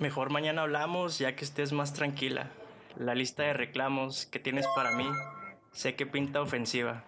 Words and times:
Mejor 0.00 0.30
mañana 0.30 0.62
hablamos 0.62 1.18
ya 1.18 1.36
que 1.36 1.44
estés 1.44 1.74
más 1.74 1.92
tranquila. 1.92 2.50
La 2.96 3.14
lista 3.14 3.42
de 3.42 3.52
reclamos 3.52 4.24
que 4.24 4.38
tienes 4.38 4.66
para 4.74 4.92
mí 4.92 5.06
sé 5.72 5.94
que 5.94 6.06
pinta 6.06 6.40
ofensiva. 6.40 7.04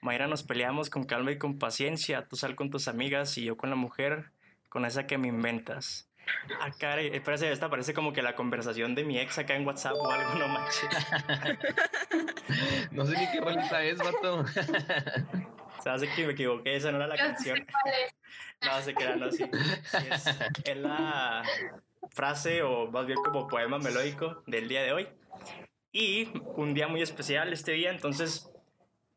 Mayra 0.00 0.28
nos 0.28 0.44
peleamos 0.44 0.90
con 0.90 1.02
calma 1.02 1.32
y 1.32 1.38
con 1.38 1.58
paciencia. 1.58 2.28
Tú 2.28 2.36
sal 2.36 2.54
con 2.54 2.70
tus 2.70 2.86
amigas 2.86 3.36
y 3.36 3.42
yo 3.42 3.56
con 3.56 3.68
la 3.68 3.74
mujer, 3.74 4.30
con 4.68 4.84
esa 4.84 5.08
que 5.08 5.18
me 5.18 5.26
inventas. 5.26 6.08
Ah, 6.60 6.70
caray, 6.78 7.08
espérate, 7.08 7.50
esta 7.50 7.68
parece 7.68 7.94
como 7.94 8.12
que 8.12 8.22
la 8.22 8.36
conversación 8.36 8.94
de 8.94 9.02
mi 9.02 9.18
ex 9.18 9.36
acá 9.38 9.56
en 9.56 9.66
WhatsApp 9.66 9.96
o 9.96 10.08
algo, 10.08 10.32
no 10.34 10.46
manches. 10.46 10.88
no 12.92 13.06
sé 13.06 13.18
ni 13.18 13.28
qué 13.32 13.40
rolita 13.40 13.82
es, 13.82 13.98
vato. 13.98 14.44
Se 15.82 15.90
hace 15.90 16.08
que 16.14 16.26
me 16.26 16.34
equivoqué, 16.34 16.76
esa 16.76 16.92
no 16.92 16.98
era 16.98 17.08
la 17.08 17.16
canción. 17.16 17.66
No, 18.62 18.80
se 18.82 18.94
queda, 18.94 19.16
no, 19.16 19.32
sí. 19.32 19.50
es, 20.12 20.26
es, 20.64 20.76
la 20.76 21.42
frase 22.10 22.62
o 22.62 22.90
más 22.90 23.06
bien 23.06 23.18
como 23.24 23.48
poema 23.48 23.78
melódico 23.78 24.42
del 24.46 24.68
día 24.68 24.82
de 24.82 24.92
hoy. 24.92 25.08
Y 25.92 26.28
un 26.54 26.74
día 26.74 26.86
muy 26.88 27.02
especial 27.02 27.52
este 27.52 27.72
día, 27.72 27.90
entonces 27.90 28.50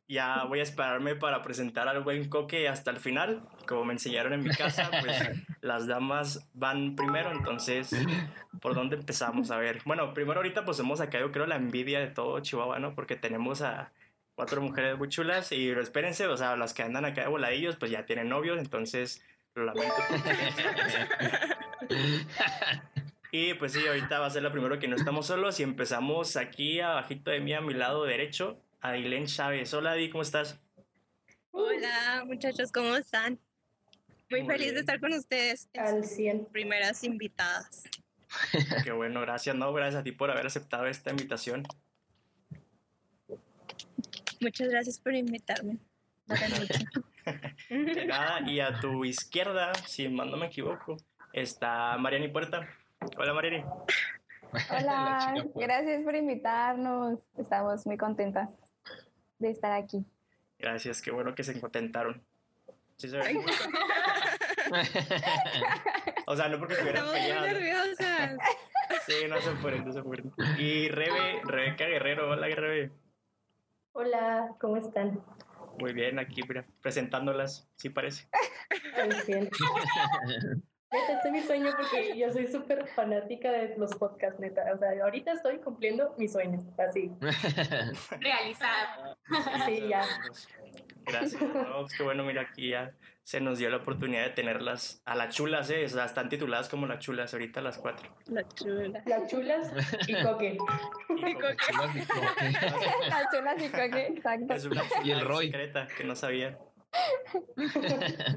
ya 0.08 0.44
voy 0.46 0.60
a 0.60 0.64
esperarme 0.64 1.16
para 1.16 1.42
presentar 1.42 1.88
al 1.88 2.04
buen 2.04 2.30
Coque 2.30 2.68
hasta 2.68 2.92
el 2.92 2.98
final. 2.98 3.44
Como 3.68 3.86
me 3.86 3.94
enseñaron 3.94 4.34
en 4.34 4.44
mi 4.44 4.50
casa, 4.50 4.90
pues 5.02 5.18
las 5.62 5.88
damas 5.88 6.48
van 6.54 6.96
primero, 6.96 7.32
entonces, 7.32 7.92
¿por 8.62 8.76
dónde 8.76 8.96
empezamos? 8.96 9.52
A 9.52 9.58
ver, 9.58 9.82
bueno, 9.86 10.14
primero 10.14 10.40
ahorita 10.40 10.66
pues 10.66 10.80
hemos 10.80 11.00
acá 11.00 11.20
yo 11.20 11.32
creo 11.32 11.46
la 11.46 11.56
envidia 11.56 12.00
de 12.00 12.08
todo 12.08 12.40
Chihuahua, 12.40 12.80
¿no? 12.80 12.96
Porque 12.96 13.16
tenemos 13.16 13.62
a 13.62 13.92
cuatro 14.36 14.62
mujeres 14.62 14.98
muy 14.98 15.10
chulas 15.10 15.52
y 15.52 15.70
espérense, 15.70 16.28
o 16.28 16.38
sea, 16.38 16.56
las 16.58 16.74
que 16.74 16.84
andan 16.84 17.06
acá 17.06 17.22
de 17.22 17.28
voladillos 17.28 17.76
pues 17.76 17.92
ya 17.92 18.06
tienen 18.06 18.30
novios, 18.30 18.60
entonces 18.60 19.24
lo 19.56 19.66
lamento. 19.66 19.94
y 23.36 23.56
pues 23.56 23.74
sí, 23.74 23.80
ahorita 23.88 24.20
va 24.20 24.28
a 24.28 24.30
ser 24.30 24.44
lo 24.44 24.52
primero 24.52 24.78
que 24.78 24.88
no 24.88 24.96
estamos 24.96 25.26
solos 25.26 25.60
y 25.60 25.64
empezamos 25.64 26.38
aquí 26.38 26.80
abajito 26.80 27.32
de 27.32 27.40
mí 27.40 27.52
a 27.52 27.62
mi 27.62 27.74
lado 27.74 28.04
derecho 28.04 28.62
Ailén 28.80 29.26
Chávez. 29.26 29.74
Hola, 29.74 29.96
Di, 29.96 30.12
¿cómo 30.12 30.22
estás? 30.22 30.60
Hola, 31.50 32.26
muchachos, 32.28 32.72
¿cómo 32.72 32.96
están? 32.96 33.40
Muy, 34.30 34.46
feliz 34.46 34.76
de 34.76 34.82
estar 34.82 35.00
con 35.00 35.14
ustedes. 35.14 35.68
Al 35.76 36.04
100. 36.04 36.46
Primeras 36.52 37.04
invitadas. 37.04 37.82
Qué 38.84 38.92
bueno, 38.92 39.22
gracias. 39.22 39.56
No, 39.56 39.74
gracias 39.74 40.02
a 40.02 40.04
ti 40.04 40.12
por 40.12 40.30
haber 40.30 40.46
aceptado 40.46 40.86
esta 40.86 41.10
invitación. 41.10 41.64
Muchas 44.42 44.70
gracias 44.70 45.00
por 45.00 45.16
invitarme. 45.16 45.80
nada, 48.06 48.42
y 48.48 48.60
a 48.60 48.80
tu 48.80 49.04
izquierda, 49.06 49.74
si 49.88 50.08
mal 50.08 50.30
no 50.30 50.38
me 50.38 50.46
equivoco, 50.46 50.98
está 51.34 51.98
Mariani 51.98 52.28
Puerta. 52.28 52.70
Hola, 53.18 53.34
Mariani. 53.34 53.66
Hola, 54.70 55.34
gracias 55.56 56.04
por 56.04 56.16
invitarnos. 56.16 57.20
Estamos 57.38 57.86
muy 57.86 57.98
contentas 57.98 58.50
de 59.40 59.50
estar 59.50 59.72
aquí. 59.72 60.06
Gracias, 60.58 61.02
qué 61.02 61.12
bueno 61.12 61.36
que 61.36 61.44
se 61.44 61.60
contentaron. 61.60 62.24
Sí 62.98 63.10
se 63.10 63.18
ve. 63.18 63.36
o 66.28 66.36
sea, 66.36 66.48
no 66.50 66.60
porque 66.60 66.76
estuvieran 66.76 67.06
Estamos 67.06 67.22
muy 67.22 67.54
nerviosas. 67.54 68.38
Sí, 69.06 69.28
no 69.28 69.42
se 69.42 69.52
pueden, 69.52 69.86
no 69.86 69.92
se 69.92 70.02
pueden. 70.04 70.32
Y 70.58 70.88
Rebe, 70.88 71.42
Rebeca 71.44 71.86
Guerrero, 71.86 72.30
hola 72.30 72.48
Rebe. 72.48 72.92
Hola, 73.92 74.56
¿cómo 74.60 74.78
están? 74.78 75.24
Muy 75.80 75.94
bien, 75.94 76.20
aquí 76.20 76.42
mira, 76.48 76.66
presentándolas, 76.82 77.68
sí 77.76 77.90
parece. 77.90 78.30
Muy 79.06 79.16
bien. 79.28 79.50
Neta, 80.94 81.14
este 81.14 81.28
es 81.28 81.32
mi 81.34 81.42
sueño 81.42 81.72
porque 81.76 82.16
yo 82.18 82.32
soy 82.32 82.48
súper 82.48 82.88
fanática 82.90 83.52
de 83.52 83.76
los 83.78 83.96
podcasts, 83.96 84.40
neta. 84.40 84.64
O 84.74 84.78
sea, 84.78 84.90
ahorita 85.04 85.32
estoy 85.34 85.58
cumpliendo 85.58 86.14
mi 86.18 86.28
sueño, 86.28 86.60
así. 86.78 87.12
Realizado. 88.20 89.18
Sí, 89.66 89.88
ya. 89.90 90.04
Gracias. 91.06 91.42
No, 91.42 91.82
pues 91.82 91.98
qué 91.98 92.04
bueno, 92.04 92.24
mira, 92.24 92.44
aquí 92.44 92.70
ya 92.70 92.94
se 93.24 93.42
nos 93.42 93.58
dio 93.58 93.70
la 93.70 93.78
oportunidad 93.78 94.24
de 94.24 94.30
tenerlas 94.32 95.02
a 95.06 95.16
las 95.16 95.34
chulas, 95.34 95.70
¿eh? 95.70 95.86
O 95.86 95.90
sea, 95.90 96.06
están 96.06 96.30
tituladas 96.30 96.70
como 96.70 96.86
las 96.86 97.00
chulas, 97.00 97.34
ahorita 97.34 97.62
las 97.62 97.78
cuatro. 97.78 98.10
Las 98.28 98.48
chulas. 98.54 99.04
Las 99.06 99.28
chulas 99.28 99.72
y 100.08 100.24
coque. 100.24 100.58
Y 101.10 101.34
coque. 101.34 101.56
Las 103.10 103.26
chulas 103.34 103.64
y 103.64 103.70
coque, 103.70 104.08
exacto. 104.16 104.54
Es 104.54 104.66
una 104.66 104.84
Y 105.04 105.12
el 105.12 105.22
Roy. 105.22 105.48
secreta 105.48 105.88
que 105.98 106.04
no 106.04 106.16
sabía. 106.16 106.58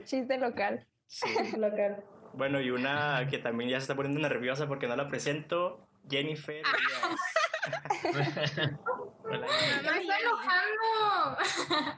Chiste 0.04 0.38
local. 0.38 0.86
Sí. 1.06 1.28
Local. 1.56 2.02
Bueno, 2.36 2.60
y 2.60 2.70
una 2.70 3.26
que 3.30 3.38
también 3.38 3.70
ya 3.70 3.78
se 3.78 3.84
está 3.84 3.96
poniendo 3.96 4.20
nerviosa 4.20 4.68
porque 4.68 4.86
no 4.86 4.94
la 4.94 5.08
presento, 5.08 5.88
Jennifer 6.08 6.62
Díaz. 6.62 7.18
Hola. 9.24 9.46
¡Me 9.82 10.00
estoy 10.00 10.16
enojando! 10.20 11.38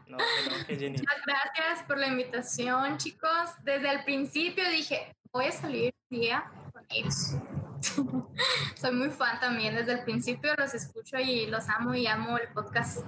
No, 0.06 0.16
que 0.16 0.50
no, 0.50 0.66
que 0.66 0.76
Jenny. 0.76 0.98
Muchas 0.98 1.22
gracias 1.26 1.82
por 1.86 1.98
la 1.98 2.06
invitación, 2.06 2.96
chicos. 2.98 3.50
Desde 3.64 3.90
el 3.90 4.04
principio 4.04 4.68
dije, 4.70 5.14
voy 5.32 5.46
a 5.46 5.52
salir 5.52 5.92
un 6.10 6.20
día 6.20 6.50
con 6.72 6.86
ellos. 6.88 7.34
Soy 8.76 8.92
muy 8.92 9.10
fan 9.10 9.40
también. 9.40 9.74
Desde 9.74 9.92
el 9.92 10.04
principio 10.04 10.54
los 10.56 10.72
escucho 10.72 11.18
y 11.18 11.46
los 11.46 11.68
amo 11.68 11.94
y 11.94 12.06
amo 12.06 12.38
el 12.38 12.48
podcast. 12.48 13.04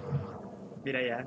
Mira 0.85 1.01
ya, 1.01 1.25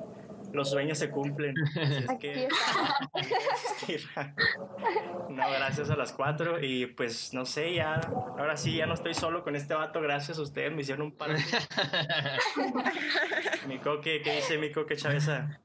los 0.54 0.70
sueños 0.70 0.98
se 0.98 1.10
cumplen. 1.10 1.54
Así 1.58 2.04
es 2.08 3.76
que 3.86 3.98
no, 5.28 5.50
gracias 5.50 5.90
a 5.90 5.96
las 5.96 6.12
cuatro 6.12 6.62
y 6.62 6.86
pues 6.86 7.34
no 7.34 7.44
sé, 7.44 7.74
ya, 7.74 8.00
ahora 8.38 8.56
sí, 8.56 8.76
ya 8.76 8.86
no 8.86 8.94
estoy 8.94 9.14
solo 9.14 9.42
con 9.42 9.56
este 9.56 9.74
vato, 9.74 10.00
gracias 10.00 10.38
a 10.38 10.42
ustedes, 10.42 10.72
me 10.72 10.82
hicieron 10.82 11.06
un 11.06 11.16
par. 11.16 11.36
mi 13.68 13.78
coque, 13.78 14.22
¿qué 14.22 14.36
dice 14.36 14.58
mi 14.58 14.72
coque 14.72 14.96
Chaveza? 14.96 15.60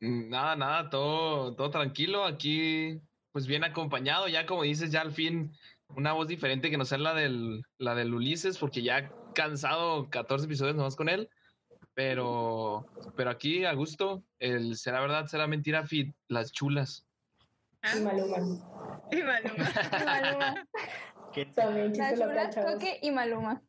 Nada, 0.00 0.56
nada, 0.56 0.90
todo, 0.90 1.54
todo 1.54 1.70
tranquilo. 1.70 2.24
Aquí, 2.24 3.00
pues 3.32 3.46
bien 3.46 3.64
acompañado. 3.64 4.28
Ya 4.28 4.44
como 4.44 4.62
dices, 4.62 4.90
ya 4.90 5.00
al 5.00 5.12
fin 5.12 5.52
una 5.88 6.12
voz 6.12 6.28
diferente 6.28 6.70
que 6.70 6.76
no 6.76 6.84
sea 6.84 6.98
la 6.98 7.14
del, 7.14 7.62
la 7.78 7.94
del 7.94 8.12
Ulises, 8.12 8.58
porque 8.58 8.82
ya 8.82 9.10
cansado 9.34 10.10
14 10.10 10.46
episodios 10.46 10.76
nomás 10.76 10.96
con 10.96 11.08
él. 11.08 11.28
Pero, 11.94 12.86
pero 13.16 13.30
aquí 13.30 13.64
a 13.64 13.72
gusto, 13.72 14.24
el 14.40 14.76
será 14.76 15.00
verdad, 15.00 15.26
será 15.26 15.46
mentira, 15.46 15.86
fit, 15.86 16.14
las 16.28 16.50
chulas. 16.52 17.06
Y 17.96 18.00
Maluma. 18.00 18.38
Y 19.12 19.22
Maluma. 19.22 19.64
Y 20.00 20.04
Maluma. 20.04 20.66
¿Qué 21.32 21.46
También 21.54 21.96
Las 21.96 22.18
chulas, 22.18 22.56
coque 22.56 22.98
y 23.00 23.10
Maluma. 23.12 23.62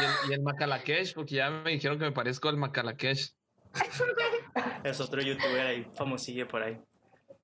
Y 0.00 0.04
el, 0.04 0.30
y 0.30 0.32
el 0.34 0.42
Macalakesh, 0.42 1.14
porque 1.14 1.36
ya 1.36 1.50
me 1.50 1.70
dijeron 1.70 1.98
que 1.98 2.04
me 2.04 2.12
parezco 2.12 2.48
al 2.48 2.56
Macalakesh. 2.56 3.34
Es 4.84 5.00
otro 5.00 5.20
youtuber 5.22 5.66
ahí, 5.66 5.86
famosillo 5.94 6.46
por 6.46 6.62
ahí. 6.62 6.78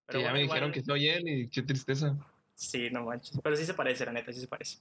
Que 0.06 0.18
ya 0.18 0.30
bueno, 0.30 0.32
me 0.34 0.42
igual- 0.42 0.56
dijeron 0.56 0.72
que 0.72 0.82
soy 0.82 1.08
él 1.08 1.26
y 1.26 1.48
qué 1.48 1.62
tristeza. 1.62 2.14
Sí, 2.54 2.90
no 2.90 3.04
manches. 3.04 3.40
Pero 3.42 3.56
sí 3.56 3.64
se 3.64 3.72
parece, 3.74 4.04
la 4.04 4.12
neta, 4.12 4.30
sí 4.32 4.40
se 4.40 4.46
parece. 4.46 4.78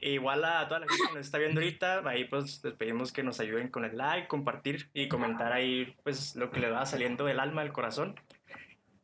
Igual 0.00 0.44
a 0.44 0.66
toda 0.68 0.80
la 0.80 0.86
gente 0.86 1.08
que 1.08 1.14
nos 1.14 1.26
está 1.26 1.38
viendo 1.38 1.60
ahorita, 1.60 2.08
ahí 2.08 2.24
pues 2.24 2.62
les 2.64 2.74
pedimos 2.74 3.12
que 3.12 3.22
nos 3.22 3.40
ayuden 3.40 3.68
con 3.68 3.84
el 3.84 3.96
like, 3.96 4.28
compartir 4.28 4.88
y 4.94 5.08
comentar 5.08 5.52
ahí 5.52 5.96
pues 6.04 6.36
lo 6.36 6.50
que 6.50 6.60
le 6.60 6.70
va 6.70 6.86
saliendo 6.86 7.24
del 7.24 7.40
alma, 7.40 7.62
del 7.62 7.72
corazón. 7.72 8.14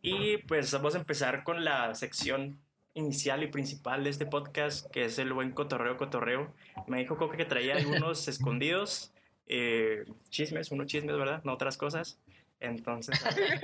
Y 0.02 0.38
pues 0.38 0.70
vamos 0.72 0.94
a 0.94 0.98
empezar 0.98 1.44
con 1.44 1.64
la 1.64 1.94
sección 1.94 2.58
inicial 2.94 3.42
y 3.42 3.48
principal 3.48 4.04
de 4.04 4.10
este 4.10 4.26
podcast, 4.26 4.90
que 4.90 5.06
es 5.06 5.18
el 5.18 5.32
buen 5.32 5.50
cotorreo, 5.50 5.96
cotorreo. 5.96 6.54
Me 6.86 6.98
dijo 6.98 7.16
Coque 7.16 7.36
que 7.36 7.44
traía 7.44 7.76
algunos 7.76 8.28
escondidos, 8.28 9.12
eh, 9.46 10.04
chismes, 10.30 10.70
unos 10.70 10.86
chismes, 10.86 11.16
¿verdad? 11.16 11.42
No 11.44 11.54
otras 11.54 11.76
cosas. 11.76 12.20
Entonces, 12.60 13.22
ver, 13.36 13.60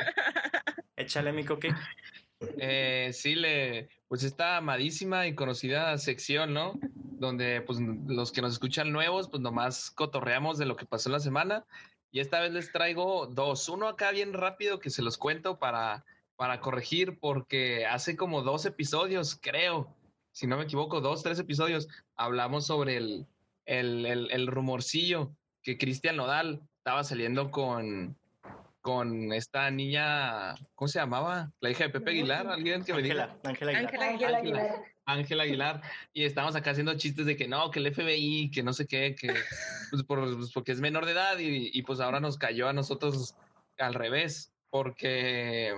échale 0.97 1.33
mi 1.33 1.45
Coque. 1.45 1.75
Eh, 2.59 3.11
sí, 3.13 3.35
le, 3.35 3.89
pues 4.09 4.23
esta 4.23 4.57
amadísima 4.57 5.27
y 5.27 5.35
conocida 5.35 5.97
sección, 5.99 6.55
¿no? 6.55 6.79
Donde 6.95 7.61
pues 7.61 7.79
los 7.81 8.33
que 8.33 8.43
nos 8.43 8.53
escuchan 8.53 8.93
nuevos, 8.93 9.29
pues 9.29 9.43
nomás 9.43 9.91
cotorreamos 9.91 10.59
de 10.59 10.67
lo 10.67 10.77
que 10.77 10.87
pasó 10.87 11.11
la 11.11 11.21
semana. 11.21 11.65
Y 12.11 12.21
esta 12.21 12.41
vez 12.41 12.53
les 12.53 12.73
traigo 12.73 13.27
dos. 13.27 13.69
Uno 13.69 13.89
acá 13.89 14.11
bien 14.11 14.33
rápido 14.33 14.81
que 14.81 14.91
se 14.91 15.03
los 15.03 15.19
cuento 15.19 15.59
para, 15.59 16.05
para 16.37 16.61
corregir, 16.61 17.19
porque 17.21 17.87
hace 17.87 18.17
como 18.17 18.43
dos 18.43 18.65
episodios, 18.67 19.39
creo, 19.41 19.95
si 20.33 20.47
no 20.47 20.57
me 20.57 20.65
equivoco, 20.65 21.01
dos, 21.01 21.23
tres 21.23 21.39
episodios, 21.39 21.89
hablamos 22.17 22.67
sobre 22.67 22.97
el, 22.97 23.27
el, 23.67 24.07
el, 24.07 24.31
el 24.31 24.47
rumorcillo 24.47 25.33
que 25.63 25.79
Cristian 25.79 26.17
Nodal 26.17 26.63
estaba 26.79 27.05
saliendo 27.05 27.51
con, 27.51 28.17
con 28.81 29.33
esta 29.33 29.71
niña, 29.71 30.55
¿cómo 30.75 30.89
se 30.89 30.99
llamaba? 30.99 31.53
La 31.61 31.71
hija 31.71 31.85
de 31.85 31.91
Pepe 31.91 32.11
Aguilar, 32.13 32.47
alguien 32.49 32.85
que 32.85 32.95
me 32.95 33.03
diga. 33.03 33.37
Ángela, 33.45 33.73
Ángela 33.79 34.07
Aguilar. 34.07 34.07
Ángela 34.07 34.07
Ángela 34.39 34.39
Ángela. 35.05 35.43
Aguilar. 35.43 35.43
Aguilar 35.43 35.83
y 36.13 36.25
estamos 36.25 36.55
acá 36.57 36.71
haciendo 36.71 36.97
chistes 36.97 37.27
de 37.27 37.37
que 37.37 37.49
no, 37.49 37.71
que 37.71 37.81
el 37.81 37.93
FBI, 37.93 38.51
que 38.51 38.63
no 38.63 38.73
sé 38.73 38.87
qué, 38.87 39.15
que 39.15 39.35
pues, 39.91 40.03
por- 40.05 40.37
pues, 40.37 40.53
porque 40.53 40.73
es 40.73 40.81
menor 40.81 41.05
de 41.05 41.13
edad 41.13 41.39
y, 41.39 41.71
y, 41.73 41.83
pues 41.83 42.01
ahora 42.01 42.21
nos 42.21 42.39
cayó 42.39 42.69
a 42.69 42.73
nosotros 42.73 43.35
al 43.79 43.95
revés, 43.95 44.53
porque 44.71 45.75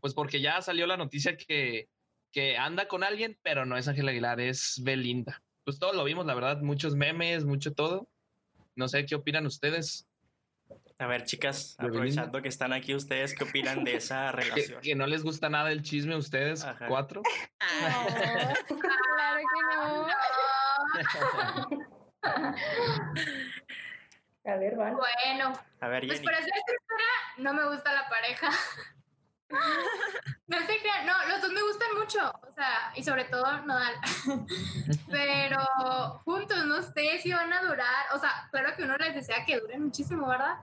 pues 0.00 0.14
porque 0.14 0.40
ya 0.40 0.62
salió 0.62 0.86
la 0.86 0.96
noticia 0.96 1.36
que, 1.36 1.88
que 2.32 2.56
anda 2.56 2.88
con 2.88 3.04
alguien, 3.04 3.38
pero 3.42 3.66
no 3.66 3.76
es 3.76 3.86
Ángel 3.86 4.08
Aguilar, 4.08 4.40
es 4.40 4.80
Belinda. 4.82 5.42
Pues 5.64 5.78
todos 5.78 5.94
lo 5.94 6.02
vimos, 6.04 6.24
la 6.24 6.34
verdad, 6.34 6.62
muchos 6.62 6.94
memes, 6.96 7.44
mucho 7.44 7.74
todo. 7.74 8.08
No 8.74 8.88
sé 8.88 9.04
qué 9.04 9.14
opinan 9.14 9.44
ustedes. 9.44 10.06
A 11.00 11.06
ver, 11.06 11.24
chicas, 11.24 11.76
aprovechando 11.78 12.42
que 12.42 12.48
están 12.48 12.74
aquí 12.74 12.94
ustedes, 12.94 13.34
¿qué 13.34 13.44
opinan 13.44 13.84
de 13.84 13.96
esa 13.96 14.32
relación? 14.32 14.82
¿Que, 14.82 14.94
no 14.94 15.06
les 15.06 15.22
gusta 15.22 15.48
nada 15.48 15.72
el 15.72 15.82
chisme 15.82 16.12
a 16.12 16.18
ustedes 16.18 16.66
cuatro? 16.88 17.22
claro 18.68 19.38
que 19.38 19.76
no. 19.76 20.06
A 24.44 24.56
ver, 24.56 24.76
van. 24.76 24.94
Bueno, 24.94 25.52
a 25.80 25.88
ver, 25.88 26.06
pues 26.06 26.20
para 26.20 26.36
ser 26.36 26.52
sincera, 26.52 27.10
no 27.38 27.54
me 27.54 27.64
gusta 27.66 27.94
la 27.94 28.06
pareja. 28.10 28.50
no 30.48 30.58
sé 30.58 30.78
qué, 30.82 31.06
no, 31.06 31.14
los 31.28 31.40
dos 31.40 31.50
me 31.50 31.62
gustan 31.62 31.94
mucho, 31.96 32.30
o 32.46 32.52
sea, 32.52 32.92
y 32.94 33.02
sobre 33.02 33.24
todo 33.24 33.62
Nodal. 33.62 33.94
Pero 35.10 35.58
juntos 36.26 36.66
no 36.66 36.82
sé 36.82 37.18
si 37.22 37.32
van 37.32 37.52
a 37.54 37.62
durar, 37.62 38.06
o 38.14 38.18
sea, 38.18 38.48
claro 38.50 38.76
que 38.76 38.84
uno 38.84 38.98
les 38.98 39.14
desea 39.14 39.46
que 39.46 39.58
duren 39.58 39.84
muchísimo, 39.84 40.28
¿verdad? 40.28 40.58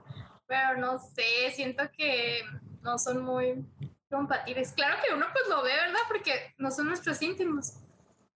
Pero 0.48 0.78
no 0.78 0.98
sé, 0.98 1.52
siento 1.54 1.84
que 1.96 2.42
no 2.82 2.98
son 2.98 3.24
muy 3.24 3.64
compatibles. 4.10 4.72
Claro 4.72 4.96
que 5.00 5.14
uno 5.14 5.26
pues 5.32 5.44
lo 5.48 5.62
ve, 5.62 5.72
¿verdad? 5.72 6.00
Porque 6.08 6.54
no 6.58 6.72
son 6.72 6.88
nuestros 6.88 7.22
íntimos 7.22 7.74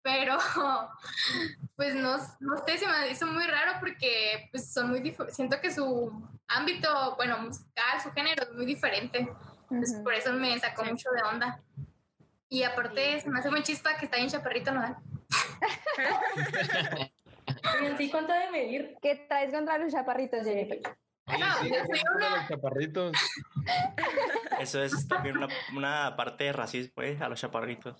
pero 0.02 0.36
pues 1.76 1.94
no, 1.94 2.18
no 2.40 2.58
sé, 2.66 2.78
se 2.78 2.86
me 2.86 3.10
hizo 3.10 3.26
muy 3.26 3.46
raro 3.46 3.72
porque 3.80 4.48
pues 4.50 4.72
son 4.72 4.90
muy 4.90 5.00
diferentes, 5.00 5.36
siento 5.36 5.60
que 5.60 5.72
su 5.72 6.12
ámbito, 6.48 7.16
bueno, 7.16 7.38
musical, 7.38 8.00
su 8.02 8.10
género 8.12 8.42
es 8.42 8.52
muy 8.52 8.66
diferente, 8.66 9.28
por 10.02 10.14
eso 10.14 10.32
me 10.32 10.58
sacó 10.58 10.84
mucho 10.84 11.10
de 11.10 11.22
onda. 11.22 11.62
Y 12.48 12.64
aparte 12.64 13.20
se 13.20 13.30
me 13.30 13.38
hace 13.38 13.50
muy 13.50 13.62
chispa 13.62 13.96
que 13.96 14.04
está 14.04 14.18
bien 14.18 14.28
chaparrito, 14.28 14.72
¿no? 14.72 14.82
¿Y 17.98 18.10
cuánto 18.10 18.32
debe 18.32 18.50
medir? 18.50 18.96
¿Qué 19.00 19.24
traes 19.26 19.50
contra 19.50 19.78
los 19.78 19.90
chaparritos, 19.90 20.44
Jennifer? 20.44 20.80
Los 21.26 22.48
chaparritos. 22.48 23.16
Eso 24.60 24.82
es 24.82 25.06
también 25.08 25.36
una, 25.36 25.48
una 25.74 26.16
parte 26.16 26.44
de 26.44 26.52
racismo, 26.52 27.02
¿eh? 27.02 27.18
A 27.20 27.28
los 27.28 27.40
chaparritos. 27.40 27.96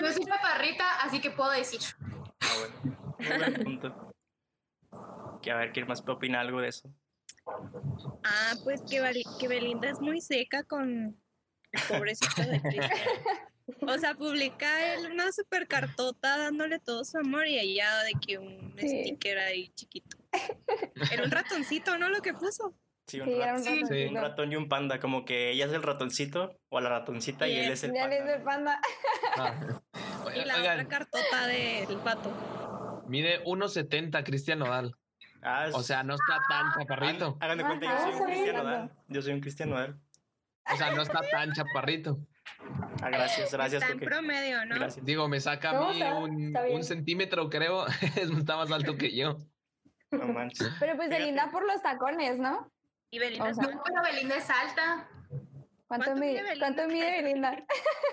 No 0.00 0.12
soy 0.12 0.24
chaparrita, 0.24 1.02
así 1.02 1.20
que 1.20 1.30
puedo 1.30 1.50
decir. 1.50 1.80
Ah, 2.40 2.54
bueno. 3.18 3.64
punto. 3.64 4.12
Que 5.42 5.50
a 5.50 5.56
ver, 5.56 5.72
¿quién 5.72 5.86
más 5.86 6.06
opina 6.06 6.40
algo 6.40 6.60
de 6.60 6.68
eso? 6.68 6.92
Ah, 8.24 8.54
pues 8.64 8.82
que, 8.88 9.02
que 9.38 9.48
Belinda 9.48 9.88
es 9.88 10.00
muy 10.00 10.20
seca 10.20 10.64
con 10.64 11.16
el 11.72 11.82
pobrecito 11.88 12.42
de 12.42 12.60
Cristian. 12.60 12.90
O 13.80 13.98
sea, 13.98 14.14
publica 14.14 14.94
él 14.94 15.10
una 15.10 15.30
super 15.32 15.66
cartota 15.66 16.38
dándole 16.38 16.78
todo 16.78 17.04
su 17.04 17.18
amor 17.18 17.46
y 17.46 17.58
allá 17.58 18.02
de 18.04 18.12
que 18.24 18.38
un 18.38 18.74
sticker 18.76 19.38
ahí 19.38 19.68
chiquito. 19.74 20.16
Era 21.12 21.24
un 21.24 21.30
ratoncito, 21.30 21.98
¿no? 21.98 22.08
Lo 22.08 22.22
que 22.22 22.32
puso. 22.32 22.74
Sí, 23.06 23.20
un, 23.20 23.28
un, 23.28 24.14
ratón 24.14 24.52
y 24.52 24.56
un 24.56 24.68
panda, 24.68 25.00
como 25.00 25.24
que 25.24 25.50
ella 25.50 25.66
es 25.66 25.72
el 25.72 25.82
ratoncito 25.82 26.56
o 26.68 26.80
la 26.80 26.90
ratoncita 26.90 27.48
y, 27.48 27.56
él 27.56 27.72
es 27.72 27.82
el 27.82 27.92
panda. 27.92 28.16
es 28.16 28.36
el 28.36 28.42
panda. 28.42 28.80
Ah. 29.36 29.80
y 30.32 30.44
la 30.44 30.60
otra 30.60 30.84
cartota 30.86 31.46
del 31.48 31.96
pato. 32.04 33.02
Mide 33.08 33.42
1.70 33.44 34.22
Cristian 34.22 34.60
Nodal. 34.60 34.94
Ah, 35.42 35.68
o 35.72 35.82
sea, 35.82 36.04
no 36.04 36.14
está 36.14 36.40
tan 36.48 36.72
chaparrito. 36.78 37.36
Háganme 37.40 37.64
cuenta, 37.64 37.86
yo 37.86 38.12
soy 38.12 38.20
un 38.20 38.26
Cristian 38.26 38.56
Nodal. 38.56 38.92
Yo 39.08 39.22
soy 39.22 39.32
un 39.32 39.40
Cristian 39.40 39.70
Nodal. 39.70 40.00
O 40.72 40.76
sea, 40.76 40.92
no 40.92 41.02
está 41.02 41.20
tan 41.32 41.52
chaparrito. 41.52 42.20
Ah, 43.02 43.10
gracias, 43.10 43.52
gracias. 43.52 43.82
Está 43.82 43.94
en 43.94 44.00
promedio, 44.00 44.64
¿no? 44.66 44.76
Digo, 45.02 45.28
me 45.28 45.40
saca 45.40 45.70
a 45.70 45.92
mí 45.92 46.02
un, 46.02 46.56
un, 46.56 46.84
centímetro, 46.84 47.48
creo. 47.48 47.86
está 48.16 48.56
más 48.56 48.70
alto 48.70 48.96
que 48.96 49.14
yo. 49.14 49.38
No 50.10 50.26
manches. 50.26 50.72
Pero 50.78 50.96
pues 50.96 51.08
Belinda 51.08 51.50
por 51.50 51.66
los 51.66 51.82
tacones, 51.82 52.38
¿no? 52.38 52.70
Y 53.10 53.18
Belinda, 53.18 53.50
no, 53.52 53.82
pero 53.84 54.02
Belinda 54.02 54.36
es 54.36 54.50
alta. 54.50 55.08
¿Cuánto, 55.86 56.14
mide, 56.14 56.42
¿Cuánto 56.58 56.86
mide 56.86 57.22
Belinda? 57.22 57.64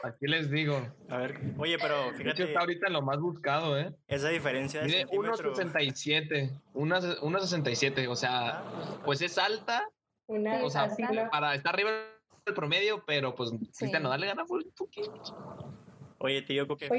Aquí 0.03 0.25
les 0.25 0.49
digo. 0.49 0.81
A 1.09 1.17
ver, 1.17 1.39
oye, 1.59 1.77
pero 1.77 2.11
fíjate. 2.13 2.45
está 2.45 2.61
ahorita 2.61 2.89
lo 2.89 3.03
más 3.03 3.19
buscado, 3.19 3.79
¿eh? 3.79 3.93
Esa 4.07 4.29
diferencia 4.29 4.81
de 4.81 4.87
Mide 4.87 5.05
1.67. 5.05 6.59
1.67. 6.73 8.07
O 8.07 8.15
sea, 8.15 8.63
pues 9.05 9.21
es 9.21 9.37
alta. 9.37 9.87
Una, 10.25 10.63
o 10.63 10.69
sea, 10.69 10.89
para 11.31 11.53
estar 11.53 11.75
arriba 11.75 11.91
del 12.47 12.55
promedio, 12.55 13.03
pero 13.05 13.35
pues 13.35 13.51
Cristian 13.77 14.03
no 14.03 14.09
darle 14.09 14.27
gana 14.27 14.45
por 14.45 14.63
un 14.63 14.71
poquito. 14.71 15.13
Oye, 16.19 16.41
tío, 16.41 16.67
que 16.75 16.89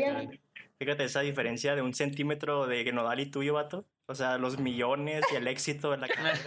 fíjate 0.78 1.04
esa 1.04 1.20
diferencia 1.20 1.74
de 1.74 1.82
un 1.82 1.92
centímetro 1.94 2.66
de 2.66 2.92
Nodal 2.92 3.20
y 3.20 3.30
tuyo, 3.30 3.54
vato. 3.54 3.84
O 4.06 4.14
sea, 4.14 4.38
los 4.38 4.58
millones 4.58 5.24
y 5.32 5.36
el 5.36 5.48
éxito 5.48 5.92
en 5.92 6.00
la 6.02 6.08
carrera. 6.08 6.38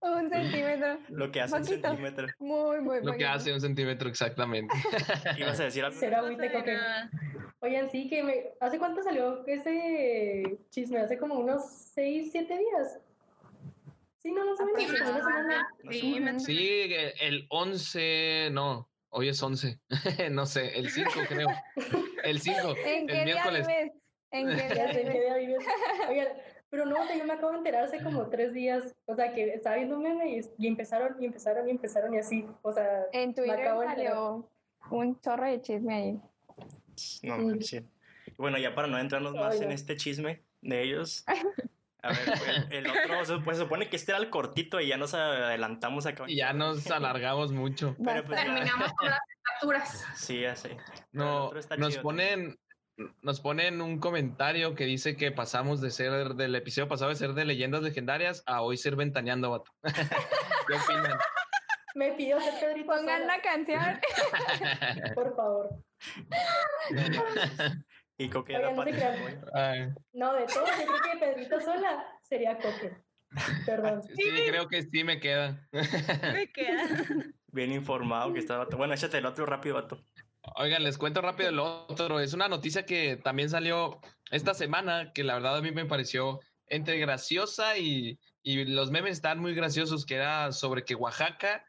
un 0.00 0.30
centímetro. 0.30 0.98
Lo 1.08 1.30
que 1.30 1.40
hace 1.40 1.56
un 1.56 1.64
centímetro. 1.64 2.26
Muy, 2.38 2.80
muy 2.80 3.02
Lo 3.02 3.12
que 3.14 3.26
hace 3.26 3.52
un 3.52 3.60
centímetro, 3.60 4.08
exactamente. 4.08 4.74
¿Ibas 5.36 5.60
a 5.60 5.64
decir 5.64 5.84
algo? 5.84 5.98
Será 5.98 6.22
muy 6.22 6.36
Oigan, 7.60 7.90
sí, 7.90 8.08
que 8.08 8.22
me... 8.22 8.44
¿Hace 8.60 8.78
cuánto 8.78 9.02
salió 9.02 9.44
ese 9.46 10.58
chisme? 10.70 11.00
Hace 11.00 11.18
como 11.18 11.34
unos 11.38 11.62
6, 11.94 12.28
7 12.30 12.58
días. 12.58 13.00
Sí, 14.26 14.32
no, 14.32 14.44
no 14.44 14.56
sabía. 14.56 15.68
Sí, 15.88 16.20
sí, 16.38 16.94
el 17.20 17.46
11, 17.48 18.48
no, 18.50 18.90
hoy 19.10 19.28
es 19.28 19.40
11. 19.40 19.78
no 20.32 20.46
sé, 20.46 20.76
el 20.76 20.90
5 20.90 21.10
creo. 21.28 21.48
El 22.24 22.40
5, 22.40 22.74
el 22.86 23.24
miércoles. 23.24 23.68
¿En 24.32 24.48
qué 24.48 24.74
día 24.74 25.36
vives? 25.36 25.64
Oigan, 26.08 26.26
pero 26.70 26.86
no, 26.86 26.96
yo 27.16 27.24
me 27.24 27.34
acabo 27.34 27.52
de 27.52 27.58
enterar 27.58 27.84
hace 27.84 28.02
como 28.02 28.28
tres 28.28 28.52
días, 28.52 28.96
o 29.04 29.14
sea, 29.14 29.32
que 29.32 29.54
estaba 29.54 29.76
viendo 29.76 29.96
un 29.96 30.02
meme 30.02 30.40
y, 30.58 30.66
empezaron, 30.66 31.22
y 31.22 31.26
empezaron, 31.26 31.68
y 31.68 31.70
empezaron, 31.70 32.12
y 32.12 32.18
así, 32.18 32.44
o 32.62 32.72
sea... 32.72 33.06
En 33.12 33.32
Twitter 33.32 33.64
salió 33.64 34.50
un 34.90 35.20
chorro 35.20 35.46
de 35.46 35.62
chisme 35.62 35.94
ahí. 35.94 36.20
No 37.22 37.38
manches. 37.38 37.84
Bueno, 38.36 38.58
ya 38.58 38.74
para 38.74 38.88
no 38.88 38.98
entrarnos 38.98 39.34
más 39.36 39.60
en 39.60 39.70
este 39.70 39.94
chisme 39.94 40.42
de 40.62 40.82
ellos, 40.82 41.24
a 42.06 42.12
ver, 42.12 42.66
el, 42.70 42.86
otro, 42.86 43.42
pues 43.44 43.58
supone 43.58 43.88
que 43.88 43.96
este 43.96 44.12
era 44.12 44.20
el 44.20 44.30
cortito 44.30 44.80
y 44.80 44.88
ya 44.88 44.96
nos 44.96 45.14
adelantamos 45.14 46.06
acá. 46.06 46.24
Y 46.26 46.36
ya 46.36 46.52
nos 46.52 46.86
alargamos 46.90 47.52
mucho. 47.52 47.96
Pero 48.04 48.24
pues 48.24 48.40
Terminamos 48.40 48.92
con 48.94 49.08
las 49.08 49.18
facturas. 49.52 50.06
Sí, 50.14 50.40
ya 50.40 50.56
sé. 50.56 50.76
No, 51.12 51.50
nos 51.78 51.98
ponen, 51.98 52.58
nos 53.22 53.40
ponen 53.40 53.80
un 53.80 53.98
comentario 53.98 54.74
que 54.74 54.84
dice 54.84 55.16
que 55.16 55.32
pasamos 55.32 55.80
de 55.80 55.90
ser 55.90 56.34
del 56.34 56.54
episodio 56.54 56.88
pasado 56.88 57.10
de 57.10 57.16
ser 57.16 57.34
de 57.34 57.44
leyendas 57.44 57.82
legendarias 57.82 58.42
a 58.46 58.62
hoy 58.62 58.76
ser 58.76 58.96
ventaneando, 58.96 59.50
vato. 59.50 59.72
¿Qué 60.66 60.74
opinan? 60.74 61.18
Me 61.94 62.12
pidió 62.12 62.38
ser 62.40 62.60
Pedrito 62.60 62.92
Pongan 62.92 63.26
la 63.26 63.40
canción. 63.40 64.00
Por 65.14 65.34
favor. 65.34 65.70
Y 68.18 68.28
Coque 68.28 68.54
era 68.54 68.70
no, 68.70 68.76
no, 68.76 68.84
de 68.84 70.46
todo, 70.46 70.66
yo 70.66 70.86
creo 70.86 71.00
que 71.12 71.18
Pedrito 71.18 71.60
sola 71.60 72.04
sería 72.22 72.56
Coque. 72.58 72.96
Perdón. 73.66 74.02
Sí, 74.02 74.30
creo 74.48 74.68
que 74.68 74.82
sí 74.82 75.04
me 75.04 75.20
queda. 75.20 75.68
me 75.72 76.50
queda. 76.52 76.88
Bien 77.48 77.72
informado 77.72 78.32
que 78.32 78.38
está, 78.38 78.56
vato. 78.56 78.76
Bueno, 78.76 78.94
échate 78.94 79.18
el 79.18 79.26
otro 79.26 79.46
rápido, 79.46 79.74
vato. 79.74 80.00
Oigan, 80.54 80.84
les 80.84 80.96
cuento 80.96 81.20
rápido 81.20 81.50
el 81.50 81.58
otro. 81.58 82.20
Es 82.20 82.32
una 82.32 82.48
noticia 82.48 82.86
que 82.86 83.16
también 83.16 83.50
salió 83.50 84.00
esta 84.30 84.54
semana, 84.54 85.12
que 85.12 85.24
la 85.24 85.34
verdad 85.34 85.56
a 85.56 85.62
mí 85.62 85.72
me 85.72 85.86
pareció 85.86 86.40
entre 86.68 86.98
graciosa 86.98 87.78
y, 87.78 88.18
los 88.42 88.92
memes 88.92 89.12
están 89.12 89.40
muy 89.40 89.54
graciosos, 89.54 90.06
que 90.06 90.14
era 90.14 90.52
sobre 90.52 90.84
que 90.84 90.94
Oaxaca 90.94 91.64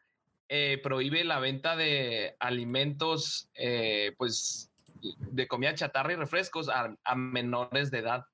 eh, 0.48 0.78
prohíbe 0.80 1.24
la 1.24 1.40
venta 1.40 1.74
de 1.74 2.36
alimentos, 2.38 3.50
eh, 3.54 4.14
pues, 4.16 4.67
de 5.00 5.48
comida 5.48 5.74
chatarra 5.74 6.12
y 6.12 6.16
refrescos 6.16 6.68
a, 6.68 6.94
menores 7.14 7.90
de 7.90 7.98
edad. 7.98 8.24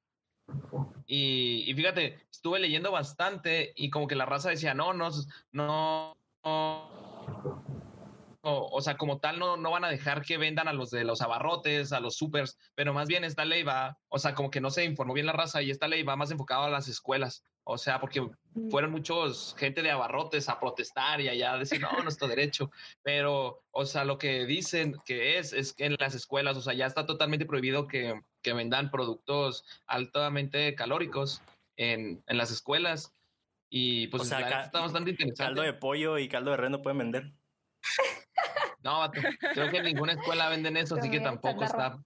Y, 1.07 1.65
y, 1.67 1.75
fíjate, 1.75 2.27
estuve 2.31 2.61
leyendo 2.61 2.93
bastante 2.93 3.73
y 3.77 3.91
como 3.91 4.07
que 4.07 4.15
la 4.17 4.27
raza 4.27 4.51
decía, 4.51 4.75
no, 4.75 4.93
no, 4.93 5.11
no, 5.53 6.17
no 6.45 7.05
o, 8.47 8.81
sea, 8.83 8.97
como 8.97 9.19
tal, 9.19 9.39
no, 9.39 9.57
no 9.57 9.71
van 9.71 9.85
a 9.85 9.89
dejar 9.89 10.23
que 10.23 10.37
vendan 10.37 10.69
a 10.69 10.75
los 10.75 10.91
de 10.91 11.05
los 11.05 11.23
abarrotes, 11.23 11.93
a 11.93 12.01
los 12.01 12.17
supers, 12.17 12.59
pero 12.75 12.93
más 12.93 13.09
bien 13.09 13.25
esta 13.25 13.45
ley 13.45 13.63
va, 13.63 13.99
o 14.09 14.19
sea, 14.19 14.35
como 14.35 14.51
que 14.51 14.61
no 14.61 14.71
se 14.71 14.85
informó 14.85 15.15
bien 15.15 15.27
la 15.27 15.33
raza 15.33 15.63
y 15.63 15.71
esta 15.71 15.89
ley 15.89 16.03
va 16.03 16.17
más 16.17 16.31
enfocada 16.31 16.67
a 16.67 16.71
las 16.71 16.89
escuelas. 16.89 17.45
O 17.65 17.79
sea, 17.79 17.99
porque 17.99 18.21
mm. 18.21 18.71
fueron 18.71 18.91
muchos 18.91 19.57
gente 19.59 19.83
de 19.83 19.91
abarrotes 19.91 20.49
a 20.49 20.61
protestar 20.61 21.21
y 21.21 21.29
allá 21.29 21.55
a 21.55 21.59
decir, 21.59 21.81
no, 21.81 21.91
nuestro 22.03 22.29
derecho. 22.29 22.71
Pero, 23.03 23.63
o 23.71 23.87
sea, 23.87 24.05
lo 24.05 24.19
que 24.19 24.47
dicen 24.47 24.97
que 25.05 25.39
es, 25.39 25.53
es 25.53 25.73
que 25.73 25.87
en 25.87 25.97
las 25.99 26.15
escuelas, 26.15 26.57
o 26.57 26.61
sea, 26.61 26.75
ya 26.75 26.87
está 26.87 27.07
totalmente 27.07 27.47
prohibido 27.47 27.87
que, 27.87 28.21
que 28.43 28.53
vendan 28.53 28.91
productos 28.91 29.65
altamente 29.87 30.75
calóricos 30.75 31.43
en, 31.77 32.23
en 32.27 32.37
las 32.37 32.51
escuelas. 32.51 33.13
Y 33.71 34.07
pues 34.09 34.23
o 34.23 34.27
sea, 34.27 34.41
está 34.41 34.81
bastante 34.81 35.11
interesante. 35.11 35.43
Caldo 35.43 35.63
de 35.63 35.73
pollo 35.73 36.19
y 36.19 36.29
caldo 36.29 36.53
de 36.53 36.59
res 36.59 36.71
no 36.71 36.83
pueden 36.83 36.99
vender. 36.99 37.33
No, 38.85 38.99
vato, 38.99 39.19
creo 39.55 39.71
que 39.71 39.79
en 39.79 39.85
ninguna 39.85 40.13
escuela 40.13 40.51
venden 40.51 40.77
eso, 40.77 40.97
así 40.97 41.11
que 41.11 41.19
tampoco 41.19 41.65
está. 41.65 41.99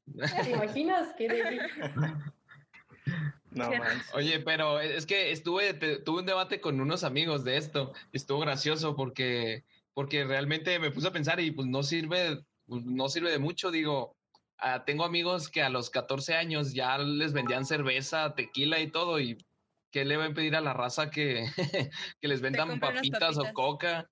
¿Te 0.44 0.50
imaginas 0.50 1.08
que. 1.16 1.26
No 3.58 3.70
manches. 3.78 4.14
Oye, 4.14 4.40
pero 4.40 4.80
es 4.80 5.06
que 5.06 5.32
estuve, 5.32 5.74
te- 5.74 5.98
tuve 5.98 6.20
un 6.20 6.26
debate 6.26 6.60
con 6.60 6.80
unos 6.80 7.04
amigos 7.04 7.44
de 7.44 7.56
esto. 7.56 7.92
Estuvo 8.12 8.40
gracioso 8.40 8.96
porque, 8.96 9.64
porque 9.94 10.24
realmente 10.24 10.78
me 10.78 10.90
puse 10.90 11.08
a 11.08 11.12
pensar 11.12 11.40
y 11.40 11.50
pues 11.50 11.66
no 11.66 11.82
sirve, 11.82 12.44
pues, 12.66 12.84
no 12.84 13.08
sirve 13.08 13.30
de 13.30 13.38
mucho. 13.38 13.70
Digo, 13.70 14.16
ah, 14.58 14.84
tengo 14.84 15.04
amigos 15.04 15.48
que 15.48 15.62
a 15.62 15.68
los 15.68 15.90
14 15.90 16.34
años 16.34 16.72
ya 16.72 16.98
les 16.98 17.32
vendían 17.32 17.66
cerveza, 17.66 18.34
tequila 18.34 18.80
y 18.80 18.90
todo. 18.90 19.20
Y 19.20 19.36
¿qué 19.90 20.04
le 20.04 20.16
va 20.16 20.24
a 20.24 20.28
impedir 20.28 20.54
a 20.56 20.60
la 20.60 20.72
raza 20.72 21.10
que, 21.10 21.46
que 22.20 22.28
les 22.28 22.40
vendan 22.40 22.78
papitas, 22.78 23.38
o 23.38 23.52
coca? 23.52 24.08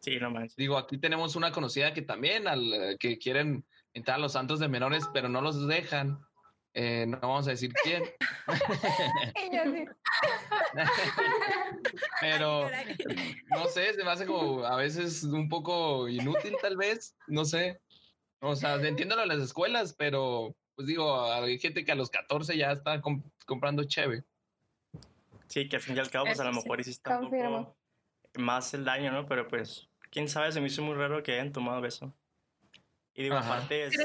Sí, 0.00 0.18
no 0.20 0.30
manches. 0.30 0.56
Digo, 0.56 0.78
aquí 0.78 0.98
tenemos 0.98 1.34
una 1.34 1.50
conocida 1.50 1.92
que 1.92 2.02
también, 2.02 2.46
al, 2.46 2.96
que 3.00 3.18
quieren 3.18 3.64
entrar 3.92 4.18
a 4.18 4.20
los 4.20 4.32
santos 4.32 4.60
de 4.60 4.68
menores, 4.68 5.04
pero 5.12 5.28
no 5.28 5.40
los 5.40 5.66
dejan. 5.66 6.20
Eh, 6.78 7.06
no 7.06 7.18
vamos 7.20 7.46
a 7.46 7.52
decir 7.52 7.72
quién. 7.82 8.02
Y 9.50 9.54
yo 9.56 9.62
así, 9.62 9.86
Pero 12.20 12.68
no 13.48 13.66
sé, 13.68 13.94
se 13.94 14.04
me 14.04 14.10
hace 14.10 14.26
como 14.26 14.62
a 14.64 14.76
veces 14.76 15.22
un 15.24 15.48
poco 15.48 16.06
inútil 16.08 16.54
tal 16.60 16.76
vez, 16.76 17.16
no 17.28 17.44
sé. 17.46 17.80
O 18.40 18.54
sea, 18.56 18.74
entiendo 18.74 19.16
lo 19.16 19.22
de 19.22 19.28
las 19.28 19.38
escuelas, 19.38 19.94
pero 19.96 20.54
pues 20.74 20.86
digo, 20.86 21.24
hay 21.32 21.58
gente 21.58 21.84
que 21.84 21.92
a 21.92 21.96
los 21.96 22.10
14 22.10 22.56
ya 22.58 22.72
está 22.72 23.00
com- 23.00 23.22
comprando 23.46 23.84
cheve. 23.84 24.24
Sí, 25.48 25.68
que 25.68 25.76
al 25.76 25.82
fin 25.82 25.96
y 25.96 26.00
al 26.00 26.10
cabo, 26.10 26.26
pues 26.26 26.40
a 26.40 26.44
lo 26.44 26.52
mejor 26.52 26.78
hiciste 26.80 27.10
un 27.10 27.20
confirmo. 27.20 27.64
poco 27.64 27.76
más 28.34 28.74
el 28.74 28.84
daño, 28.84 29.12
¿no? 29.12 29.26
Pero 29.26 29.48
pues, 29.48 29.88
quién 30.10 30.28
sabe, 30.28 30.52
se 30.52 30.60
me 30.60 30.66
hizo 30.66 30.82
muy 30.82 30.94
raro 30.94 31.22
que 31.22 31.32
hayan 31.32 31.52
tomado 31.52 31.84
eso. 31.86 32.14
Y 33.14 33.22
digo, 33.22 33.36
Ajá. 33.36 33.54
aparte 33.54 33.86
es, 33.86 33.96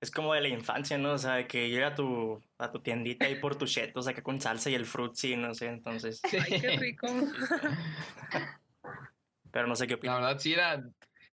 es 0.00 0.10
como 0.10 0.32
de 0.34 0.40
la 0.40 0.48
infancia, 0.48 0.96
¿no? 0.98 1.12
O 1.12 1.18
sea, 1.18 1.46
que 1.48 1.68
llega 1.70 1.88
a 1.88 1.94
tu, 1.94 2.40
a 2.58 2.70
tu 2.70 2.80
tiendita 2.80 3.26
ahí 3.26 3.36
por 3.36 3.56
tus 3.56 3.72
chetos 3.72 4.06
acá 4.06 4.22
con 4.22 4.40
salsa 4.40 4.70
y 4.70 4.74
el 4.74 4.86
fruitsy, 4.86 5.36
no 5.36 5.54
sé, 5.54 5.66
entonces. 5.66 6.20
Ay, 6.24 6.60
qué 6.60 6.70
rico. 6.76 7.06
Pero 9.50 9.66
no 9.66 9.74
sé 9.76 9.86
qué 9.86 9.94
La 9.94 9.98
opinas. 9.98 10.20
verdad, 10.20 10.38
sí 10.38 10.52
era. 10.52 10.82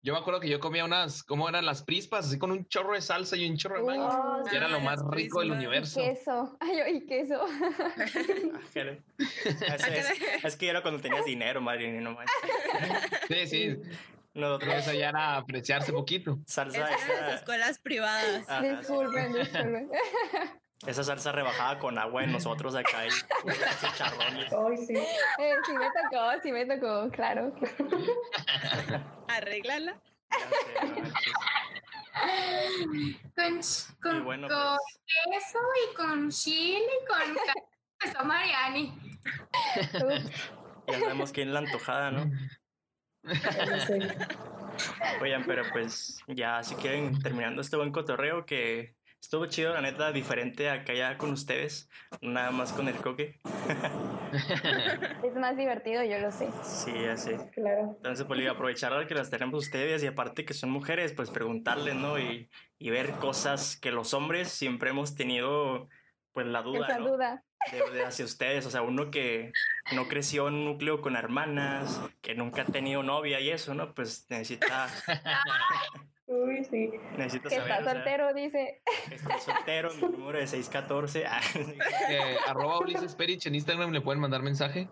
Yo 0.05 0.11
me 0.13 0.19
acuerdo 0.19 0.41
que 0.41 0.49
yo 0.49 0.59
comía 0.59 0.83
unas, 0.83 1.23
¿cómo 1.23 1.47
eran 1.47 1.65
las 1.65 1.81
prispas? 1.81 2.27
Así 2.27 2.37
con 2.37 2.51
un 2.51 2.65
chorro 2.67 2.93
de 2.93 2.99
salsa 3.01 3.37
y 3.37 3.49
un 3.49 3.55
chorro 3.55 3.77
de 3.77 3.83
maíz. 3.85 4.01
Oh, 4.13 4.43
Y 4.51 4.55
era 4.55 4.67
lo 4.67 4.81
más 4.81 4.99
rico 5.09 5.39
del 5.39 5.51
universo. 5.51 6.01
queso. 6.01 6.57
Ay, 6.59 6.97
y 6.97 7.05
queso. 7.05 7.45
Es, 9.15 9.87
es- 9.87 10.13
es 10.43 10.55
que 10.57 10.67
era 10.67 10.81
cuando 10.81 10.99
tenías 11.01 11.23
dinero, 11.23 11.61
madre, 11.61 11.89
no 12.01 12.11
manches. 12.15 12.35
Sí, 13.29 13.47
sí. 13.47 13.77
Nosotros, 14.33 14.73
Eso 14.73 14.93
ya 14.93 15.09
era 15.09 15.35
apreciarse 15.37 15.93
poquito. 15.93 16.39
salsa 16.47 16.77
Esas 16.89 17.03
eran 17.03 17.09
las 17.09 17.25
esa, 17.27 17.35
escuelas 17.35 17.79
privadas. 17.79 18.49
ajá, 18.49 18.61
sí. 18.61 18.67
Disculpen, 18.77 19.33
disculpen. 19.33 19.91
esa 20.87 21.03
salsa 21.03 21.31
rebajada 21.31 21.77
con 21.79 21.97
agua 21.99 22.23
en 22.23 22.31
nosotros 22.31 22.75
acá 22.75 23.05
y 23.05 23.09
chicharrones. 23.09 24.51
Ay, 24.51 24.77
sí. 24.77 24.95
Eh, 24.95 25.53
sí 25.65 25.73
me 25.73 25.85
tocó, 25.85 26.31
sí 26.41 26.51
me 26.51 26.65
tocó, 26.65 27.09
claro. 27.11 27.53
Arréglala. 29.27 30.01
Con, 33.35 33.61
con, 34.01 34.23
bueno, 34.23 34.47
con 34.47 34.77
pues, 34.77 34.99
queso 35.31 35.59
y 35.91 35.95
con 35.95 36.29
chile 36.29 36.79
y 36.79 37.05
con 37.07 37.35
queso 37.99 38.23
Mariani. 38.23 38.93
Ups. 39.95 40.31
ya 40.87 40.99
sabemos 40.99 41.31
quién 41.31 41.47
es 41.49 41.53
la 41.53 41.59
antojada, 41.59 42.11
¿no? 42.11 42.31
Oigan, 45.21 45.43
pero 45.45 45.63
pues 45.71 46.19
ya 46.27 46.63
si 46.63 46.75
quieren 46.75 47.19
terminando 47.19 47.61
este 47.61 47.77
buen 47.77 47.91
cotorreo 47.91 48.45
que 48.45 48.95
estuvo 49.21 49.45
chido, 49.45 49.73
la 49.73 49.81
neta, 49.81 50.11
diferente 50.11 50.69
acá 50.69 50.93
ya 50.93 51.17
con 51.17 51.31
ustedes, 51.31 51.89
nada 52.21 52.51
más 52.51 52.73
con 52.73 52.87
el 52.87 52.95
coque. 52.95 53.39
Es 55.23 55.35
más 55.35 55.55
divertido, 55.55 56.03
yo 56.03 56.17
lo 56.17 56.31
sé. 56.31 56.49
Sí, 56.63 57.05
así. 57.05 57.33
Claro. 57.53 57.93
Entonces, 57.97 58.25
pues, 58.25 58.49
aprovechar 58.49 59.05
que 59.07 59.13
las 59.13 59.29
tenemos 59.29 59.63
ustedes 59.63 60.03
y 60.03 60.07
aparte 60.07 60.43
que 60.43 60.55
son 60.55 60.71
mujeres, 60.71 61.13
pues 61.13 61.29
preguntarles, 61.29 61.93
¿no? 61.95 62.17
Y, 62.17 62.49
y 62.79 62.89
ver 62.89 63.11
cosas 63.11 63.77
que 63.77 63.91
los 63.91 64.15
hombres 64.15 64.49
siempre 64.49 64.89
hemos 64.89 65.13
tenido, 65.15 65.87
pues 66.31 66.47
la 66.47 66.63
duda, 66.63 66.87
Esa 66.87 66.97
¿no? 66.97 67.09
duda. 67.09 67.43
De, 67.71 67.91
de 67.91 68.05
hacia 68.05 68.25
ustedes, 68.25 68.65
o 68.65 68.71
sea, 68.71 68.81
uno 68.81 69.09
que 69.11 69.51
no 69.93 70.07
creció 70.07 70.47
en 70.47 70.55
un 70.55 70.65
núcleo 70.65 71.01
con 71.01 71.15
hermanas, 71.15 72.01
que 72.21 72.35
nunca 72.35 72.63
ha 72.63 72.65
tenido 72.65 73.03
novia 73.03 73.39
y 73.39 73.49
eso, 73.49 73.73
¿no? 73.73 73.93
Pues 73.93 74.25
necesita, 74.29 74.87
Uy, 76.25 76.63
sí. 76.63 76.89
necesita 77.17 77.49
Que 77.49 77.55
saber, 77.57 77.71
está 77.71 77.81
o 77.81 77.83
sea, 77.83 77.93
soltero, 77.93 78.33
dice. 78.33 78.81
Estoy 79.11 79.39
soltero, 79.39 79.93
mi 79.95 80.01
número 80.17 80.39
de 80.39 80.47
614. 80.47 81.25
Ah, 81.27 81.41
Eh, 82.09 82.37
arroba 82.47 82.79
Ulises 82.79 83.15
Perich 83.15 83.45
en 83.45 83.55
Instagram 83.55 83.91
le 83.91 84.01
pueden 84.01 84.19
mandar 84.21 84.41
mensaje. 84.41 84.89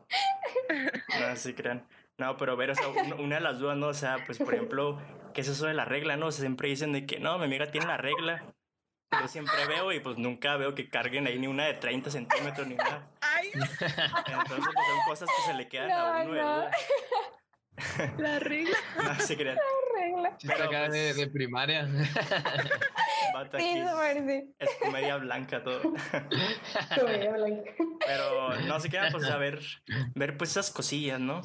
no, 1.20 1.36
sí 1.36 1.54
crean. 1.54 1.88
No, 2.18 2.38
pero 2.38 2.56
ver, 2.58 2.72
o 2.72 2.76
sea, 2.76 2.88
un- 2.90 3.14
una 3.14 3.36
de 3.36 3.42
las 3.42 3.60
dudas, 3.60 3.78
¿no? 3.78 3.88
O 3.88 3.94
sea, 3.94 4.18
pues, 4.26 4.38
por 4.38 4.54
ejemplo, 4.54 5.02
¿qué 5.34 5.42
es 5.42 5.48
eso 5.48 5.66
de 5.66 5.74
la 5.74 5.86
regla, 5.86 6.18
no? 6.18 6.28
O 6.28 6.32
sea, 6.32 6.42
siempre 6.42 6.68
dicen 6.70 6.92
de 6.94 7.06
que, 7.06 7.20
no, 7.20 7.38
mi 7.40 7.46
amiga 7.46 7.72
tiene 7.72 7.88
la 7.88 7.98
regla. 7.98 8.54
Yo 9.20 9.28
siempre 9.28 9.66
veo 9.68 9.92
y 9.92 10.00
pues 10.00 10.18
nunca 10.18 10.56
veo 10.56 10.74
que 10.74 10.90
carguen 10.90 11.28
ahí 11.28 11.38
ni 11.38 11.48
una 11.48 11.66
de 11.66 11.74
30 11.74 12.10
centímetros 12.10 12.66
ni 12.68 12.76
nada. 12.76 13.10
Ay, 13.22 13.52
Entonces, 13.54 13.78
pues 14.48 14.64
son 14.66 15.00
cosas 15.08 15.30
que 15.36 15.52
se 15.52 15.58
le 15.58 15.68
quedan 15.68 15.92
a 15.92 16.24
No, 16.24 16.30
uno 16.30 16.34
de 16.34 16.42
no. 16.42 16.70
la 18.18 18.40
regla. 18.40 18.78
No 19.04 19.16
se 19.20 19.36
crean. 19.36 19.58
Regla. 19.94 20.38
Chiste 20.38 20.56
Pero, 20.56 20.70
acá 20.70 20.82
de, 20.84 20.88
pues, 20.90 21.16
de 21.18 21.28
primaria. 21.28 21.88
Vato, 23.34 23.58
Sí, 23.60 23.84
es 24.60 24.70
comedia 24.82 25.18
blanca 25.18 25.64
todo. 25.64 25.82
Comedia 27.00 27.32
blanca. 27.32 27.72
Pero 28.06 28.60
no 28.62 28.80
se 28.80 28.90
quedan, 28.90 29.12
pues, 29.12 29.26
a 29.30 29.38
ver, 29.38 29.60
ver 30.16 30.38
pues 30.38 30.52
esas 30.52 30.72
cosillas, 30.72 31.20
¿no? 31.20 31.42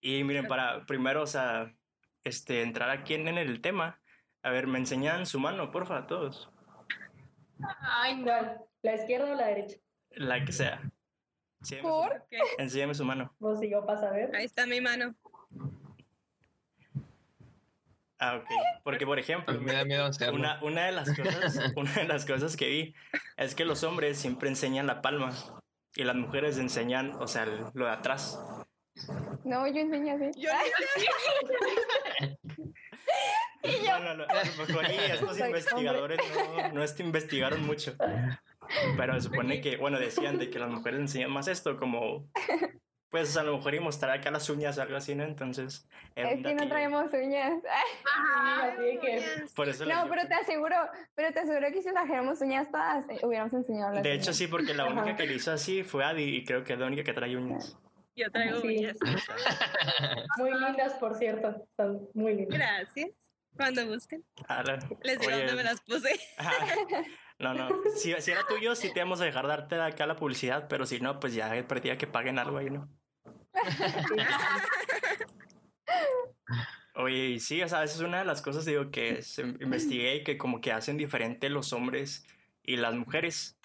Y 0.00 0.22
miren, 0.24 0.46
para 0.46 0.84
primero, 0.86 1.22
o 1.22 1.26
sea, 1.26 1.72
este, 2.24 2.62
entrar 2.62 2.90
aquí 2.90 3.14
en, 3.14 3.28
en 3.28 3.38
el 3.38 3.60
tema, 3.60 4.00
a 4.42 4.50
ver, 4.50 4.66
me 4.66 4.78
enseñan 4.78 5.26
su 5.26 5.40
mano, 5.40 5.70
porfa, 5.70 5.98
a 5.98 6.06
todos. 6.06 6.49
Ay, 7.80 8.16
no. 8.22 8.66
¿La 8.82 8.94
izquierda 8.94 9.32
o 9.32 9.34
la 9.34 9.46
derecha? 9.46 9.76
La 10.10 10.44
que 10.44 10.52
sea. 10.52 10.80
Enséñame 11.60 11.82
su, 11.82 11.88
¿Por? 11.88 12.12
Ok, 12.12 12.32
enséñame 12.58 12.94
su 12.94 13.04
mano. 13.04 13.34
Vos 13.38 13.60
digo, 13.60 13.84
para 13.84 14.00
saber. 14.00 14.34
Ahí 14.34 14.44
está 14.44 14.66
mi 14.66 14.80
mano. 14.80 15.14
Ah, 18.18 18.36
ok. 18.36 18.48
Porque, 18.84 19.06
por 19.06 19.18
ejemplo, 19.18 19.58
Me 19.60 19.72
da 19.72 19.84
miedo 19.84 20.04
hacerlo. 20.04 20.34
una, 20.34 20.62
una, 20.62 20.86
de 20.86 20.92
las 20.92 21.14
cosas, 21.16 21.58
una 21.76 21.92
de 21.92 22.04
las 22.04 22.26
cosas 22.26 22.56
que 22.56 22.68
vi 22.68 22.94
es 23.36 23.54
que 23.54 23.64
los 23.64 23.82
hombres 23.82 24.18
siempre 24.18 24.48
enseñan 24.48 24.86
la 24.86 25.00
palma 25.00 25.32
y 25.94 26.04
las 26.04 26.16
mujeres 26.16 26.58
enseñan, 26.58 27.12
o 27.20 27.26
sea, 27.26 27.46
lo 27.46 27.86
de 27.86 27.90
atrás. 27.90 28.38
No, 29.44 29.66
yo 29.66 29.80
enseño 29.80 30.14
así. 30.14 30.30
Yo 30.38 30.50
Bueno, 34.00 34.14
lo- 34.14 34.28
a 34.28 34.34
lo 34.44 34.66
mejor 34.66 34.84
y 34.90 34.96
estos 35.12 35.38
investigadores 35.38 36.18
no, 36.34 36.72
no 36.72 36.82
este, 36.82 37.02
investigaron 37.02 37.66
mucho. 37.66 37.94
Pero 38.96 39.14
se 39.14 39.22
supone 39.28 39.60
que, 39.60 39.76
bueno, 39.76 39.98
decían 39.98 40.38
de 40.38 40.48
que 40.50 40.58
las 40.58 40.70
mujeres 40.70 41.00
enseñan 41.00 41.30
más 41.30 41.48
esto, 41.48 41.76
como, 41.76 42.28
pues 43.10 43.36
a 43.36 43.42
lo 43.42 43.56
mejor 43.56 43.74
y 43.74 43.80
mostrar 43.80 44.12
acá 44.16 44.30
las 44.30 44.48
uñas 44.48 44.78
o 44.78 44.82
algo 44.82 44.96
así, 44.96 45.14
¿no? 45.16 45.24
Entonces, 45.24 45.88
Es 46.14 46.40
que 46.42 46.54
no 46.54 46.68
traemos 46.68 47.12
uñas. 47.12 47.62
Así 48.62 48.82
de 48.82 48.98
que. 49.00 49.24
Por 49.56 49.68
eso 49.68 49.84
No, 49.86 50.06
pero 50.08 50.28
te 50.28 50.34
aseguro, 50.34 50.76
pero 51.16 51.32
te 51.32 51.40
aseguro 51.40 51.66
que 51.72 51.82
si 51.82 51.90
trajéramos 51.90 52.40
uñas 52.40 52.70
todas, 52.70 53.04
eh, 53.08 53.18
hubiéramos 53.24 53.52
enseñado 53.54 53.94
las 53.94 54.02
De 54.04 54.12
hecho, 54.12 54.26
uñas. 54.26 54.36
sí, 54.36 54.46
porque 54.46 54.74
la 54.74 54.84
única 54.86 55.02
Ajá. 55.02 55.16
que 55.16 55.26
lo 55.26 55.32
hizo 55.32 55.50
así 55.52 55.82
fue 55.82 56.04
Adi 56.04 56.22
y 56.36 56.44
creo 56.44 56.62
que 56.62 56.74
es 56.74 56.78
la 56.78 56.86
única 56.86 57.02
que 57.02 57.12
trae 57.12 57.36
uñas. 57.36 57.76
Yo 58.16 58.30
traigo 58.30 58.60
Sí. 58.60 58.68
uñas. 58.78 58.96
Muy 60.38 60.50
lindas, 60.52 60.92
por 60.94 61.14
cierto. 61.16 61.64
Son 61.76 62.08
muy 62.14 62.34
lindas. 62.34 62.58
Gracias. 62.58 63.10
Cuando 63.56 63.86
gusten. 63.86 64.24
Ah, 64.48 64.62
la- 64.64 64.76
Les 65.02 65.18
digo 65.20 65.32
oye, 65.32 65.38
dónde 65.46 65.54
me 65.54 65.62
las 65.64 65.80
puse. 65.82 66.18
ajá. 66.38 66.64
No, 67.38 67.54
no. 67.54 67.68
Si, 67.96 68.12
si 68.20 68.30
era 68.32 68.46
tuyo, 68.46 68.74
sí 68.74 68.92
te 68.92 69.00
vamos 69.00 69.20
a 69.20 69.24
dejar 69.24 69.46
darte 69.46 69.80
acá 69.80 70.06
la 70.06 70.16
publicidad, 70.16 70.66
pero 70.68 70.84
si 70.86 71.00
no, 71.00 71.18
pues 71.20 71.32
ya 71.34 71.50
perdía 71.66 71.96
que 71.96 72.06
paguen 72.06 72.38
algo 72.38 72.58
ahí, 72.58 72.68
¿no? 72.70 72.88
Oye, 76.96 77.38
sí, 77.40 77.62
o 77.62 77.68
sea, 77.68 77.82
esa 77.84 77.94
es 77.94 78.00
una 78.00 78.18
de 78.18 78.24
las 78.24 78.42
cosas, 78.42 78.64
digo, 78.64 78.90
que 78.90 79.22
se- 79.22 79.42
investigué 79.42 80.16
y 80.16 80.24
que 80.24 80.36
como 80.36 80.60
que 80.60 80.72
hacen 80.72 80.96
diferente 80.96 81.48
los 81.48 81.72
hombres 81.72 82.26
y 82.62 82.76
las 82.76 82.94
mujeres. 82.94 83.56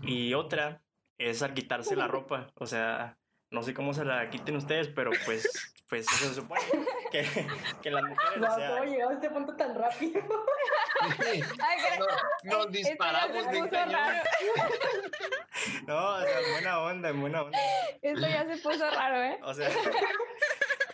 Y 0.00 0.32
otra 0.34 0.80
es 1.18 1.42
al 1.42 1.54
quitarse 1.54 1.96
la 1.96 2.06
ropa. 2.08 2.50
O 2.54 2.66
sea, 2.66 3.18
no 3.50 3.62
sé 3.62 3.74
cómo 3.74 3.92
se 3.94 4.04
la 4.04 4.30
quiten 4.30 4.56
ustedes, 4.56 4.88
pero 4.88 5.10
pues, 5.26 5.74
pues 5.88 6.06
eso 6.10 6.28
se 6.28 6.34
supone 6.34 6.62
que, 7.12 7.46
que 7.82 7.90
las 7.90 8.02
mujeres, 8.04 8.48
o 8.50 8.54
sea, 8.56 8.68
¿cómo 8.70 8.84
llegamos 8.84 9.12
a 9.12 9.16
este 9.16 9.30
punto 9.30 9.56
tan 9.56 9.74
rápido? 9.74 10.22
Ay, 11.00 11.42
que- 11.42 12.48
No, 12.48 12.56
nos 12.56 12.66
esto 12.66 12.72
ya 12.72 12.78
disparamos 12.78 13.46
puso 13.46 13.70
cañón. 13.70 13.92
no, 15.86 16.14
o 16.16 16.20
sea, 16.20 16.40
buena 16.52 16.80
onda, 16.80 17.12
buena 17.12 17.42
onda. 17.42 17.58
Esto 18.00 18.26
ya 18.26 18.46
se 18.46 18.56
puso 18.62 18.90
raro, 18.90 19.22
¿eh? 19.22 19.38
O 19.44 19.54
sea, 19.54 19.68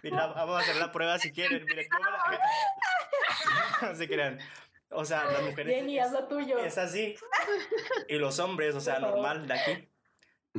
mira, 0.03 0.27
vamos 0.27 0.57
a 0.57 0.61
hacer 0.61 0.77
la 0.77 0.93
prueba 0.93 1.19
si 1.19 1.33
quieren. 1.33 1.65
Me 1.65 1.75
la- 1.75 1.83
no 3.83 3.95
se 3.95 4.09
crean. 4.09 4.39
O 4.91 5.05
sea, 5.05 5.25
las 5.27 5.43
mujeres. 5.43 5.75
Jenny, 5.77 5.99
haz 5.99 6.13
lo 6.13 6.27
tuyo. 6.27 6.59
Es 6.59 6.79
así. 6.79 7.15
Y 8.09 8.17
los 8.17 8.39
hombres, 8.39 8.75
o 8.75 8.81
sea, 8.81 8.99
normal 8.99 9.47
de 9.47 9.55
aquí. 9.55 9.89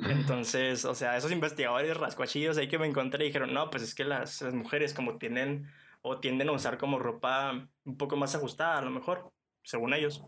Entonces, 0.07 0.85
o 0.85 0.95
sea, 0.95 1.17
esos 1.17 1.31
investigadores 1.31 1.97
rascuachillos 1.97 2.57
ahí 2.57 2.67
que 2.67 2.77
me 2.79 2.87
encontré 2.87 3.25
dijeron, 3.25 3.53
no, 3.53 3.69
pues 3.69 3.83
es 3.83 3.95
que 3.95 4.03
las, 4.05 4.41
las 4.41 4.53
mujeres 4.53 4.93
como 4.93 5.17
tienen 5.17 5.67
o 6.01 6.19
tienden 6.19 6.49
a 6.49 6.53
usar 6.53 6.77
como 6.77 6.99
ropa 6.99 7.67
un 7.85 7.97
poco 7.97 8.15
más 8.15 8.35
ajustada, 8.35 8.77
a 8.77 8.81
lo 8.81 8.89
mejor, 8.91 9.31
según 9.63 9.93
ellos. 9.93 10.23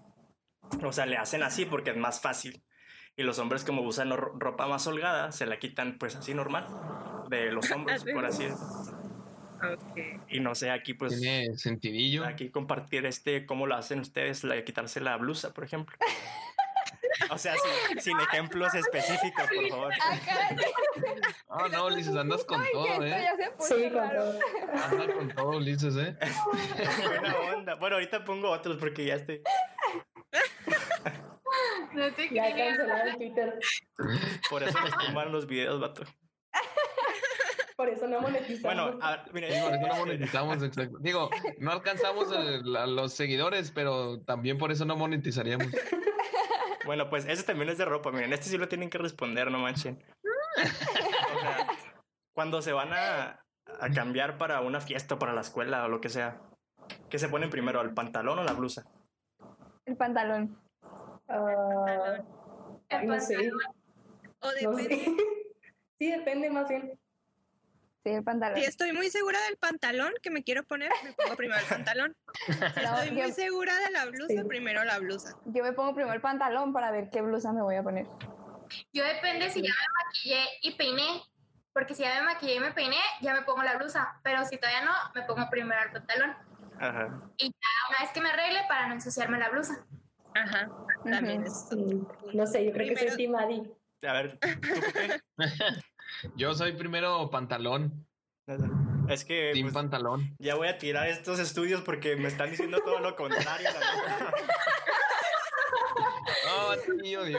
O 0.84 0.92
sea, 0.92 1.06
le 1.06 1.18
hacen 1.18 1.44
así 1.44 1.66
porque 1.66 1.92
es 1.92 1.98
más 1.98 2.22
fácil. 2.22 2.64
Y 3.18 3.24
los 3.24 3.40
hombres 3.40 3.64
como 3.64 3.82
usan 3.82 4.10
ro- 4.16 4.34
ropa 4.38 4.68
más 4.68 4.88
holgada, 4.88 5.32
se 5.32 5.46
la 5.46 5.60
quitan 5.60 5.98
pues 5.98 6.16
así 6.16 6.34
normal 6.34 6.66
de 7.30 7.52
los 7.52 7.70
hombros, 7.72 8.04
por 8.14 8.26
así 8.26 8.44
decirlo. 8.46 9.02
Ok. 9.64 9.98
Y 10.30 10.40
no 10.40 10.56
sé, 10.56 10.72
aquí 10.72 10.94
pues 10.96 11.20
Tiene 11.20 11.56
sentidillo. 11.58 12.26
aquí 12.26 12.50
compartir 12.50 13.06
este 13.06 13.46
cómo 13.46 13.68
lo 13.68 13.76
hacen 13.76 14.00
ustedes, 14.00 14.44
la 14.44 14.56
de 14.56 14.64
quitarse 14.64 15.02
la 15.02 15.18
blusa, 15.18 15.54
por 15.54 15.64
ejemplo. 15.64 15.96
O 17.30 17.38
sea, 17.38 17.56
sin, 17.90 18.00
sin 18.02 18.20
ejemplos 18.20 18.74
específicos, 18.76 19.46
por 19.54 19.70
favor. 19.70 19.94
Ah, 20.02 20.20
Ah, 21.50 21.68
no, 21.70 21.88
Ulises, 21.88 22.16
andas 22.16 22.44
con 22.46 22.62
ay, 22.62 22.68
todo, 22.72 23.04
¿eh? 23.06 23.28
Sí, 23.60 23.74
con 23.90 23.94
raro. 23.94 24.24
todo. 24.24 24.40
Andas 24.84 25.08
con 25.16 25.30
todo, 25.30 25.50
Ulises, 25.58 25.96
¿eh? 25.98 26.16
Buena 27.06 27.36
onda. 27.56 27.76
Bueno, 27.76 27.96
ahorita 27.98 28.24
pongo 28.24 28.50
otros 28.50 28.78
porque 28.78 29.06
ya 29.06 29.16
estoy. 29.16 29.42
No 31.94 32.10
te 32.14 32.30
Ya 32.34 32.56
cancelaron 32.56 33.08
en 33.10 33.18
Twitter. 33.18 33.60
Por 34.50 34.64
eso 34.64 34.80
nos 34.80 34.98
tumban 34.98 35.32
los 35.32 35.46
videos, 35.46 35.80
vato. 35.82 36.04
Por 37.76 37.90
eso 37.90 38.08
no 38.08 38.22
monetizamos. 38.22 38.62
Bueno, 38.62 38.98
a 39.02 39.12
ver, 39.18 39.34
mira, 39.34 39.48
por 39.62 39.74
eso 39.74 39.88
no 39.88 39.96
monetizamos, 39.96 40.64
exacto. 40.64 40.98
Digo, 41.02 41.30
no 41.58 41.72
alcanzamos 41.72 42.32
el- 42.32 42.76
a 42.78 42.86
los 42.88 43.14
seguidores, 43.14 43.72
pero 43.72 44.22
también 44.22 44.58
por 44.58 44.72
eso 44.72 44.86
no 44.86 44.96
monetizaríamos. 44.96 45.68
Bueno, 46.86 47.10
pues 47.10 47.26
ese 47.26 47.44
también 47.44 47.70
es 47.70 47.78
de 47.78 47.86
ropa. 47.86 48.12
Miren, 48.12 48.34
este 48.34 48.48
sí 48.48 48.58
lo 48.58 48.68
tienen 48.68 48.90
que 48.90 48.98
responder, 48.98 49.52
no 49.52 49.60
manchen. 49.60 50.04
O 50.26 51.40
sea, 51.40 51.68
cuando 52.34 52.62
se 52.62 52.74
van 52.74 52.92
a, 52.94 53.44
a 53.80 53.90
cambiar 53.94 54.38
para 54.38 54.62
una 54.62 54.82
fiesta, 54.82 55.18
para 55.20 55.34
la 55.34 55.42
escuela 55.42 55.86
o 55.86 55.90
lo 55.90 56.02
que 56.02 56.10
sea, 56.10 56.42
¿qué 57.10 57.20
se 57.20 57.30
ponen 57.30 57.50
primero, 57.50 57.82
el 57.82 57.94
pantalón 57.94 58.40
o 58.40 58.44
la 58.44 58.54
blusa? 58.54 58.84
El 59.86 59.96
pantalón. 59.98 60.58
Ah, 61.28 62.18
ay, 62.90 63.08
no 63.08 63.20
sé. 63.20 63.52
O 64.40 64.48
No 64.48 64.72
depende. 64.76 64.96
sé. 65.06 65.16
Sí, 66.00 66.10
depende 66.10 66.50
más 66.50 66.68
bien. 66.68 67.00
Sí, 68.04 68.10
el 68.10 68.24
pantalón. 68.24 68.58
Si 68.58 68.66
estoy 68.66 68.94
muy 68.94 69.10
segura 69.10 69.40
del 69.44 69.58
pantalón 69.58 70.12
que 70.24 70.32
me 70.32 70.44
quiero 70.44 70.64
poner, 70.64 70.92
me 71.04 71.14
pongo 71.14 71.36
primero 71.36 71.60
el 71.62 71.68
pantalón. 71.68 72.16
Si 72.46 72.52
No, 72.86 72.98
estoy 73.00 73.12
muy 73.12 73.32
segura 73.32 73.76
de 73.80 73.92
la 73.92 74.06
blusa, 74.06 74.28
Sí. 74.42 74.44
primero 74.48 74.84
la 74.84 74.98
blusa. 75.00 75.38
yo 75.46 75.64
me 75.64 75.74
pongo 75.74 75.94
primero 75.94 76.14
el 76.16 76.22
pantalón 76.22 76.74
para 76.74 76.90
ver 76.92 77.10
qué 77.12 77.22
blusa 77.22 77.52
me 77.54 77.62
voy 77.62 77.76
a 77.76 77.84
poner. 77.84 78.08
Yo 78.94 79.04
depende 79.04 79.50
si 79.50 79.62
ya 79.62 79.70
me 79.70 80.06
maquillé 80.06 80.44
y 80.62 80.76
peiné. 80.76 81.22
Porque 81.74 81.94
si 81.96 82.02
ya 82.04 82.16
me 82.20 82.24
maquillé 82.26 82.56
y 82.56 82.60
me 82.60 82.72
peiné, 82.74 82.98
ya 83.22 83.34
me 83.34 83.44
pongo 83.44 83.64
la 83.64 83.78
blusa. 83.78 84.20
Pero 84.24 84.44
si 84.46 84.58
todavía 84.58 84.84
no, 84.84 84.92
me 85.16 85.22
pongo 85.24 85.48
primero 85.50 85.82
el 85.84 85.92
pantalón. 85.92 86.36
Ajá. 86.80 87.06
Una 87.08 88.00
vez 88.02 88.10
que 88.14 88.20
me 88.22 88.30
arregle 88.30 88.62
para 88.68 88.88
no 88.88 88.96
ensuciarme 88.96 89.38
la 89.38 89.50
blusa. 89.50 89.86
Ajá. 90.34 90.70
También 91.06 91.44
es. 91.44 91.68
Mm, 91.72 92.08
No 92.34 92.46
sé, 92.48 92.66
yo 92.66 92.72
creo 92.74 92.88
que 92.90 92.94
Primero- 92.96 93.14
soy 93.14 93.18
Team 93.18 93.36
Adi. 93.36 93.72
A 94.08 94.14
ver, 94.14 94.40
¿tú 94.40 94.48
qué? 94.94 95.20
Yo 96.36 96.54
soy 96.54 96.74
primero 96.74 97.30
pantalón, 97.30 98.06
Es 99.10 99.26
que 99.26 99.52
team 99.54 99.66
pues, 99.68 99.74
pantalón. 99.74 100.36
ya 100.40 100.56
voy 100.56 100.68
a 100.68 100.78
tirar 100.78 101.08
estos 101.08 101.40
estudios 101.40 101.82
porque 101.82 102.16
me 102.16 102.28
están 102.28 102.50
diciendo 102.52 102.80
todo 102.84 103.00
lo 103.00 103.16
contrario. 103.16 103.70
No, 106.46 106.76
tío, 107.02 107.28
yo. 107.28 107.38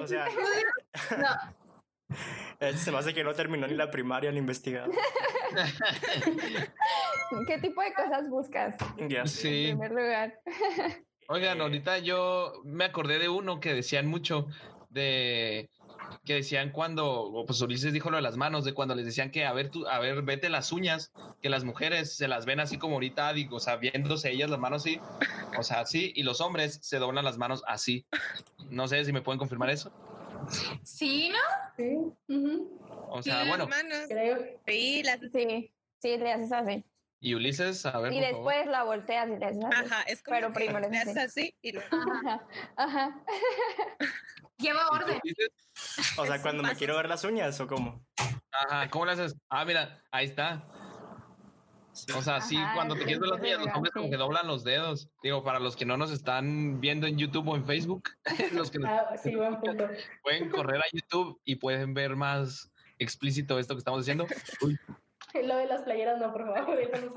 O 0.00 0.06
sea, 0.06 0.26
No, 1.18 1.54
este 2.60 2.78
se 2.78 2.90
me 2.92 2.98
hace 2.98 3.12
que 3.14 3.24
no 3.24 3.34
terminó 3.34 3.66
ni 3.66 3.74
la 3.74 3.90
primaria 3.90 4.30
ni 4.32 4.38
investigado. 4.38 4.90
¿Qué 7.46 7.58
tipo 7.58 7.82
de 7.82 7.92
cosas 7.92 8.28
buscas? 8.28 8.74
Ya 9.08 9.26
sé. 9.26 9.40
Sí. 9.40 9.64
En 9.68 9.78
primer 9.78 9.90
lugar. 9.92 10.40
Oigan, 11.28 11.60
ahorita 11.60 11.98
yo 11.98 12.52
me 12.64 12.84
acordé 12.84 13.18
de 13.18 13.28
uno 13.28 13.58
que 13.60 13.74
decían 13.74 14.06
mucho 14.06 14.46
de 14.90 15.68
que 16.24 16.34
decían 16.34 16.70
cuando, 16.72 17.44
pues 17.46 17.60
Ulises 17.60 17.92
dijo 17.92 18.10
lo 18.10 18.16
de 18.16 18.22
las 18.22 18.36
manos, 18.36 18.64
de 18.64 18.74
cuando 18.74 18.94
les 18.94 19.04
decían 19.06 19.30
que 19.30 19.44
a 19.44 19.52
ver 19.52 19.70
tú, 19.70 19.86
a 19.86 19.98
ver, 19.98 20.22
vete 20.22 20.48
las 20.48 20.72
uñas, 20.72 21.12
que 21.42 21.48
las 21.50 21.64
mujeres 21.64 22.14
se 22.16 22.28
las 22.28 22.46
ven 22.46 22.60
así 22.60 22.78
como 22.78 22.94
ahorita, 22.94 23.32
digo, 23.32 23.56
o 23.56 23.60
sea, 23.60 23.76
viéndose 23.76 24.30
ellas 24.30 24.50
las 24.50 24.58
manos 24.58 24.82
así, 24.82 25.00
o 25.58 25.62
sea, 25.62 25.80
así, 25.80 26.12
y 26.14 26.22
los 26.22 26.40
hombres 26.40 26.78
se 26.82 26.98
doblan 26.98 27.24
las 27.24 27.38
manos 27.38 27.62
así. 27.66 28.06
No 28.70 28.88
sé 28.88 29.04
si 29.04 29.12
me 29.12 29.22
pueden 29.22 29.38
confirmar 29.38 29.70
eso. 29.70 29.92
sí, 30.82 31.30
¿no? 31.30 31.38
Sí, 31.76 31.96
O 33.08 33.22
Sí, 33.22 33.30
sea, 33.30 33.38
las 33.40 33.48
bueno, 33.48 33.68
manos. 33.68 33.98
creo. 34.08 34.38
Sí, 34.66 35.02
las. 35.02 35.20
Sí, 35.20 35.70
sí, 36.02 36.16
le 36.18 36.32
haces 36.32 36.52
así. 36.52 36.84
y 37.20 37.34
Ulises, 37.34 37.84
a 37.86 37.98
ver, 38.00 38.12
Y 38.12 38.16
por 38.20 38.30
favor. 38.30 38.54
después 38.54 38.66
la 38.72 38.82
volteas 38.84 39.28
y 39.28 39.36
le 39.38 39.46
haces 39.46 39.64
así. 39.64 39.84
Ajá, 39.86 40.02
es 40.02 40.22
como 40.22 40.36
Pero 40.36 40.52
primero 40.52 40.86
es 40.86 40.90
le 40.90 40.98
haces 40.98 41.16
así. 41.16 41.40
así 41.40 41.54
y 41.62 41.72
luego. 41.72 41.88
Ajá. 42.12 42.46
Ajá. 42.76 43.20
Lleva 44.58 44.80
¿Y 44.82 44.88
tú, 44.88 44.94
orden. 44.94 45.20
O 46.18 46.26
sea, 46.26 46.40
cuando 46.42 46.62
me 46.62 46.74
quiero 46.74 46.96
ver 46.96 47.08
las 47.08 47.24
uñas 47.24 47.58
o 47.60 47.66
cómo. 47.66 48.04
Ajá, 48.50 48.88
¿cómo 48.90 49.06
le 49.06 49.12
haces? 49.12 49.34
Ah, 49.50 49.64
mira, 49.64 50.02
ahí 50.10 50.26
está. 50.26 50.66
O 52.14 52.22
sea, 52.22 52.40
sí, 52.42 52.56
Ajá, 52.56 52.74
cuando 52.74 52.94
te 52.94 53.04
quieres 53.04 53.20
ver 53.20 53.30
las 53.30 53.40
uñas, 53.40 53.58
los 53.58 53.66
sí. 53.68 53.72
hombres 53.74 53.92
como 53.94 54.10
que 54.10 54.16
doblan 54.16 54.46
los 54.46 54.64
dedos. 54.64 55.08
Digo, 55.22 55.42
para 55.42 55.58
los 55.60 55.76
que 55.76 55.86
no 55.86 55.96
nos 55.96 56.10
están 56.10 56.80
viendo 56.80 57.06
en 57.06 57.16
YouTube 57.18 57.48
o 57.48 57.56
en 57.56 57.64
Facebook, 57.64 58.10
los 58.52 58.70
que 58.70 58.78
nos 58.78 58.90
Ah, 58.90 59.16
sí, 59.22 59.34
buen 59.34 59.58
punto. 59.60 59.88
pueden 60.22 60.50
correr 60.50 60.80
a 60.80 60.84
YouTube 60.92 61.40
y 61.44 61.56
pueden 61.56 61.94
ver 61.94 62.16
más 62.16 62.70
explícito 62.98 63.58
esto 63.58 63.74
que 63.74 63.78
estamos 63.78 64.00
diciendo. 64.00 64.26
Uy, 64.62 64.78
Lo 65.34 65.56
de 65.56 65.66
las 65.66 65.82
playeras, 65.82 66.18
no, 66.18 66.32
por 66.32 66.44
favor. 66.46 66.78
No. 67.00 67.14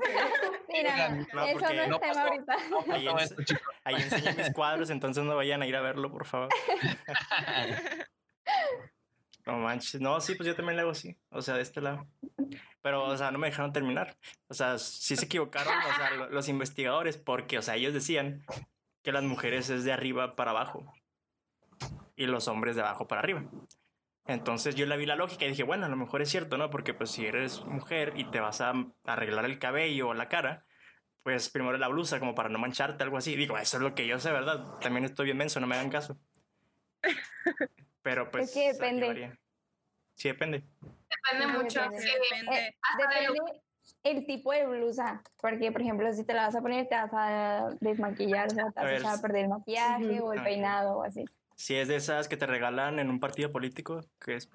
Mira, 0.68 1.08
no, 1.32 1.44
eso 1.44 1.58
porque 1.58 1.74
no 1.76 1.82
es 1.82 1.88
no 1.88 1.98
tema 2.00 2.22
ahorita. 2.22 2.56
Ahí, 2.92 3.04
no, 3.06 3.18
ens- 3.18 3.60
ahí 3.84 3.94
enseño 3.96 4.32
mis 4.36 4.52
cuadros, 4.52 4.90
entonces 4.90 5.24
no 5.24 5.34
vayan 5.36 5.62
a 5.62 5.66
ir 5.66 5.74
a 5.76 5.80
verlo, 5.80 6.10
por 6.10 6.26
favor. 6.26 6.48
No 9.46 9.56
manches. 9.58 10.00
No, 10.00 10.20
sí, 10.20 10.34
pues 10.34 10.46
yo 10.46 10.54
también 10.54 10.76
le 10.76 10.82
hago 10.82 10.90
así. 10.92 11.16
O 11.30 11.40
sea, 11.42 11.54
de 11.56 11.62
este 11.62 11.80
lado. 11.80 12.06
Pero, 12.82 13.04
o 13.04 13.16
sea, 13.16 13.30
no 13.30 13.38
me 13.38 13.48
dejaron 13.48 13.72
terminar. 13.72 14.16
O 14.48 14.54
sea, 14.54 14.78
sí 14.78 15.16
se 15.16 15.24
equivocaron 15.24 15.72
o 15.76 15.96
sea, 15.96 16.10
lo- 16.10 16.28
los 16.30 16.48
investigadores 16.48 17.16
porque, 17.16 17.58
o 17.58 17.62
sea, 17.62 17.76
ellos 17.76 17.94
decían 17.94 18.44
que 19.02 19.12
las 19.12 19.24
mujeres 19.24 19.70
es 19.70 19.82
de 19.84 19.92
arriba 19.92 20.36
para 20.36 20.50
abajo 20.50 20.84
y 22.16 22.26
los 22.26 22.48
hombres 22.48 22.76
de 22.76 22.82
abajo 22.82 23.08
para 23.08 23.22
arriba. 23.22 23.42
Entonces 24.30 24.76
yo 24.76 24.86
le 24.86 24.96
vi 24.96 25.06
la 25.06 25.16
lógica 25.16 25.44
y 25.44 25.48
dije, 25.48 25.64
bueno, 25.64 25.86
a 25.86 25.88
lo 25.88 25.96
mejor 25.96 26.22
es 26.22 26.28
cierto, 26.30 26.56
¿no? 26.56 26.70
Porque 26.70 26.94
pues 26.94 27.10
si 27.10 27.26
eres 27.26 27.64
mujer 27.64 28.12
y 28.16 28.24
te 28.30 28.38
vas 28.38 28.60
a 28.60 28.72
arreglar 29.04 29.44
el 29.44 29.58
cabello 29.58 30.08
o 30.10 30.14
la 30.14 30.28
cara, 30.28 30.64
pues 31.24 31.50
primero 31.50 31.76
la 31.78 31.88
blusa 31.88 32.20
como 32.20 32.36
para 32.36 32.48
no 32.48 32.58
mancharte, 32.60 33.02
algo 33.02 33.16
así. 33.16 33.34
Digo, 33.34 33.58
eso 33.58 33.78
es 33.78 33.82
lo 33.82 33.94
que 33.96 34.06
yo 34.06 34.20
sé, 34.20 34.30
¿verdad? 34.30 34.78
También 34.80 35.04
estoy 35.04 35.24
bien 35.26 35.36
menso, 35.36 35.58
no 35.58 35.66
me 35.66 35.74
hagan 35.74 35.90
caso. 35.90 36.16
Pero 38.02 38.30
pues... 38.30 38.52
que 38.52 38.68
aquí 38.68 38.72
depende. 38.78 39.36
Sí, 40.14 40.28
depende. 40.28 40.62
Depende 40.80 41.46
Sí, 41.46 41.58
mucho. 41.58 41.80
depende. 41.80 42.00
sí. 42.00 42.08
Depende. 42.30 42.56
Eh, 42.56 42.76
depende 42.98 43.62
el 44.04 44.26
tipo 44.26 44.52
de 44.52 44.66
blusa. 44.66 45.22
Porque, 45.40 45.72
por 45.72 45.82
ejemplo, 45.82 46.12
si 46.12 46.24
te 46.24 46.34
la 46.34 46.46
vas 46.46 46.54
a 46.54 46.60
poner, 46.62 46.86
te 46.88 46.94
vas 46.94 47.10
a 47.12 47.70
desmaquillar, 47.80 48.46
o 48.46 48.50
sea, 48.50 48.70
te 48.70 48.80
A 48.80 48.82
vas 48.84 48.92
a 48.92 48.96
echar 48.96 49.18
a 49.18 49.20
perder 49.20 49.42
el 49.44 49.48
maquillaje 49.50 50.20
Ujú. 50.20 50.26
o 50.26 50.32
el 50.34 50.38
Ah. 50.38 50.44
peinado 50.44 50.98
o 50.98 51.02
así. 51.02 51.24
Si 51.60 51.76
es 51.76 51.88
de 51.88 51.96
esas 51.96 52.26
que 52.26 52.38
te 52.38 52.46
regalan 52.46 52.98
en 53.00 53.10
un 53.10 53.20
partido 53.20 53.52
político, 53.52 54.00
que 54.18 54.34
es 54.34 54.48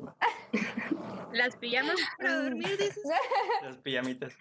Las 1.34 1.56
pijamas 1.56 1.98
para 2.18 2.46
dormir, 2.46 2.76
dices. 2.80 3.04
las 3.62 3.78
pijamitas. 3.78 4.36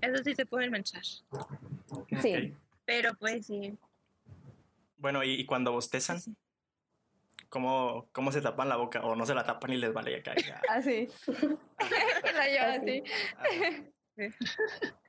Eso 0.00 0.22
sí 0.22 0.36
se 0.36 0.46
pueden 0.46 0.70
manchar. 0.70 1.02
Sí. 2.20 2.54
Pero 2.84 3.14
pues 3.18 3.46
sí. 3.46 3.76
Bueno, 4.96 5.24
¿y, 5.24 5.32
y 5.32 5.44
cuando 5.44 5.72
bostezan? 5.72 6.20
¿Cómo, 7.48 8.08
¿Cómo 8.12 8.30
se 8.30 8.40
tapan 8.40 8.68
la 8.68 8.76
boca? 8.76 9.00
¿O 9.00 9.16
no 9.16 9.26
se 9.26 9.34
la 9.34 9.42
tapan 9.42 9.72
y 9.72 9.76
les 9.76 9.92
vale 9.92 10.22
ya? 10.24 10.62
Así. 10.68 11.08
la 12.36 12.46
lleva 12.46 12.74
así. 12.74 13.02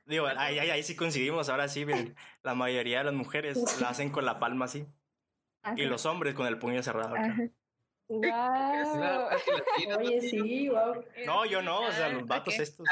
Digo, 0.06 0.26
ahí, 0.26 0.58
ahí, 0.58 0.70
ahí 0.70 0.82
sí 0.82 0.96
coincidimos, 0.96 1.48
ahora 1.48 1.68
sí, 1.68 1.86
miren, 1.86 2.16
la 2.42 2.56
mayoría 2.56 2.98
de 2.98 3.04
las 3.04 3.14
mujeres 3.14 3.80
la 3.80 3.90
hacen 3.90 4.10
con 4.10 4.24
la 4.24 4.40
palma 4.40 4.64
así 4.64 4.88
así. 5.64 5.82
y 5.82 5.86
los 5.86 6.06
hombres 6.06 6.34
con 6.34 6.46
el 6.46 6.58
puño 6.58 6.82
cerrado. 6.82 7.14
acá. 7.14 7.26
Ajá. 7.26 7.42
Tiras, 8.06 9.98
Oye, 9.98 10.20
sí, 10.20 10.68
wow. 10.68 11.02
No, 11.24 11.46
yo 11.46 11.62
no, 11.62 11.80
o 11.80 11.90
sea, 11.90 12.10
los 12.10 12.26
vatos 12.26 12.52
ok. 12.54 12.60
estos, 12.60 12.86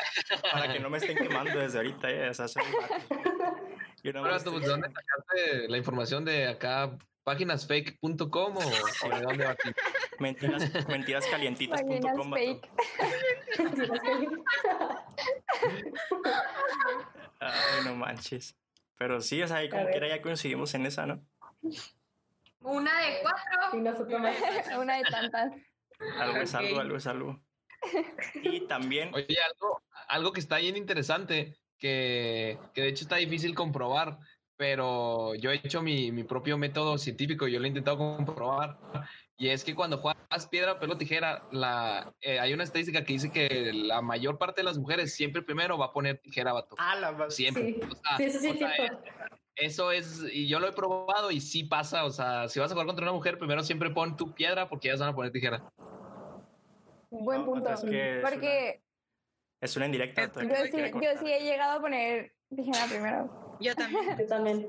para 0.50 0.72
que 0.72 0.80
no 0.80 0.88
me 0.88 0.96
estén 0.98 1.16
quemando 1.18 1.58
desde 1.58 1.78
ahorita, 1.78 2.10
eh, 2.10 2.30
o 2.30 2.34
sea, 2.34 2.48
son 2.48 2.62
vatos. 2.80 2.96
Yo 4.02 4.12
no 4.14 4.20
Ahora, 4.20 4.42
¿tú, 4.42 4.58
¿De 4.58 4.66
dónde 4.66 4.88
sacaste 4.88 5.68
la 5.68 5.76
información 5.76 6.24
de 6.24 6.48
acá? 6.48 6.96
¿Páginasfake.com 7.24 8.56
o, 8.56 8.60
o 8.60 9.08
de 9.10 9.20
dónde 9.20 9.44
va 9.44 9.50
aquí? 9.52 9.70
Mentiras, 10.18 10.62
Páginas 10.70 10.88
mentirascalientitas.com. 10.88 12.32
fake. 12.32 12.68
Ay, 17.38 17.84
no 17.84 17.94
manches. 17.94 18.56
Pero 18.96 19.20
sí, 19.20 19.42
o 19.42 19.48
sea, 19.48 19.68
como 19.68 19.86
quiera 19.88 20.08
ya 20.08 20.22
coincidimos 20.22 20.74
en 20.74 20.86
esa, 20.86 21.06
¿no? 21.06 21.24
Una 22.62 23.00
de 23.00 23.18
cuatro. 23.22 23.78
Y 23.78 23.80
nosotros 23.82 24.20
más. 24.20 24.36
Una 24.78 24.96
de 24.96 25.02
tantas. 25.04 25.52
Algo 26.18 26.38
es 26.38 26.54
algo, 26.54 26.80
algo 26.80 26.96
es 26.96 27.06
algo. 27.06 27.42
Y 28.34 28.66
también, 28.66 29.12
Oye, 29.14 29.36
algo, 29.52 29.82
algo 30.08 30.32
que 30.32 30.40
está 30.40 30.58
bien 30.58 30.76
interesante, 30.76 31.56
que, 31.78 32.58
que 32.74 32.82
de 32.82 32.88
hecho 32.88 33.04
está 33.04 33.16
difícil 33.16 33.54
comprobar, 33.54 34.18
pero 34.56 35.34
yo 35.34 35.50
he 35.50 35.56
hecho 35.56 35.82
mi, 35.82 36.12
mi 36.12 36.22
propio 36.22 36.56
método 36.58 36.96
científico, 36.98 37.48
yo 37.48 37.58
lo 37.58 37.64
he 37.64 37.68
intentado 37.68 37.98
comprobar, 37.98 38.78
y 39.36 39.48
es 39.48 39.64
que 39.64 39.74
cuando 39.74 39.98
juegas 39.98 40.46
piedra, 40.48 40.78
pelo, 40.78 40.96
tijera, 40.96 41.42
la, 41.50 42.14
eh, 42.20 42.38
hay 42.38 42.52
una 42.52 42.62
estadística 42.62 43.04
que 43.04 43.14
dice 43.14 43.32
que 43.32 43.72
la 43.72 44.00
mayor 44.00 44.38
parte 44.38 44.60
de 44.60 44.64
las 44.64 44.78
mujeres 44.78 45.14
siempre 45.14 45.42
primero 45.42 45.76
va 45.76 45.86
a 45.86 45.92
poner 45.92 46.18
tijera, 46.18 46.52
vato. 46.52 46.76
a 46.78 46.94
la. 46.94 47.28
Siempre. 47.30 47.74
Sí, 47.74 47.80
O 47.82 47.94
sea, 47.96 48.16
sí, 48.18 48.22
eso 48.22 48.38
sí 48.38 48.48
o 48.50 48.54
sea. 48.56 49.00
Eso 49.56 49.92
es, 49.92 50.22
y 50.32 50.48
yo 50.48 50.60
lo 50.60 50.68
he 50.68 50.72
probado 50.72 51.30
y 51.30 51.40
sí 51.40 51.64
pasa, 51.64 52.04
o 52.04 52.10
sea, 52.10 52.48
si 52.48 52.58
vas 52.58 52.70
a 52.70 52.74
jugar 52.74 52.86
contra 52.86 53.04
una 53.04 53.12
mujer, 53.12 53.38
primero 53.38 53.62
siempre 53.62 53.90
pon 53.90 54.16
tu 54.16 54.32
piedra 54.34 54.68
porque 54.68 54.88
ellas 54.88 55.00
van 55.00 55.10
a 55.10 55.14
poner 55.14 55.30
tijera. 55.32 55.70
Buen 57.10 57.40
No, 57.40 57.46
punto. 57.46 57.70
es 57.72 57.80
que 57.82 58.16
es 58.18 58.22
Porque 58.24 58.82
Es 59.60 59.76
una 59.76 59.86
indirecta. 59.86 60.22
Es- 60.22 60.32
yo 60.34 60.40
sí, 60.42 60.90
yo 61.02 61.10
sí 61.20 61.32
he 61.32 61.40
llegado 61.44 61.78
a 61.78 61.80
poner 61.82 62.34
tijera 62.56 62.86
primero. 62.88 63.56
Yo 63.60 63.74
también. 63.76 64.18
Yo 64.18 64.26
también. 64.26 64.66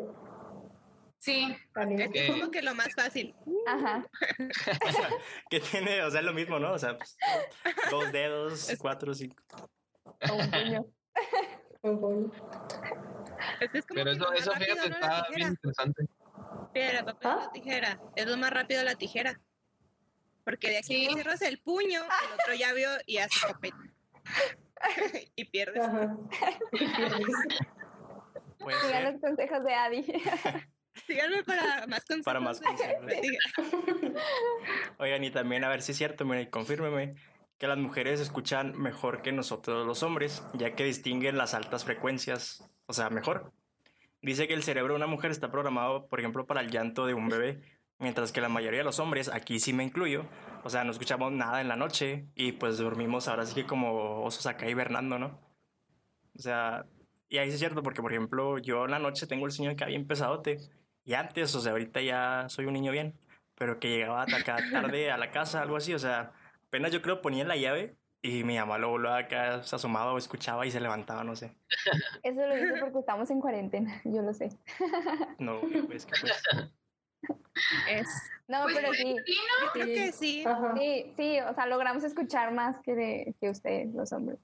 Sí. 1.17 1.56
también. 1.74 2.02
Es 2.02 2.10
Eh. 2.13 2.28
como 2.38 2.52
que 2.52 2.62
lo 2.62 2.76
más 2.76 2.93
fácil. 2.93 3.34
Ajá. 3.65 4.06
Que 5.50 5.62
tiene, 5.62 6.04
o 6.04 6.12
sea, 6.12 6.19
es 6.19 6.26
lo 6.26 6.34
mismo, 6.34 6.60
¿no? 6.60 6.74
O 6.74 6.78
sea, 6.80 6.98
pues, 6.98 7.17
dos 7.89 8.12
dedos, 8.12 8.69
cuatro, 8.80 9.13
cinco. 9.13 9.41
O 10.30 10.34
un 10.36 10.52
puño. 10.52 10.86
Es 11.84 11.89
como 11.89 12.32
Pero 13.93 14.12
eso, 14.12 14.32
eso 14.34 14.52
rápido, 14.54 14.76
fíjate, 14.76 14.93
está 14.93 15.28
bien 15.36 15.50
interesante. 15.50 16.06
Piedra, 16.74 17.04
papel, 17.04 17.30
¿Ah? 17.30 17.46
o 17.48 17.52
tijera. 17.52 18.00
Es 18.15 18.26
lo 18.26 18.38
más 18.38 18.52
rápido 18.52 18.84
la 18.84 18.96
tijera. 18.96 19.41
Porque 20.46 20.69
de 20.69 20.78
aquí 20.78 21.08
Sí. 21.08 21.13
cierras 21.13 21.41
el 21.41 21.60
puño, 21.60 22.02
el 22.02 22.34
otro 22.34 22.54
ya 22.58 22.72
vio 22.74 22.89
y 23.06 23.17
hace 23.17 23.46
papel. 23.46 23.74
y 25.36 25.46
pierdes. 25.46 25.84
Puede 28.60 28.80
Sigan 28.80 29.12
los 29.12 29.22
consejos 29.22 29.63
de 29.65 29.74
Adi. 29.74 30.04
Síganme 31.08 31.43
para 31.43 31.86
más 31.88 32.06
consejos. 32.06 32.24
Para 32.24 32.39
más. 32.39 32.62
Oigan, 35.00 35.24
y 35.24 35.32
también 35.32 35.63
a 35.65 35.69
ver 35.69 35.82
si 35.82 35.91
es 35.91 35.98
cierto, 35.98 36.24
mire, 36.24 36.50
confírmeme 36.50 37.13
que 37.58 37.68
las 37.68 37.78
mujeres 37.78 38.20
escuchan 38.20 38.78
mejor 38.78 39.22
que 39.22 39.32
nosotros 39.32 39.86
los 39.86 40.04
hombres, 40.04 40.44
ya 40.54 40.76
que 40.76 40.84
distinguen 40.84 41.38
las 41.38 41.54
altas 41.54 41.86
frecuencias, 41.86 42.70
o 42.86 42.94
sea, 42.94 43.10
mejor. 43.10 43.52
Dice 44.22 44.48
que 44.48 44.54
el 44.54 44.63
cerebro 44.63 44.94
de 44.94 44.98
una 44.98 45.08
mujer 45.08 45.32
está 45.32 45.52
programado, 45.52 46.08
por 46.08 46.20
ejemplo, 46.20 46.46
para 46.46 46.62
el 46.62 46.72
llanto 46.72 47.06
de 47.06 47.13
un 47.13 47.30
bebé, 47.30 47.62
mientras 48.00 48.32
que 48.32 48.42
la 48.42 48.50
mayoría 48.50 48.80
de 48.80 48.86
los 48.86 49.00
hombres, 49.00 49.30
aquí 49.30 49.60
sí 49.60 49.74
me 49.74 49.84
incluyo, 49.84 50.26
o 50.63 50.70
sea, 50.70 50.84
no 50.84 50.92
escuchamos 50.92 51.32
nada 51.32 51.62
en 51.62 51.68
la 51.68 51.76
noche 51.76 52.28
y 52.36 52.54
pues 52.54 52.78
dormimos 52.78 53.28
ahora 53.28 53.46
sí 53.46 53.54
que 53.54 53.66
como 53.66 54.24
osos 54.24 54.46
acá 54.46 54.70
hibernando, 54.70 55.20
¿no? 55.20 55.39
O 56.38 56.42
sea, 56.42 56.86
y 57.30 57.38
ahí 57.38 57.50
sí 57.50 57.56
es 57.56 57.60
cierto, 57.60 57.84
porque 57.84 58.02
por 58.02 58.12
ejemplo, 58.12 58.58
yo 58.60 58.86
en 58.86 58.92
la 58.92 59.00
noche 59.00 59.28
tengo 59.28 59.46
el 59.46 59.52
sueño 59.52 59.72
acá 59.72 59.86
bien 59.86 60.08
pesadote, 60.08 60.58
y 61.06 61.13
antes, 61.16 61.54
o 61.56 61.60
sea, 61.60 61.74
ahorita 61.74 62.02
ya 62.02 62.46
soy 62.48 62.66
un 62.66 62.74
niño 62.74 62.92
bien, 62.92 63.18
pero 63.56 63.80
que 63.80 63.89
llegaba 63.89 64.24
acá 64.24 64.58
tarde 64.72 65.12
a 65.12 65.18
la 65.18 65.32
casa, 65.32 65.62
algo 65.62 65.76
así, 65.76 65.94
o 65.94 66.00
sea, 66.00 66.32
apenas 66.73 66.91
yo 66.91 67.03
creo 67.03 67.21
ponía 67.21 67.45
la 67.45 67.55
llave 67.55 67.95
y 68.23 68.43
mi 68.43 68.57
mamá 68.57 68.79
luego, 68.79 68.97
luego 68.97 69.15
acá 69.15 69.62
se 69.62 69.75
asomaba 69.75 70.12
o 70.12 70.17
escuchaba 70.17 70.65
y 70.65 70.71
se 70.71 70.79
levantaba, 70.79 71.23
no 71.23 71.36
sé. 71.36 71.55
Eso 72.23 72.47
lo 72.47 72.57
hice 72.57 72.79
porque 72.79 72.97
estamos 72.97 73.29
en 73.29 73.39
cuarentena, 73.39 74.01
yo 74.05 74.23
lo 74.23 74.33
sé. 74.33 74.49
No, 75.38 75.62
pues 75.86 76.07
que 76.07 76.13
pues. 76.19 76.33
Es, 77.88 78.07
No, 78.47 78.63
Pues, 78.63 78.75
pero 78.75 78.91
sí, 78.91 79.15
sí, 79.23 79.36
yo 79.62 79.71
creo 79.73 79.86
que 79.86 80.12
sí. 80.12 80.43
Sí, 80.79 81.13
sí, 81.15 81.39
o 81.41 81.53
sea, 81.53 81.67
logramos 81.67 82.03
escuchar 82.03 82.51
más 82.55 82.81
que, 82.81 82.95
de, 82.95 83.36
que 83.39 83.51
ustedes, 83.51 83.93
los 83.93 84.12
hombres. 84.12 84.39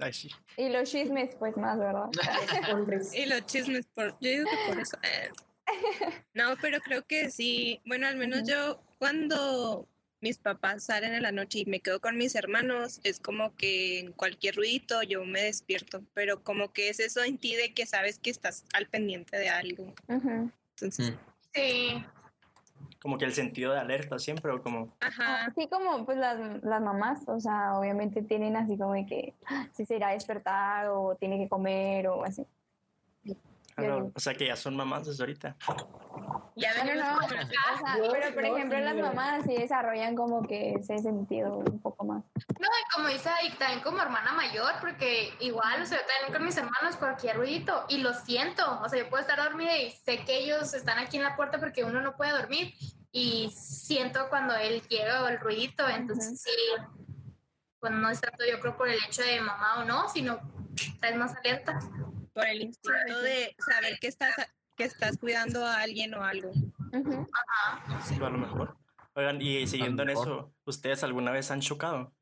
Ay, 0.00 0.12
sí. 0.12 0.28
Y 0.56 0.70
los 0.70 0.90
chismes, 0.90 1.36
pues 1.36 1.56
más, 1.56 1.78
¿verdad? 1.78 2.10
Y 3.14 3.26
los 3.26 3.46
chismes, 3.46 3.86
por, 3.94 4.18
yo 4.18 4.28
digo 4.28 4.50
que 4.50 4.72
por 4.72 4.80
eso. 4.80 4.96
eh. 5.04 5.30
No, 6.34 6.56
pero 6.60 6.80
creo 6.80 7.04
que 7.06 7.30
sí. 7.30 7.80
Bueno, 7.86 8.08
al 8.08 8.16
menos 8.16 8.42
yo 8.48 8.82
cuando 8.98 9.86
mis 10.20 10.38
papás 10.38 10.84
salen 10.84 11.14
en 11.14 11.22
la 11.22 11.32
noche 11.32 11.60
y 11.60 11.64
me 11.66 11.80
quedo 11.80 12.00
con 12.00 12.16
mis 12.16 12.34
hermanos, 12.34 13.00
es 13.04 13.20
como 13.20 13.54
que 13.56 14.00
en 14.00 14.12
cualquier 14.12 14.56
ruidito 14.56 15.02
yo 15.02 15.24
me 15.24 15.42
despierto, 15.42 16.02
pero 16.14 16.42
como 16.42 16.72
que 16.72 16.88
es 16.90 17.00
eso 17.00 17.22
en 17.24 17.38
ti 17.38 17.54
de 17.56 17.72
que 17.74 17.86
sabes 17.86 18.18
que 18.18 18.30
estás 18.30 18.64
al 18.74 18.86
pendiente 18.86 19.38
de 19.38 19.48
algo. 19.48 19.94
Entonces, 20.08 21.12
Mm. 21.12 21.16
Sí. 21.52 22.04
Como 23.02 23.16
que 23.18 23.24
el 23.24 23.32
sentido 23.32 23.72
de 23.72 23.80
alerta 23.80 24.18
siempre, 24.18 24.52
o 24.52 24.60
como, 24.62 24.94
ajá. 25.00 25.46
Así 25.46 25.66
como 25.68 26.04
pues 26.04 26.18
las, 26.18 26.62
las 26.62 26.82
mamás, 26.82 27.22
o 27.26 27.40
sea, 27.40 27.76
obviamente 27.78 28.22
tienen 28.22 28.56
así 28.56 28.76
como 28.76 28.92
de 28.92 29.06
que 29.06 29.34
"Ah, 29.46 29.66
si 29.74 29.84
se 29.86 29.96
irá 29.96 30.08
a 30.08 30.12
despertar 30.12 30.88
o 30.90 31.16
tiene 31.18 31.38
que 31.38 31.48
comer 31.48 32.06
o 32.08 32.22
así. 32.24 32.46
No, 33.80 34.12
o 34.14 34.20
sea, 34.20 34.34
que 34.34 34.46
ya 34.46 34.56
son 34.56 34.76
mamás 34.76 35.06
desde 35.06 35.22
ahorita. 35.22 35.56
Ya 36.56 36.74
No, 36.84 36.94
no, 36.94 36.94
no, 36.94 37.14
con 37.16 37.24
o 37.24 37.40
el- 37.40 37.48
sea, 37.48 37.96
Yo- 37.96 38.12
pero 38.12 38.34
por 38.34 38.44
ejemplo 38.44 38.78
las 38.80 38.96
mamás 38.96 39.44
sí 39.46 39.54
desarrollan 39.56 40.14
como 40.14 40.42
que 40.42 40.74
ese 40.74 40.98
sentido 40.98 41.56
un 41.56 41.80
poco 41.80 42.04
más. 42.04 42.22
No, 42.58 42.66
y 42.66 42.94
como 42.94 43.08
dice 43.08 43.28
Adi, 43.28 43.50
también 43.52 43.80
como 43.80 44.00
hermana 44.02 44.32
mayor, 44.32 44.72
porque 44.80 45.32
igual, 45.40 45.82
o 45.82 45.86
sea, 45.86 45.98
yo 45.98 46.04
también 46.06 46.32
con 46.34 46.44
mis 46.44 46.56
hermanos 46.56 46.96
cualquier 46.96 47.36
ruidito 47.36 47.84
y 47.88 47.98
lo 47.98 48.12
siento, 48.14 48.80
o 48.82 48.88
sea, 48.88 48.98
yo 48.98 49.08
puedo 49.08 49.22
estar 49.22 49.42
dormida 49.42 49.76
y 49.78 49.90
sé 49.90 50.24
que 50.24 50.38
ellos 50.38 50.74
están 50.74 50.98
aquí 50.98 51.16
en 51.16 51.22
la 51.22 51.36
puerta 51.36 51.58
porque 51.58 51.84
uno 51.84 52.00
no 52.02 52.16
puede 52.16 52.32
dormir 52.32 52.74
y 53.12 53.50
siento 53.56 54.28
cuando 54.28 54.54
él 54.56 54.82
llega 54.88 55.22
o 55.24 55.28
el 55.28 55.38
ruidito, 55.40 55.88
entonces 55.88 56.42
sí, 56.42 56.50
pues 57.78 57.92
no 57.92 58.10
es 58.10 58.20
tanto 58.20 58.44
yo 58.44 58.60
creo 58.60 58.76
por 58.76 58.88
el 58.88 58.98
hecho 59.08 59.22
de 59.22 59.40
mamá 59.40 59.78
o 59.80 59.84
no, 59.84 60.08
sino 60.10 60.38
estás 60.76 61.16
más 61.16 61.34
alerta. 61.36 61.78
Por 62.32 62.46
el 62.46 62.62
instinto 62.62 63.20
de 63.22 63.54
saber 63.58 63.98
que 64.00 64.08
estás, 64.08 64.34
que 64.76 64.84
estás 64.84 65.18
cuidando 65.18 65.64
a 65.66 65.80
alguien 65.80 66.14
o 66.14 66.22
algo. 66.22 66.50
Ujú. 66.50 67.26
Sí, 68.04 68.14
a 68.16 68.30
lo 68.30 68.38
mejor. 68.38 68.76
Oigan, 69.14 69.40
y 69.42 69.66
siguiendo 69.66 70.02
en 70.04 70.10
eso, 70.10 70.54
¿ustedes 70.64 71.02
alguna 71.02 71.30
vez 71.32 71.50
han 71.50 71.60
chocado? 71.60 72.14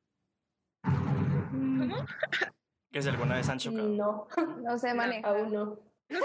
¿Cómo? 0.83 1.97
¿Que 2.93 3.03
si 3.03 3.09
alguna 3.09 3.37
vez 3.37 3.49
han 3.49 3.59
chocado? 3.59 3.89
No, 3.89 4.27
No 4.63 4.79
se 4.79 4.95
maneja. 4.95 5.29
aún 5.29 5.53
no. 5.53 5.79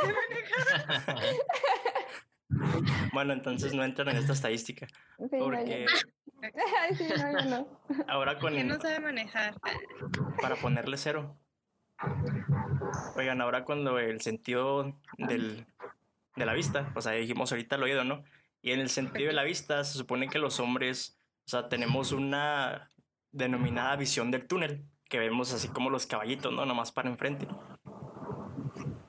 Bueno, 3.13 3.34
entonces 3.34 3.74
no 3.74 3.84
entran 3.84 4.10
en 4.10 4.17
esta 4.17 4.34
estadística. 4.34 4.88
Sí, 4.88 5.26
no, 5.32 5.38
yo 5.38 5.43
Porque 5.46 5.86
no. 5.86 6.50
Ay, 6.82 6.96
sí, 6.96 7.08
no, 7.10 7.43
yo 7.43 7.50
no. 7.50 7.82
ahora 8.08 8.38
con... 8.39 8.54
Que 8.54 8.63
no 8.63 8.80
sabe 8.80 9.00
manejar. 9.00 9.56
para 10.41 10.56
ponerle 10.56 10.98
cero. 10.98 11.38
Oigan, 13.16 13.42
ahora 13.42 13.63
cuando 13.63 14.00
el 14.00 14.22
sentido 14.22 14.96
del, 15.18 15.66
de 16.36 16.46
la 16.46 16.54
vista, 16.54 16.92
o 16.96 17.02
sea, 17.02 17.13
dijimos 17.13 17.52
ahorita 17.52 17.76
el 17.76 17.84
oído, 17.84 18.04
¿no? 18.04 18.24
Y 18.62 18.72
en 18.72 18.80
el 18.80 18.89
sentido 18.89 19.28
de 19.28 19.34
la 19.34 19.44
vista 19.44 19.84
se 19.84 19.98
supone 19.98 20.30
que 20.30 20.39
los 20.39 20.60
hombres, 20.60 21.18
o 21.46 21.50
sea, 21.50 21.70
tenemos 21.70 22.12
una 22.12 22.89
denominada 23.32 23.96
visión 23.96 24.32
del 24.32 24.48
túnel, 24.48 24.86
que 25.10 25.20
vemos 25.20 25.54
así 25.54 25.68
como 25.68 25.89
los 25.89 26.08
caballitos, 26.08 26.52
¿no? 26.54 26.66
Nomás 26.66 26.92
para 26.92 27.10
enfrente. 27.10 27.48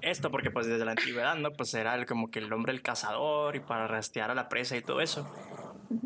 Esto 0.00 0.30
porque 0.30 0.50
pues 0.50 0.66
desde 0.66 0.84
la 0.84 0.90
antigüedad, 0.90 1.36
¿no? 1.36 1.52
Pues 1.52 1.72
era 1.72 2.04
como 2.04 2.28
que 2.28 2.40
el 2.40 2.52
hombre 2.52 2.72
el 2.72 2.82
cazador 2.82 3.56
y 3.56 3.60
para 3.60 3.86
rastrear 3.86 4.30
a 4.30 4.34
la 4.34 4.48
presa 4.48 4.76
y 4.76 4.82
todo 4.82 5.00
eso. 5.00 5.26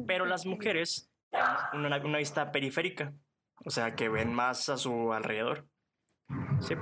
Pero 0.06 0.24
las 0.24 0.46
mujeres 0.46 1.10
tienen 1.72 2.04
una 2.04 2.18
vista 2.18 2.52
periférica, 2.52 3.12
o 3.64 3.70
sea, 3.70 3.96
que 3.96 4.08
ven 4.08 4.32
más 4.32 4.68
a 4.68 4.76
su 4.76 5.12
alrededor. 5.12 5.66
Sí. 6.60 6.74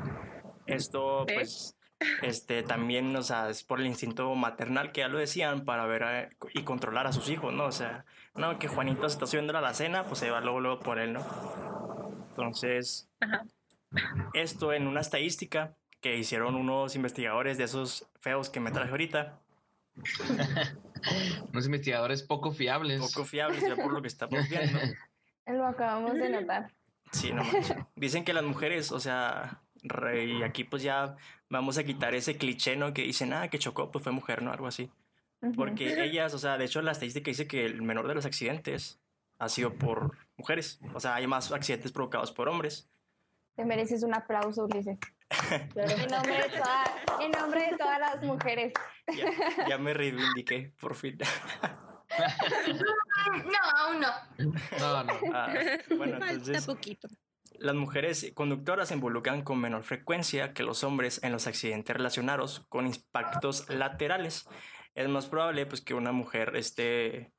Esto, 0.66 1.24
pues, 1.32 1.76
este, 2.22 2.62
también, 2.62 3.14
o 3.14 3.22
sea, 3.22 3.48
es 3.48 3.62
por 3.62 3.80
el 3.80 3.86
instinto 3.86 4.34
maternal 4.34 4.92
que 4.92 5.00
ya 5.02 5.08
lo 5.08 5.18
decían, 5.18 5.64
para 5.64 5.86
ver 5.86 6.02
a- 6.04 6.28
y 6.54 6.62
controlar 6.64 7.06
a 7.06 7.12
sus 7.12 7.28
hijos, 7.30 7.52
¿no? 7.54 7.64
O 7.66 7.72
sea, 7.72 8.04
no, 8.34 8.58
que 8.58 8.68
Juanito 8.68 9.08
se 9.08 9.14
está 9.14 9.26
subiendo 9.26 9.56
a 9.56 9.60
la 9.60 9.74
cena, 9.74 10.04
pues 10.04 10.18
se 10.18 10.30
va 10.30 10.40
luego, 10.40 10.60
luego 10.60 10.80
por 10.80 10.98
él, 10.98 11.12
¿no? 11.12 11.24
Entonces, 12.30 13.08
Ajá. 13.20 13.44
esto 14.34 14.72
en 14.72 14.86
una 14.86 15.00
estadística 15.00 15.74
que 16.00 16.16
hicieron 16.18 16.54
unos 16.54 16.94
investigadores 16.96 17.56
de 17.58 17.64
esos 17.64 18.06
feos 18.20 18.50
que 18.50 18.60
me 18.60 18.70
traje 18.72 18.90
ahorita, 18.90 19.38
Unos 21.52 21.66
investigadores 21.66 22.22
poco 22.22 22.52
fiables. 22.52 23.00
poco 23.00 23.24
fiables 23.24 23.62
ya 23.66 23.76
por 23.76 23.92
lo 23.92 24.02
que 24.02 24.08
estamos 24.08 24.46
viendo. 24.48 24.78
Lo 25.46 25.64
acabamos 25.66 26.14
de 26.14 26.28
notar. 26.28 26.70
Sí, 27.16 27.32
no 27.32 27.42
manches. 27.44 27.76
Dicen 27.96 28.24
que 28.24 28.32
las 28.34 28.44
mujeres, 28.44 28.92
o 28.92 29.00
sea, 29.00 29.60
y 30.14 30.42
aquí 30.42 30.64
pues 30.64 30.82
ya 30.82 31.16
vamos 31.48 31.78
a 31.78 31.84
quitar 31.84 32.14
ese 32.14 32.36
cliché, 32.36 32.76
¿no? 32.76 32.92
Que 32.92 33.02
dicen, 33.02 33.32
ah, 33.32 33.48
que 33.48 33.58
chocó, 33.58 33.90
pues 33.90 34.02
fue 34.02 34.12
mujer, 34.12 34.42
¿no? 34.42 34.52
Algo 34.52 34.66
así. 34.66 34.90
Porque 35.54 36.02
ellas, 36.04 36.34
o 36.34 36.38
sea, 36.38 36.58
de 36.58 36.64
hecho 36.64 36.82
la 36.82 36.92
estadística 36.92 37.30
dice 37.30 37.46
que 37.46 37.64
el 37.66 37.82
menor 37.82 38.08
de 38.08 38.14
los 38.14 38.26
accidentes 38.26 38.98
ha 39.38 39.48
sido 39.48 39.74
por 39.74 40.16
mujeres. 40.36 40.80
O 40.94 41.00
sea, 41.00 41.14
hay 41.14 41.26
más 41.26 41.52
accidentes 41.52 41.92
provocados 41.92 42.32
por 42.32 42.48
hombres. 42.48 42.88
Te 43.54 43.64
mereces 43.64 44.02
un 44.02 44.14
aplauso, 44.14 44.64
Ulises. 44.64 44.98
En 45.50 46.08
nombre 46.10 46.34
de, 46.42 46.48
toda- 46.48 46.94
en 47.20 47.30
nombre 47.32 47.60
de 47.70 47.76
todas 47.76 47.98
las 47.98 48.22
mujeres. 48.22 48.72
Ya, 49.08 49.66
ya 49.68 49.78
me 49.78 49.92
reivindiqué, 49.94 50.72
por 50.80 50.94
fin. 50.94 51.18
No, 53.44 53.78
aún 53.78 54.00
no. 54.00 54.08
No, 54.78 55.04
no. 55.04 55.12
Ah, 55.34 55.52
bueno, 55.96 56.18
Falta 56.18 56.30
entonces, 56.32 56.66
poquito. 56.66 57.08
las 57.58 57.74
mujeres 57.74 58.30
conductoras 58.34 58.88
se 58.88 58.94
involucran 58.94 59.42
con 59.42 59.60
menor 59.60 59.82
frecuencia 59.84 60.52
que 60.52 60.62
los 60.62 60.84
hombres 60.84 61.20
en 61.22 61.32
los 61.32 61.46
accidentes 61.46 61.96
relacionados 61.96 62.66
con 62.68 62.86
impactos 62.86 63.68
laterales. 63.68 64.46
Es 64.94 65.08
más 65.08 65.26
probable 65.26 65.66
pues 65.66 65.80
que 65.82 65.94
una 65.94 66.12
mujer 66.12 66.56
esté, 66.56 67.32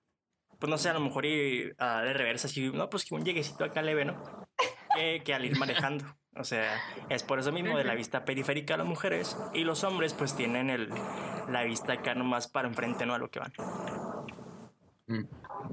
pues 0.60 0.69
no 0.69 0.78
sé, 0.78 0.89
a 0.89 0.93
lo 0.93 1.00
mejor 1.02 1.26
y 1.26 1.71
a 1.80 2.02
de 2.02 2.13
reversa, 2.13 2.47
así, 2.47 2.69
no, 2.71 2.89
pues 2.89 3.06
que 3.06 3.15
un 3.15 3.23
lleguecito 3.26 3.63
acá 3.63 3.82
leve, 3.82 4.06
¿no? 4.06 4.47
Que, 4.95 5.21
que 5.23 5.34
al 5.34 5.45
ir 5.45 5.58
manejando. 5.58 6.06
O 6.36 6.43
sea, 6.43 6.80
es 7.10 7.23
por 7.23 7.39
eso 7.39 7.52
mismo 7.52 7.78
de 7.80 7.84
la 7.84 7.95
vista 7.95 8.23
periférica 8.23 8.76
a 8.76 8.78
las 8.78 8.86
mujeres 8.88 9.36
y 9.56 9.63
los 9.63 9.84
hombres 9.84 10.13
pues 10.13 10.36
tienen 10.36 10.69
el, 10.69 10.89
la 11.50 11.63
vista 11.63 11.93
acá 11.93 12.13
nomás 12.13 12.47
para 12.47 12.67
enfrente, 12.67 13.08
¿no? 13.08 13.15
A 13.15 13.17
lo 13.17 13.32
que 13.32 13.39
van. 13.39 13.54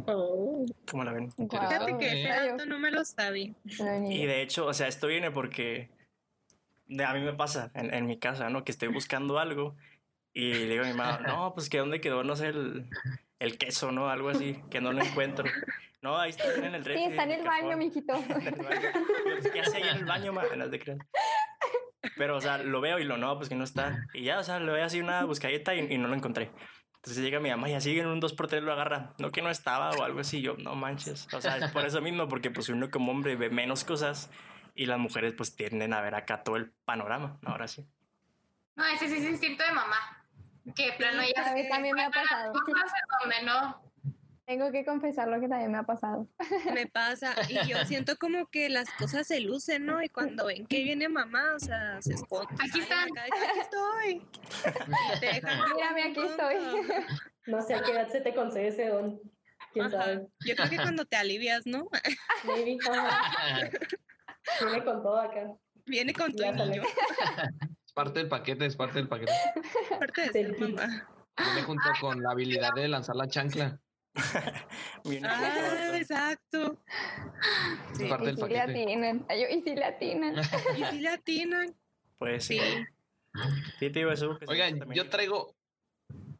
Oh. 0.07 0.65
¿Cómo 0.91 1.05
la 1.05 1.13
ven? 1.13 1.31
Fíjate 1.33 1.99
que 1.99 2.07
ese 2.07 2.31
Ay, 2.31 2.49
dato 2.51 2.67
no 2.67 2.79
me 2.79 2.91
lo 2.91 3.05
sabía. 3.05 3.53
Y 4.09 4.27
de 4.27 4.43
hecho, 4.43 4.67
o 4.67 4.73
sea, 4.75 4.87
esto 4.89 5.07
viene 5.09 5.31
porque 5.31 5.91
de- 6.87 7.05
a 7.05 7.13
mí 7.15 7.21
me 7.21 7.33
pasa 7.35 7.71
en, 7.75 7.93
en 7.93 8.07
mi 8.07 8.19
casa, 8.19 8.49
¿no? 8.51 8.65
Que 8.65 8.73
estoy 8.73 8.89
buscando 8.89 9.39
algo 9.39 9.77
y 10.33 10.53
le 10.53 10.69
digo 10.69 10.85
a 10.85 10.87
mi 10.89 10.95
mamá, 10.95 11.19
no, 11.27 11.55
pues 11.55 11.69
que 11.69 11.79
dónde 11.79 12.01
quedó, 12.01 12.23
no 12.25 12.37
sé, 12.37 12.49
el, 12.49 12.89
el 13.41 13.59
queso, 13.59 13.93
¿no? 13.93 14.09
Algo 14.09 14.29
así, 14.29 14.61
que 14.71 14.81
no 14.81 14.93
lo 14.93 15.03
encuentro. 15.03 15.45
No, 16.01 16.19
ahí 16.19 16.31
está 16.31 16.55
en 16.55 16.75
el 16.75 16.85
refri. 16.85 16.97
Sí, 17.05 17.11
está 17.11 17.25
en 17.25 17.31
el 17.33 17.45
baño, 17.45 17.69
cajón". 17.71 17.79
mijito. 17.79 18.15
El 18.29 18.55
baño. 18.57 18.81
¿Qué 19.53 19.61
hace 19.61 19.79
ahí 19.79 19.89
en 19.89 19.97
el 19.97 20.05
baño? 20.05 20.33
No 20.33 20.69
te 20.71 20.79
creas. 20.79 20.99
Pero, 22.19 22.37
o 22.37 22.41
sea, 22.43 22.59
lo 22.59 22.81
veo 22.83 22.99
y 22.99 23.05
lo 23.05 23.17
no, 23.17 23.37
pues 23.39 23.49
que 23.49 23.55
no 23.55 23.65
está. 23.65 24.05
Y 24.13 24.25
ya, 24.25 24.39
o 24.39 24.45
sea, 24.45 24.61
le 24.61 24.71
doy 24.71 24.81
así 24.83 25.01
una 25.01 25.25
buscadita 25.25 25.75
y, 25.75 25.93
y 25.93 25.97
no 25.99 26.07
lo 26.09 26.15
encontré. 26.15 26.51
Entonces 27.05 27.23
llega 27.23 27.39
mi 27.39 27.51
mamá 27.51 27.69
y 27.69 27.75
así 27.75 27.99
en 27.99 28.07
un 28.07 28.19
2x3 28.19 28.63
lo 28.63 28.73
agarra. 28.73 29.13
No 29.19 29.31
que 29.31 29.43
no 29.43 29.51
estaba 29.51 29.91
o 29.91 30.05
algo 30.05 30.21
así. 30.21 30.41
Yo, 30.41 30.57
no 30.57 30.75
manches. 30.75 31.29
O 31.35 31.41
sea, 31.43 31.59
es 31.59 31.71
por 31.71 31.85
eso 31.85 32.01
mismo, 32.01 32.29
porque 32.29 32.51
pues 32.51 32.71
uno 32.71 32.91
como 32.91 33.13
hombre 33.13 33.37
ve 33.37 33.51
menos 33.51 33.85
cosas 33.85 34.31
y 34.75 34.87
las 34.87 34.99
mujeres 34.99 35.35
pues 35.37 35.55
tienden 35.55 35.93
a 35.93 36.01
ver 36.01 36.15
acá 36.15 36.43
todo 36.43 36.57
el 36.57 36.71
panorama. 36.87 37.39
Ahora 37.45 37.69
sí. 37.69 37.87
No, 38.75 38.87
ese 38.87 39.09
sí 39.09 39.17
es 39.19 39.25
instinto 39.25 39.63
de 39.63 39.73
mamá. 39.73 40.25
Que 40.75 40.95
plano 40.97 41.21
Sí, 41.25 41.33
ya 41.37 41.51
a 41.51 41.55
mí 41.55 41.69
también 41.69 41.95
me 41.95 42.05
ha 42.05 42.11
pasado. 42.11 42.55
Cosas 42.55 42.91
en 42.95 43.31
donde 43.31 43.43
no. 43.45 43.83
Tengo 44.47 44.71
que 44.71 44.85
confesar 44.85 45.29
lo 45.29 45.41
que 45.41 45.49
también 45.49 45.73
me 45.73 45.79
ha 45.79 45.85
pasado. 45.85 46.29
Me 46.75 46.87
pasa. 46.87 47.35
Y 47.49 47.67
yo 47.67 47.79
siento 47.87 48.17
como 48.17 48.47
que 48.49 48.69
las 48.69 48.91
cosas 48.91 49.27
se 49.27 49.41
lucen, 49.41 49.87
¿no? 49.87 50.03
Y 50.03 50.11
cuando 50.11 50.47
ven 50.47 50.67
que 50.67 50.83
viene 50.83 51.09
mamá, 51.09 51.55
o 51.55 51.59
sea, 51.59 52.01
se 52.03 52.13
esconden. 52.13 52.55
Aquí 52.61 52.81
están. 52.81 53.09
Acá, 53.11 53.25
Aquí 53.25 53.61
estoy. 53.61 55.21
Te 55.21 55.27
dejan 55.27 55.61
Mírame, 55.75 56.03
aquí 56.03 56.21
estoy. 56.21 56.57
No 57.47 57.63
sé 57.63 57.75
a 57.75 57.83
qué 57.83 57.93
edad 57.93 58.09
se 58.09 58.21
te 58.21 58.35
concede 58.35 58.69
ese 58.69 58.89
don. 58.89 59.19
¿Quién 59.73 59.87
Ajá. 59.87 59.99
sabe? 59.99 60.27
Yo 60.47 60.55
creo 60.57 60.71
que 60.71 60.77
cuando 60.77 61.05
te 61.07 61.17
alivias, 61.17 61.67
¿no? 61.67 61.89
Maybe. 62.45 62.77
Viene 64.61 64.85
con 64.85 65.03
todo 65.03 65.21
acá. 65.21 65.55
Viene 65.87 66.13
con 66.13 66.33
niño. 66.33 66.83
Es 67.87 67.93
parte 67.95 68.21
del 68.21 68.29
paquete, 68.29 68.67
es 68.67 68.77
parte 68.77 68.99
del 68.99 69.09
paquete. 69.09 69.33
Aparte 69.91 70.21
de 70.21 70.31
Del 70.31 70.57
ser 70.57 70.69
mamá. 70.69 71.09
Viene 71.37 71.63
junto 71.63 71.89
con 72.01 72.23
la 72.23 72.31
habilidad 72.31 72.75
de 72.75 72.89
lanzar 72.89 73.17
la 73.17 73.27
chancla. 73.27 73.81
Viene 75.05 75.29
Ah, 75.29 75.93
exacto. 75.97 76.79
Es 77.93 77.99
Sí. 77.99 78.05
parte 78.09 78.31
Y 78.31 78.35
del 78.35 78.37
si 78.37 78.49
le 78.49 78.61
atinan. 78.61 79.27
Ay, 79.29 79.45
y 79.51 79.61
si 79.63 79.75
le 79.75 79.85
atinan. 79.85 80.35
Y 80.79 80.85
si 80.85 81.01
le 81.01 81.09
atinan. 81.09 81.75
Pues 82.19 82.45
sí. 82.45 82.61
Sí. 83.79 83.89
Digo 83.89 84.11
eso. 84.11 84.39
que 84.39 84.47
Oigan, 84.49 84.79
también. 84.79 85.05
yo 85.05 85.11
traigo, 85.11 85.55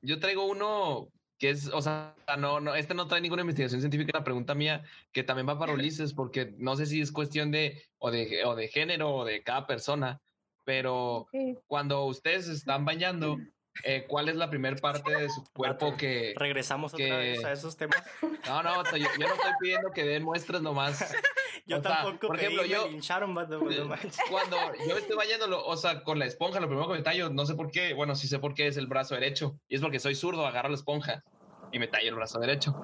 yo 0.03 0.21
traigo 0.21 0.47
uno 0.47 1.09
que 1.39 1.51
es, 1.51 1.67
o 1.69 1.83
sea, 1.83 2.15
no, 2.39 2.61
no, 2.61 2.77
este 2.77 2.95
no 2.95 3.09
trae 3.09 3.21
ninguna 3.21 3.43
investigación 3.43 3.81
científica, 3.81 4.17
la 4.17 4.25
pregunta 4.25 4.55
mía, 4.55 4.85
que 5.13 5.25
también 5.25 5.49
va 5.49 5.59
para 5.59 5.73
Ulises, 5.75 6.15
porque 6.15 6.55
no 6.59 6.77
sé 6.77 6.87
si 6.87 7.01
es 7.01 7.11
cuestión 7.11 7.51
de, 7.51 7.83
o 7.99 8.13
de, 8.13 8.45
o 8.45 8.55
de 8.55 8.69
género, 8.69 9.13
o 9.13 9.25
de 9.25 9.43
cada 9.43 9.67
persona, 9.67 10.21
pero 10.65 11.27
Sí. 11.33 11.59
cuando 11.67 12.05
ustedes 12.05 12.47
están 12.49 12.85
bañando, 12.85 13.37
eh, 13.83 14.05
¿cuál 14.09 14.29
es 14.29 14.37
la 14.37 14.49
primer 14.49 14.81
parte 14.81 15.15
de 15.17 15.29
su 15.29 15.43
cuerpo 15.53 15.97
que... 15.97 16.33
Regresamos 16.37 16.95
otra 16.95 17.05
que- 17.07 17.13
vez 17.13 17.45
a 17.45 17.53
esos 17.53 17.77
temas. 17.77 18.03
No, 18.47 18.63
no, 18.63 18.85
yo, 18.97 18.97
yo 19.19 19.27
no 19.29 19.35
estoy 19.35 19.53
pidiendo 19.61 19.91
que 19.91 20.05
den 20.05 20.23
muestras 20.23 20.63
nomás. 20.63 21.13
Yo 21.67 21.79
O 21.79 21.83
sea, 21.83 22.03
tampoco 22.03 22.27
por 22.27 22.37
ejemplo, 22.37 22.63
me 22.63 22.69
yo- 22.69 22.89
lincharon, 22.89 23.33
vato, 23.35 23.59
pues. 23.59 23.79
Cuando 24.31 24.57
yo 24.87 24.99
estoy 24.99 25.17
bañándolo, 25.17 25.65
o 25.65 25.77
sea, 25.79 26.03
con 26.03 26.19
la 26.19 26.27
esponja, 26.27 26.61
lo 26.61 26.67
primero 26.67 26.89
que 26.89 26.95
me 26.99 27.03
tallo, 27.03 27.31
no 27.31 27.47
sé 27.47 27.55
por 27.55 27.71
qué, 27.71 27.95
bueno, 27.95 28.15
sí 28.17 28.29
sé 28.29 28.39
por 28.39 28.53
qué 28.53 28.67
es 28.67 28.77
el 28.77 28.87
brazo 28.87 29.15
derecho. 29.15 29.59
Y 29.69 29.77
es 29.77 29.81
porque 29.81 29.99
soy 29.99 30.15
zurdo, 30.15 30.47
agarro 30.47 30.69
la 30.69 30.75
esponja 30.75 31.25
y 31.73 31.79
me 31.79 31.87
tallo 31.87 32.11
el 32.11 32.17
brazo 32.17 32.39
derecho. 32.39 32.75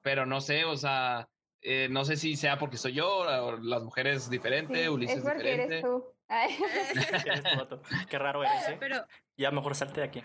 Pero 0.00 0.24
no 0.24 0.40
sé, 0.40 0.64
o 0.64 0.74
sea, 0.78 1.28
eh, 1.60 1.88
no 1.90 2.06
sé 2.06 2.16
si 2.16 2.34
sea 2.36 2.56
porque 2.58 2.78
soy 2.78 2.94
yo, 2.94 3.18
o 3.18 3.56
las 3.58 3.82
mujeres 3.82 4.30
diferente, 4.30 4.84
Sí, 4.84 4.88
Ulises 4.88 5.18
es 5.18 5.22
porque 5.24 5.38
diferente. 5.42 5.74
eres 5.74 5.84
tú. 5.84 6.04
Qué 8.08 8.18
raro 8.18 8.42
eres, 8.44 8.68
¿eh? 8.68 8.76
Pero 8.78 9.04
Ya 9.36 9.50
mejor 9.50 9.74
salte 9.74 10.00
de 10.00 10.06
aquí. 10.06 10.22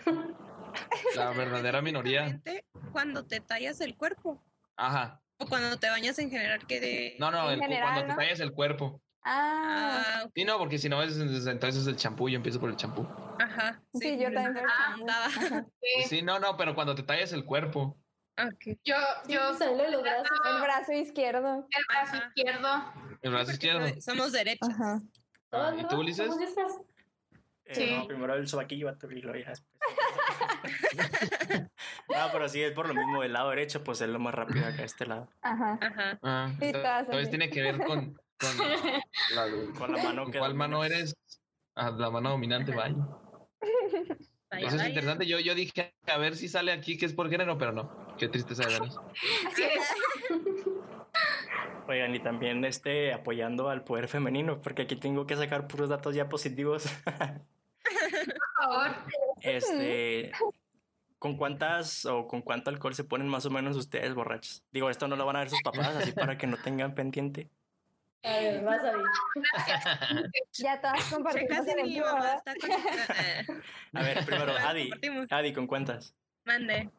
La 1.16 1.30
verdadera 1.30 1.80
minoría. 1.82 2.40
cuando 2.92 3.24
te 3.26 3.40
tallas 3.40 3.80
el 3.80 3.96
cuerpo. 3.96 4.42
Ajá. 4.76 5.20
O 5.38 5.46
cuando 5.46 5.78
te 5.78 5.88
bañas 5.88 6.18
en 6.18 6.30
general, 6.30 6.66
que 6.66 6.80
de. 6.80 7.16
No, 7.18 7.30
no, 7.30 7.50
el 7.50 7.60
general, 7.60 7.92
cuando 7.94 8.14
te 8.14 8.20
tallas 8.20 8.40
el 8.40 8.52
cuerpo. 8.52 9.00
Ah, 9.26 10.02
Ah, 10.16 10.22
ok, 10.26 10.32
Y 10.34 10.44
no, 10.44 10.58
porque 10.58 10.78
si 10.78 10.88
no, 10.90 11.02
es, 11.02 11.16
es- 11.16 11.46
entonces 11.46 11.82
es 11.82 11.86
el 11.86 11.96
champú, 11.96 12.28
yo 12.28 12.36
empiezo 12.36 12.60
por 12.60 12.68
el 12.68 12.76
champú. 12.76 13.06
ajá. 13.40 13.80
sí, 13.94 14.18
yo 14.18 14.30
también. 14.32 14.66
Ah. 14.68 14.96
Ajá. 15.26 15.66
Pues 15.80 16.08
Sí, 16.08 16.20
no, 16.22 16.38
no, 16.38 16.56
pero 16.58 16.74
cuando 16.74 16.94
te 16.94 17.02
tallas 17.04 17.32
el 17.32 17.44
cuerpo. 17.46 17.96
Ok. 18.36 18.76
Yo, 18.84 18.96
Yo 19.28 19.54
de 19.54 19.90
los 19.90 20.02
brazos. 20.02 20.28
El 20.54 20.60
brazo 20.60 20.92
izquierdo. 20.92 21.66
el 21.70 21.84
brazo 21.88 22.16
Ajá. 22.16 22.26
izquierdo. 22.28 22.92
El 23.22 23.30
brazo 23.32 23.52
izquierdo. 23.52 24.00
somos 24.00 24.32
derechos. 24.32 24.68
Ajá. 24.68 25.00
Ah, 25.54 25.74
¿Y 25.78 25.86
tú, 25.88 26.00
Ulises? 26.00 26.30
Eh, 27.66 27.74
Sí. 27.74 27.90
No, 27.96 28.06
primero 28.06 28.34
el 28.34 28.46
sobaquillo, 28.46 28.94
y 29.10 29.20
luego 29.22 29.38
ya 29.38 29.48
después. 29.50 29.72
no, 32.10 32.16
pero 32.30 32.48
sí, 32.48 32.62
es 32.62 32.72
por 32.72 32.86
lo 32.88 32.94
mismo 32.94 33.22
del 33.22 33.32
lado 33.32 33.48
derecho, 33.50 33.82
pues 33.82 34.02
es 34.02 34.08
lo 34.08 34.18
más 34.18 34.34
rápido 34.34 34.66
acá 34.66 34.82
a 34.82 34.84
este 34.84 35.06
lado. 35.06 35.30
Ajá. 35.40 35.78
Ajá. 35.80 36.18
Ah, 36.22 36.52
entonces 36.60 36.84
así. 37.14 37.30
tiene 37.30 37.48
que 37.48 37.62
ver 37.62 37.78
con, 37.78 38.20
con 38.38 38.58
la, 39.34 39.46
Con 39.78 39.92
la 39.92 40.02
mano 40.02 40.24
¿con 40.24 40.32
que 40.32 40.38
¿Cuál 40.38 40.54
mano 40.54 40.84
eres? 40.84 41.16
Ah, 41.74 41.90
la 41.90 42.10
mano 42.10 42.30
dominante, 42.30 42.72
vaya. 42.74 42.96
Vaya, 42.96 44.66
Eso 44.66 44.66
es 44.66 44.76
vaya. 44.76 44.88
interesante. 44.88 45.26
Yo, 45.26 45.40
yo 45.40 45.54
dije 45.54 45.94
a 46.06 46.18
ver 46.18 46.36
si 46.36 46.48
sale 46.48 46.70
aquí 46.70 46.98
que 46.98 47.06
es 47.06 47.14
por 47.14 47.30
género, 47.30 47.56
pero 47.56 47.72
no. 47.72 48.14
Qué 48.18 48.28
tristeza 48.28 48.66
de 48.66 48.74
veras. 48.74 48.98
Sí, 49.56 49.62
Oigan, 51.86 52.14
y 52.14 52.20
también 52.20 52.64
este, 52.64 53.12
apoyando 53.12 53.68
al 53.68 53.84
poder 53.84 54.08
femenino, 54.08 54.60
porque 54.62 54.82
aquí 54.82 54.96
tengo 54.96 55.26
que 55.26 55.36
sacar 55.36 55.66
puros 55.68 55.90
datos 55.90 56.14
ya 56.14 56.28
positivos. 56.28 56.86
por 57.04 58.62
favor. 58.62 58.90
Este, 59.40 60.32
¿con 61.18 61.36
cuántas 61.36 62.06
o 62.06 62.26
con 62.26 62.42
cuánto 62.42 62.70
alcohol 62.70 62.94
se 62.94 63.04
ponen 63.04 63.28
más 63.28 63.44
o 63.46 63.50
menos 63.50 63.76
ustedes 63.76 64.14
borrachos? 64.14 64.64
Digo, 64.72 64.90
esto 64.90 65.08
no 65.08 65.16
lo 65.16 65.26
van 65.26 65.36
a 65.36 65.40
ver 65.40 65.50
sus 65.50 65.62
papás, 65.62 65.96
así 65.96 66.12
para 66.12 66.38
que 66.38 66.46
no 66.46 66.56
tengan 66.56 66.94
pendiente. 66.94 67.50
A 68.22 68.38
ver, 68.38 68.64
vas 68.64 68.82
a 68.82 68.92
ver. 68.92 70.30
Ya 70.54 70.80
todas 70.80 71.04
compartimos 71.12 71.66
Checas 71.66 71.76
el. 71.76 72.02
A 73.92 74.02
ver, 74.02 74.24
primero, 74.24 74.52
Adi. 74.66 74.90
Adi, 75.28 75.52
¿con 75.52 75.66
cuántas? 75.66 76.14
Mande. 76.44 76.90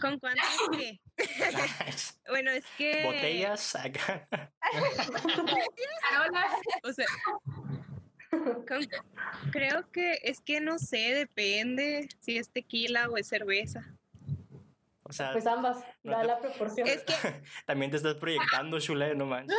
¿Con 0.00 0.18
cuántas 0.18 0.46
qué? 0.72 1.00
Bueno, 2.28 2.50
es 2.50 2.64
que. 2.76 3.02
Botellas, 3.04 3.74
acá. 3.76 4.28
Carolas. 6.10 6.52
O 6.82 6.92
sea. 6.92 7.06
con- 8.30 8.86
creo 9.52 9.90
que 9.92 10.18
es 10.22 10.40
que 10.40 10.60
no 10.60 10.78
sé, 10.78 11.14
depende 11.14 12.08
si 12.20 12.36
es 12.36 12.50
tequila 12.50 13.08
o 13.08 13.16
es 13.16 13.28
cerveza. 13.28 13.94
O 15.04 15.12
sea, 15.12 15.32
Pues 15.32 15.46
ambas. 15.46 15.78
No 16.02 16.12
Da 16.12 16.20
te- 16.22 16.26
la 16.26 16.38
proporción. 16.40 16.88
Es 16.88 17.02
que 17.04 17.14
también 17.66 17.90
te 17.92 17.96
estás 17.98 18.16
proyectando, 18.16 18.78
Shule, 18.80 19.14
no 19.14 19.24
manches. 19.26 19.56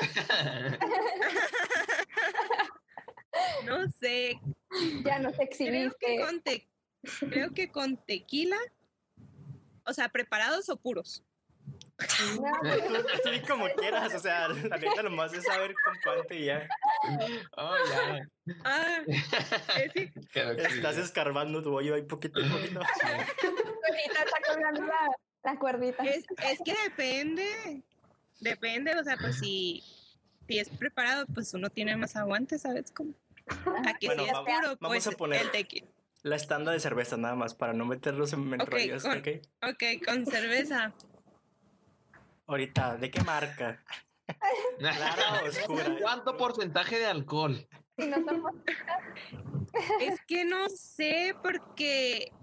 no 3.65 3.89
sé, 3.89 4.39
Ya 5.04 5.19
nos 5.19 5.34
creo 5.36 5.38
que 5.38 5.43
exhibiste. 5.43 6.19
con 6.19 6.41
te- 6.41 6.67
creo 7.30 7.54
que 7.54 7.69
con 7.71 7.97
tequila, 8.06 8.58
o 9.88 9.93
sea, 9.93 10.10
preparados 10.10 10.69
o 10.69 10.78
puros. 10.78 11.23
Tú 11.97 13.30
como 13.47 13.67
quieras, 13.76 14.13
o 14.13 14.19
sea, 14.19 14.47
la 14.50 14.78
neta 14.78 15.02
nomás 15.04 15.34
es 15.34 15.43
saber 15.43 15.73
con 15.84 15.95
cuánto 16.04 16.34
y 16.34 16.45
ya. 16.45 16.67
Oh, 17.58 17.76
ya. 17.89 18.30
Ah, 18.63 19.00
es 19.08 19.93
que 19.93 20.12
Estás 20.34 20.97
escarbando 20.97 21.62
tu 21.63 21.76
hoyo 21.76 21.95
ahí 21.95 22.04
poquito 22.04 22.39
a 22.39 22.47
poquito. 22.50 22.80
Es, 26.04 26.26
es 26.52 26.60
que 26.63 26.73
depende, 26.84 27.84
depende, 28.39 28.95
o 29.00 29.04
sea, 29.04 29.17
pues 29.17 29.39
si, 29.39 29.84
si 30.47 30.60
es 30.60 30.69
preparado, 30.69 31.26
pues 31.34 31.54
uno 31.54 31.69
tiene 31.69 31.95
más 31.97 32.15
aguante, 32.15 32.60
¿sabes 32.60 32.91
cómo? 32.91 33.13
A 33.86 33.97
que 33.97 34.08
Bueno, 34.08 34.23
si 34.23 34.30
es 34.30 34.36
puro, 34.38 34.78
vamos 34.80 34.80
pues 34.82 35.08
a 35.08 35.12
poner- 35.12 35.41
el 35.41 35.52
tequila. 35.52 35.88
La 36.28 36.36
estándar 36.36 36.74
de 36.74 36.82
cerveza 36.82 37.16
nada 37.16 37.36
más, 37.36 37.56
para 37.56 37.72
no 37.72 37.86
meterlos 37.86 38.34
en 38.34 38.54
en 38.54 38.62
Ok, 38.62 38.70
rollos, 38.70 39.04
con- 39.04 39.18
¿ok? 39.18 39.28
Ok, 39.63 39.84
con 40.06 40.26
cerveza. 40.26 40.94
Ahorita, 42.48 42.98
¿de 42.98 43.10
qué 43.10 43.22
marca? 43.24 43.82
Clara 44.78 45.42
o 45.44 45.48
oscura. 45.48 45.96
¿Cuánto 46.02 46.36
porcentaje 46.36 47.00
de 47.00 47.06
alcohol? 47.06 47.66
Es 50.02 50.20
que 50.28 50.44
no 50.44 50.68
sé 50.68 51.34
porque 51.42 52.34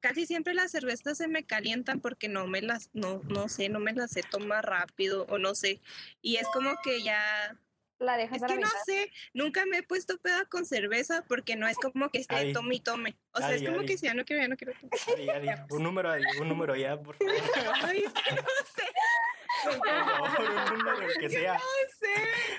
casi 0.00 0.26
siempre 0.26 0.52
las 0.52 0.70
cervezas 0.70 1.16
se 1.16 1.26
me 1.26 1.44
calientan 1.44 2.00
porque 2.00 2.28
no 2.28 2.46
me 2.46 2.60
las, 2.60 2.90
no, 2.92 3.22
no 3.28 3.48
sé, 3.48 3.70
no 3.70 3.80
me 3.80 3.94
las 3.94 4.10
sé 4.10 4.20
tomar 4.30 4.66
rápido 4.66 5.24
o 5.30 5.38
no 5.38 5.54
sé. 5.54 5.80
Y 6.20 6.36
es 6.36 6.46
como 6.52 6.74
que 6.84 7.02
ya, 7.02 7.56
la 7.98 8.16
dejas 8.16 8.38
es 8.38 8.42
a 8.42 8.48
la 8.48 8.54
que 8.54 8.60
no 8.60 8.68
sé, 8.84 9.12
nunca 9.32 9.64
me 9.66 9.78
he 9.78 9.82
puesto 9.82 10.18
peda 10.18 10.44
con 10.46 10.66
cerveza 10.66 11.24
porque 11.28 11.56
no 11.56 11.66
es 11.66 11.76
como 11.78 12.10
que 12.10 12.18
esté 12.18 12.52
tome 12.52 12.76
y 12.76 12.80
tome. 12.80 13.16
O 13.32 13.38
sea, 13.38 13.54
es 13.54 13.62
como 13.62 13.80
que 13.82 13.96
si 13.98 14.06
ya 14.06 14.14
no 14.14 14.24
quiero, 14.24 14.42
ya 14.42 14.48
no 14.48 14.56
quiero. 14.56 14.72
tomar. 14.74 15.36
Adi, 15.36 15.48
Adi, 15.48 15.62
un 15.70 15.82
número, 15.82 16.10
Adi, 16.10 16.22
un 16.40 16.48
número 16.48 16.76
ya, 16.76 16.98
por 17.00 17.16
favor. 17.16 17.74
Ay, 17.82 18.04
es 18.04 18.12
que 18.12 18.34
no 18.34 18.42
sé, 18.74 18.86
Por 19.64 19.88
favor, 19.88 20.40
un 20.72 20.78
número, 20.78 21.08
que 21.18 21.28
sea. 21.30 21.54
no 21.54 21.60
sé. 21.98 22.14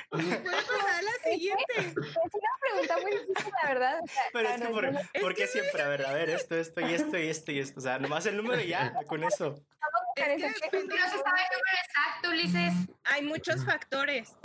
¿Puedo 0.09 0.43
pasar 0.43 0.95
a 0.95 1.01
la 1.01 1.31
siguiente? 1.31 1.73
Es 1.77 1.95
una 1.95 2.49
pregunta 2.61 2.97
muy 3.01 3.11
difícil, 3.11 3.53
la 3.63 3.69
verdad. 3.69 3.99
o 4.03 4.07
sea, 4.07 4.23
Pero 4.33 4.49
es 4.49 4.61
que, 4.61 4.67
por, 4.67 4.83
nosotros 4.91 5.21
¿por 5.21 5.35
qué 5.35 5.47
siempre? 5.47 5.81
A 5.83 5.87
ver, 5.87 6.05
a 6.05 6.13
ver, 6.13 6.29
esto, 6.29 6.55
esto 6.55 6.81
y 6.81 6.93
esto 6.93 7.17
y 7.17 7.27
esto 7.27 7.51
y 7.51 7.59
esto. 7.59 7.79
O 7.79 7.83
sea, 7.83 7.99
nomás 7.99 8.25
el 8.25 8.37
número 8.37 8.61
ya, 8.61 8.93
con 9.07 9.23
eso. 9.23 9.63
Es 10.15 10.25
que 10.25 10.83
No 10.83 10.95
se 10.95 11.17
sabe 11.19 11.41
el 11.41 11.57
número 11.57 11.77
exacto, 11.85 12.29
Ulises. 12.31 12.73
Hay 13.03 13.21
muchos 13.23 13.63
factores. 13.63 14.35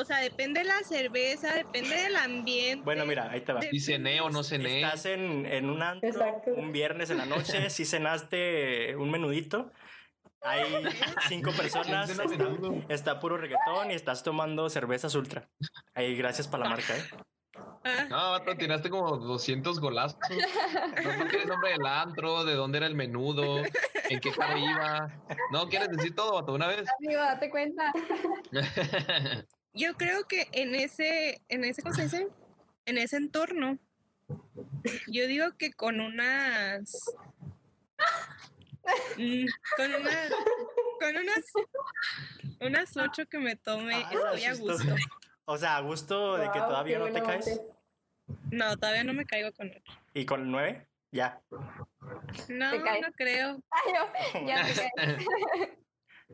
O 0.00 0.04
sea, 0.04 0.18
depende 0.20 0.60
de 0.60 0.66
la 0.66 0.78
cerveza, 0.82 1.52
depende 1.52 1.94
del 1.94 2.16
ambiente. 2.16 2.82
Bueno, 2.84 3.04
mira, 3.04 3.30
ahí 3.30 3.42
te 3.42 3.52
va. 3.52 3.60
¿Y 3.70 3.80
cené 3.80 4.22
o 4.22 4.30
no 4.30 4.42
cené? 4.42 4.80
Estás 4.80 5.04
en, 5.04 5.44
en 5.44 5.68
un 5.68 5.82
antro, 5.82 6.08
Exacto. 6.08 6.52
un 6.56 6.72
viernes 6.72 7.10
en 7.10 7.18
la 7.18 7.26
noche, 7.26 7.68
si 7.70 7.84
cenaste 7.84 8.96
un 8.96 9.10
menudito, 9.10 9.70
hay 10.40 10.64
cinco 11.28 11.52
personas, 11.52 12.10
¿Quién 12.10 12.30
cena 12.30 12.50
está, 12.54 12.94
está 12.94 13.20
puro 13.20 13.36
reggaetón 13.36 13.90
y 13.90 13.94
estás 13.94 14.22
tomando 14.22 14.70
cervezas 14.70 15.14
ultra. 15.14 15.50
Ahí, 15.92 16.16
gracias 16.16 16.48
para 16.48 16.64
la 16.64 16.70
marca, 16.70 16.96
¿eh? 16.96 17.02
Ah, 17.84 18.06
No, 18.08 18.30
vato, 18.30 18.56
tiraste 18.56 18.88
como 18.88 19.18
200 19.18 19.80
golazos. 19.80 20.18
No, 21.04 21.28
quieres 21.28 21.46
nombre 21.46 21.72
del 21.72 21.86
antro, 21.86 22.44
de 22.44 22.54
dónde 22.54 22.78
era 22.78 22.86
el 22.86 22.94
menudo, 22.94 23.58
en 24.08 24.20
qué 24.20 24.30
carro 24.32 24.56
iba. 24.56 25.08
No, 25.52 25.68
¿quieres 25.68 25.88
decir 25.90 26.14
todo, 26.14 26.34
vato, 26.34 26.54
una 26.54 26.68
vez? 26.68 26.86
Amigo, 26.98 27.20
date 27.20 27.50
cuenta. 27.50 27.92
Yo 29.72 29.94
creo 29.96 30.26
que 30.26 30.48
en 30.52 30.74
ese, 30.74 31.42
en 31.48 31.64
ese, 31.64 31.82
¿cómo 31.82 31.94
se 31.94 32.02
dice? 32.04 32.28
En 32.86 32.98
ese 32.98 33.16
entorno, 33.16 33.78
yo 35.06 35.26
digo 35.26 35.56
que 35.56 35.72
con 35.72 36.00
unas, 36.00 37.04
mm, 39.16 39.46
con 39.76 39.94
unas, 39.94 40.30
con 40.98 41.16
unas, 41.16 41.44
unas 42.60 42.96
ocho 42.96 43.26
que 43.26 43.38
me 43.38 43.56
tome, 43.56 43.94
Ah, 43.94 44.10
estoy 44.12 44.44
a 44.44 44.50
chistoso. 44.54 44.84
gusto. 44.84 44.94
O 45.44 45.56
sea, 45.58 45.76
a 45.76 45.80
gusto 45.80 46.36
de 46.36 46.50
que 46.50 46.58
todavía 46.58 46.98
no 46.98 47.10
te 47.12 47.22
caes. 47.22 47.60
No, 48.50 48.76
todavía 48.76 49.04
no 49.04 49.12
me 49.12 49.24
caigo 49.24 49.52
con 49.52 49.68
ocho. 49.70 50.00
Y 50.14 50.24
con 50.24 50.50
nueve, 50.50 50.88
ya. 51.12 51.40
No, 52.48 52.72
no 52.72 53.12
creo. 53.16 53.62
Ay, 53.70 53.92
yo, 53.94 54.46
ya 54.46 54.64
te 54.74 54.90
caes. 54.96 55.24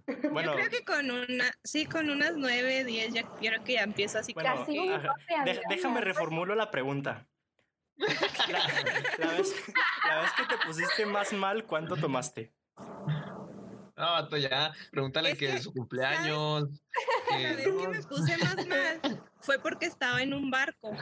Bueno, 0.33 0.53
Yo 0.53 0.57
creo 0.59 0.71
que 0.71 0.85
con 0.85 1.11
una, 1.11 1.51
sí, 1.65 1.87
con 1.87 2.11
unas 2.11 2.35
nueve, 2.37 2.85
diez, 2.85 3.13
ya, 3.13 3.23
yo 3.23 3.29
creo 3.51 3.65
que 3.65 3.75
ya 3.75 3.83
empiezo 3.83 4.19
así 4.19 4.33
bueno, 4.35 4.57
Casi 4.57 4.79
un 4.79 4.89
De- 5.45 5.61
déjame 5.69 6.01
reformulo 6.01 6.55
la 6.55 6.71
pregunta. 6.71 7.27
La, 8.49 8.59
la 9.19 9.33
vez, 9.33 9.55
la 10.07 10.21
vez 10.21 10.31
que 10.37 10.45
te 10.55 10.67
pusiste 10.67 11.07
más 11.07 11.33
mal, 11.33 11.65
¿cuánto 11.65 11.97
tomaste? 11.97 12.53
No, 12.79 14.13
vato, 14.13 14.37
ya, 14.37 14.75
pregúntale 14.91 15.31
Es 15.31 15.39
que, 15.39 15.47
que, 15.53 15.59
su 15.61 15.73
cumpleaños. 15.73 16.65
La 17.31 17.37
que- 17.39 17.57
vez 17.57 17.67
que 17.67 17.89
me 17.89 18.03
puse 18.03 18.37
más 18.37 18.67
mal 18.67 19.23
fue 19.41 19.59
porque 19.59 19.87
estaba 19.87 20.21
en 20.23 20.35
un 20.35 20.51
barco. 20.51 20.95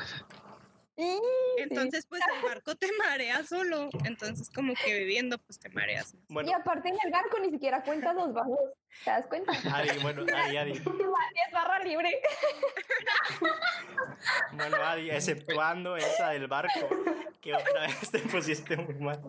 Y- 0.97 1.19
Entonces, 1.59 2.07
pues 2.09 2.23
el 2.37 2.43
barco 2.49 2.77
te 2.77 2.89
marea 2.99 3.43
solo. 3.45 3.89
Entonces, 4.05 4.49
como 4.51 4.75
que 4.75 4.93
bebiendo, 4.93 5.39
pues 5.39 5.59
te 5.59 5.69
mareas. 5.71 6.15
más. 6.15 6.23
Bueno, 6.29 6.51
Y 6.51 6.53
aparte 6.53 6.89
en 6.89 6.97
el 7.05 7.11
barco 7.11 7.39
ni 7.41 7.51
siquiera 7.51 7.83
cuentas 7.83 8.15
los 8.15 8.33
bajos. 8.33 8.59
¿Te 9.05 9.11
das 9.11 9.27
cuenta? 9.27 9.53
Adi, 9.73 9.99
bueno, 10.03 10.23
Adi, 10.37 10.57
Adi. 10.57 10.73
Es 10.73 10.85
barra 11.53 11.79
libre. 11.83 12.11
Bueno, 14.53 14.77
Adi, 14.83 15.11
exceptuando 15.11 15.97
esa 15.97 16.31
del 16.31 16.47
barco, 16.47 16.89
que 17.41 17.55
otra 17.55 17.83
vez 17.83 18.11
te 18.11 18.21
pusiste 18.21 18.77
muy 18.77 18.95
mal. 18.95 19.21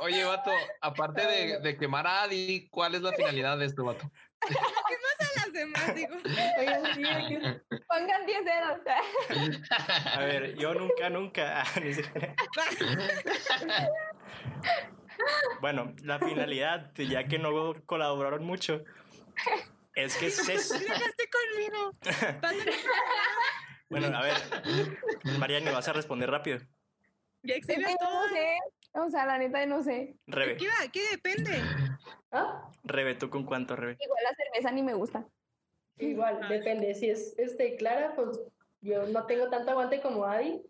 Oye, 0.00 0.22
vato, 0.24 0.50
aparte 0.80 1.26
de, 1.26 1.60
de 1.60 1.76
quemar 1.76 2.06
a 2.06 2.22
Adi, 2.24 2.68
¿cuál 2.70 2.94
es 2.94 3.02
la 3.02 3.12
finalidad 3.12 3.58
de 3.58 3.66
esto, 3.66 3.84
vato? 3.84 4.10
A 5.35 5.35
las 5.46 5.52
demás, 5.52 5.94
digo. 5.94 6.16
Oigan, 6.58 6.82
sí, 6.94 7.02
Pongan 7.88 8.26
10 8.26 8.44
dedos. 8.44 8.80
A 10.14 10.20
ver, 10.20 10.54
yo 10.56 10.74
nunca, 10.74 11.08
nunca. 11.10 11.62
ah. 11.62 11.66
Bueno, 15.62 15.94
la 16.02 16.18
finalidad, 16.18 16.92
ya 16.94 17.26
que 17.26 17.38
no 17.38 17.72
colaboraron 17.86 18.44
mucho, 18.44 18.84
es 19.94 20.14
que 20.18 20.30
se, 20.30 20.52
Dejaste 20.52 21.30
conmigo. 21.30 21.90
Bueno, 23.88 24.14
a 24.14 24.20
ver, 24.20 24.34
Mariana, 25.38 25.72
vas 25.72 25.88
a 25.88 25.94
responder 25.94 26.30
rápido. 26.30 26.58
Ya 27.42 27.54
exhibes 27.54 27.88
yo 27.88 27.96
todo. 27.98 28.28
sé. 28.28 28.58
O 28.98 29.10
sea, 29.10 29.26
la 29.26 29.38
neta 29.38 29.64
no 29.66 29.82
sé. 29.82 30.16
Rebe, 30.26 30.56
¿Qué 30.56 30.66
va? 30.68 30.90
¿Qué 30.92 31.00
depende? 31.10 31.52
¿Ah? 32.32 32.70
Rebe, 32.84 33.14
¿tú 33.14 33.28
con 33.30 33.44
cuánto, 33.44 33.76
Rebe? 33.76 33.96
Igual 34.00 34.18
la 34.24 34.34
cerveza 34.34 34.72
ni 34.72 34.82
me 34.82 34.94
gusta. 34.94 35.26
Igual, 35.98 36.40
Ah, 36.42 36.48
depende. 36.48 36.94
Si 36.94 37.08
es 37.10 37.34
este 37.38 37.76
clara, 37.76 38.14
pues 38.14 38.40
yo 38.80 39.06
no 39.08 39.24
tengo 39.26 39.48
tanto 39.48 39.70
aguante 39.70 40.00
como 40.00 40.24
Adi, 40.26 40.62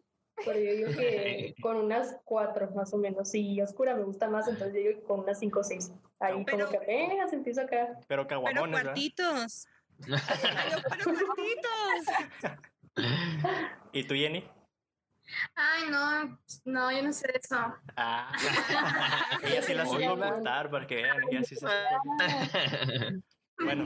pero 0.45 0.59
yo 0.59 0.73
digo 0.73 0.91
que 0.93 1.55
con 1.63 1.77
unas 1.77 2.17
cuatro 2.25 2.71
más 2.73 2.93
o 2.95 2.99
menos. 2.99 3.31
Si 3.31 3.61
oscura 3.61 3.95
me 3.95 4.05
gusta 4.05 4.29
más, 4.29 4.47
entonces 4.49 4.75
yo 4.75 4.81
digo 4.89 5.01
que 5.01 5.07
con 5.07 5.21
unas 5.21 5.39
cinco 5.39 5.61
o 5.61 5.65
seis. 5.65 5.93
Ahí 6.21 6.45
Pero- 6.45 6.59
como 6.67 6.71
que 6.71 6.77
apenas 6.79 7.33
empiezo 7.33 7.61
acá. 7.63 7.87
Pero 7.87 8.05
Pero 8.09 8.27
caguamones, 8.27 8.71
¿verdad? 8.77 8.93
cuartitos. 8.93 9.67
Pero, 9.99 10.17
pero 10.91 11.05
cuartitos. 11.27 12.47
¿Y 13.93 14.05
tú, 14.05 14.15
Jenny? 14.15 14.45
Ay, 15.55 15.91
no, 15.91 16.39
no, 16.65 16.93
yo 16.93 17.03
no 17.03 17.13
sé 17.13 17.29
de 17.29 17.39
eso. 17.43 17.57
Ah, 17.97 18.33
ella 19.43 19.63
sí 19.63 19.75
la 19.75 19.87
supo 19.87 20.13
ocultar 20.13 20.71
para 20.71 20.87
que 20.87 20.97
vean, 20.97 21.19
ella 21.31 21.43
sí 21.45 21.57
se 21.57 21.67
Bueno. 23.59 23.85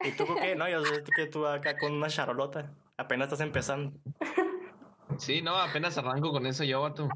¿y 0.00 0.12
tú 0.12 0.26
qué? 0.40 0.56
No, 0.56 0.68
yo 0.68 0.84
sé 0.84 1.04
que 1.14 1.26
tú 1.26 1.46
acá 1.46 1.78
con 1.78 1.92
una 1.92 2.08
charolota. 2.08 2.72
Apenas 2.96 3.26
estás 3.26 3.40
empezando. 3.40 3.92
Sí, 5.18 5.40
no, 5.42 5.56
apenas 5.56 5.96
arranco 5.96 6.32
con 6.32 6.46
eso 6.46 6.64
yo, 6.64 6.82
vato. 6.82 7.08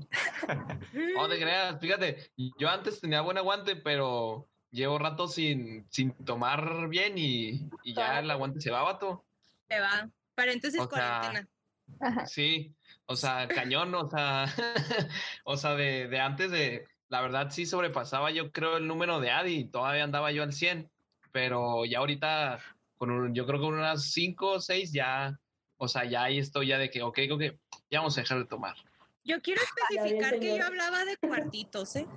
No 1.17 1.29
te 1.29 1.41
creas, 1.41 1.81
fíjate, 1.81 2.31
yo 2.37 2.69
antes 2.69 3.01
tenía 3.01 3.23
buen 3.23 3.39
aguante, 3.39 3.77
pero 3.77 4.49
llevo 4.71 4.99
rato 4.99 5.27
sin, 5.27 5.87
sin 5.91 6.13
tomar 6.25 6.89
bien 6.89 7.17
y, 7.17 7.69
y 7.83 7.95
ya 7.95 8.21
el 8.21 8.31
aguante 8.31 8.61
se 8.61 8.71
va, 8.71 8.83
vato. 8.83 9.25
Te 9.69 9.81
va. 9.81 10.09
Para 10.35 10.53
entonces 10.53 10.81
O 10.81 10.89
sea, 10.89 11.21
cuarentena. 11.21 11.49
Sí, 12.27 12.75
o 13.07 13.17
sea, 13.17 13.49
cañón, 13.49 13.95
o 13.95 14.09
sea, 14.09 14.47
o 15.45 15.57
sea, 15.57 15.75
de, 15.75 16.09
de 16.09 16.21
antes 16.21 16.51
de, 16.51 16.87
la 17.09 17.21
verdad 17.21 17.51
sí 17.51 17.67
sobrepasaba 17.67 18.31
yo 18.31 18.51
creo 18.53 18.77
el 18.77 18.87
número 18.87 19.21
de 19.21 19.31
Adi, 19.31 19.71
todavía 19.71 20.05
andaba 20.05 20.33
yo 20.33 20.43
al 20.43 20.53
100, 20.53 20.91
pero 21.33 21.85
ya 21.85 21.99
ahorita, 21.99 22.59
con 22.97 23.11
un- 23.11 23.35
yo 23.35 23.47
creo 23.47 23.61
que 23.61 23.67
unas 23.67 24.11
5 24.13 24.53
o 24.53 24.61
6 24.61 24.93
ya, 24.93 25.39
o 25.77 25.89
sea, 25.89 26.05
ya 26.05 26.25
ahí 26.25 26.39
estoy 26.39 26.69
ya 26.69 26.79
de 26.79 26.91
que, 26.91 27.03
ok, 27.03 27.19
ok, 27.31 27.43
ya 27.91 28.01
vamos 28.01 28.17
a 28.19 28.23
dejar 28.23 28.39
de 28.39 28.47
tomar. 28.47 28.77
Yo 29.25 29.41
quiero 29.41 29.63
especificar 29.91 30.39
que 30.39 30.59
yo 30.59 30.65
hablaba 30.67 31.05
de 31.05 31.17
cuartitos, 31.17 31.97
¿eh? 31.97 32.07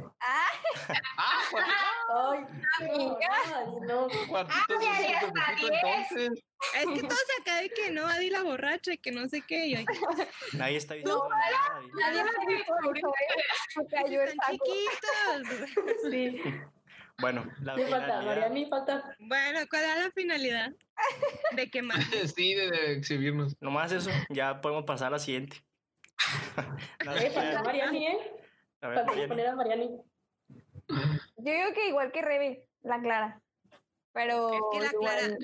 Ah, 1.17 1.41
cuartitos, 1.51 3.17
Ay, 3.29 3.65
no, 3.81 4.07
no. 4.07 4.27
cuartitos, 4.27 4.77
ya, 4.81 4.99
es 5.01 5.09
ya, 5.11 5.19
poquito, 5.21 5.73
entonces. 5.73 6.29
Es 6.75 6.85
que 6.85 7.01
todos 7.07 7.23
acá 7.41 7.57
de 7.61 7.69
que 7.69 7.91
no, 7.91 8.05
Adi 8.07 8.29
la 8.29 8.43
borracha 8.43 8.93
y 8.93 8.97
que 8.97 9.11
no 9.11 9.27
sé 9.27 9.41
qué. 9.41 9.69
yo, 9.71 9.79
Nadie 10.53 10.77
está 10.77 10.95
nada. 10.95 11.05
y- 11.83 11.87
Nadie 11.99 12.21
están 12.21 12.35
saco. 14.35 14.51
chiquitos. 14.51 15.47
Sí, 16.11 16.41
Bueno, 17.19 17.45
la 17.61 17.75
me 17.75 17.85
falta, 17.87 18.19
finalidad. 18.19 18.25
Mariani 18.25 18.65
falta. 18.69 19.15
Bueno, 19.19 19.59
¿cuál 19.69 19.83
era 19.83 19.95
la 19.97 20.11
finalidad? 20.11 20.71
De 21.53 21.69
quemar. 21.69 21.99
Sí, 22.35 22.53
de, 22.53 22.69
de 22.71 22.91
exhibirnos. 22.93 23.55
Nomás 23.61 23.91
eso, 23.91 24.09
ya 24.29 24.61
podemos 24.61 24.85
pasar 24.85 25.07
a 25.07 25.11
la 25.11 25.19
siguiente. 25.19 25.63
Eh, 27.05 27.61
Mariani, 27.63 28.07
¿eh? 28.07 28.17
a 28.81 28.87
ver, 28.87 29.05
Mariani. 29.05 29.27
poner 29.27 29.47
a 29.47 29.55
Mariani. 29.55 30.01
Yo 30.89 31.51
digo 31.53 31.73
que 31.73 31.87
igual 31.89 32.11
que 32.11 32.21
Rebe, 32.21 32.67
la 32.81 32.99
Clara. 33.01 33.41
Pero 34.13 34.49
Es 34.53 34.59
que 34.73 34.79
la 34.79 34.91
igual- 34.91 35.17
Clara, 35.19 35.37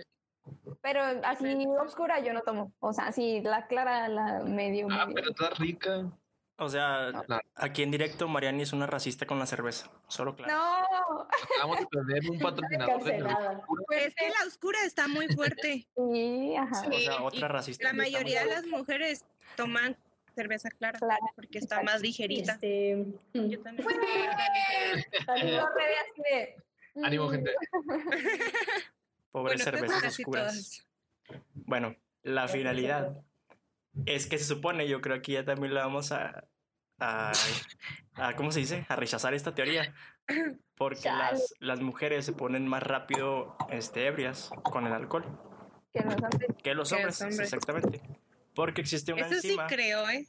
Pero 0.82 1.01
así 1.26 1.65
oscura 1.82 2.19
yo 2.19 2.34
no 2.34 2.41
tomo. 2.41 2.74
O 2.80 2.91
sea, 2.93 3.07
así 3.07 3.41
la 3.41 3.67
clara, 3.67 4.07
la 4.09 4.43
medio. 4.43 4.88
Ah, 4.91 5.05
medio. 5.05 5.15
pero 5.15 5.30
está 5.32 5.49
rica. 5.51 6.11
O 6.57 6.69
sea, 6.69 7.11
No. 7.11 7.39
aquí 7.55 7.82
en 7.84 7.91
directo 7.91 8.28
Mariani 8.28 8.63
es 8.63 8.74
una 8.74 8.86
racista 8.88 9.26
con 9.26 9.39
la 9.39 9.45
cerveza. 9.45 9.89
Solo 10.07 10.36
claro. 10.36 10.53
No, 10.53 11.28
Acabamos 11.55 11.80
de 11.80 11.88
perder 11.88 12.30
un 12.30 12.39
patrocinador 12.39 13.03
de 13.03 13.11
Cancelada. 13.17 13.61
Es 13.91 14.15
que 14.15 14.30
la 14.30 14.47
oscura 14.47 14.80
está 14.86 15.07
muy 15.07 15.28
fuerte. 15.30 15.88
sí, 15.95 16.55
ajá. 16.55 16.88
O 16.89 16.93
sea, 16.93 17.24
otra 17.24 17.47
racista. 17.47 17.88
La 17.88 17.93
mayoría 17.93 18.41
de 18.41 18.47
las 18.47 18.65
mujeres 18.67 19.26
toman 19.55 19.95
cerveza 20.36 20.69
clara 20.71 20.97
Clara. 20.99 21.19
porque 21.36 21.59
está 21.59 21.81
más 21.84 22.01
ligerita. 22.01 22.53
Este, 22.53 22.95
mm, 23.34 23.45
Yo 23.49 23.61
también. 23.61 23.88
ánimo. 25.27 25.63
De. 26.17 26.55
Ánimo, 27.03 27.27
mm, 27.27 27.31
gente. 27.31 27.51
Pobres 29.31 29.31
Bueno, 29.31 29.49
que 29.57 29.63
cervezas 29.63 30.19
oscuras. 30.19 30.84
todas. 31.25 31.41
Bueno, 31.53 31.95
la 32.23 32.47
finalidad 32.47 33.17
es 34.05 34.27
que 34.27 34.38
se 34.38 34.45
supone, 34.45 34.88
yo 34.88 35.01
creo 35.01 35.21
que 35.21 35.31
ya 35.34 35.45
también 35.45 35.73
la 35.73 35.81
vamos 35.86 36.11
a, 36.11 36.45
a, 36.99 37.31
a- 38.15 38.36
¿cómo 38.36 38.51
se 38.51 38.59
dice? 38.59 38.86
A 38.89 38.95
rechazar 38.95 39.34
esta 39.34 39.55
teoría. 39.55 39.93
Porque 40.75 41.09
las, 41.09 41.53
las 41.59 41.81
mujeres 41.81 42.25
se 42.25 42.34
ponen 42.34 42.67
más 42.67 42.84
rápido 42.84 43.57
este, 43.69 44.05
ebrias 44.07 44.49
con 44.63 44.86
el 44.88 44.93
alcohol 44.93 45.25
Que 45.93 46.01
los 46.01 46.13
hombres. 46.15 46.51
que 46.63 46.73
los 46.75 46.89
Que 46.89 46.95
hombres, 46.95 47.19
los 47.19 47.21
hombres. 47.21 47.39
exactamente. 47.53 48.01
Porque 48.55 48.81
existe 48.81 49.13
una 49.13 49.23
Eso 49.25 49.35
sí 49.41 49.47
enzima. 49.47 49.67
creo, 49.67 50.09
¿eh? 50.09 50.27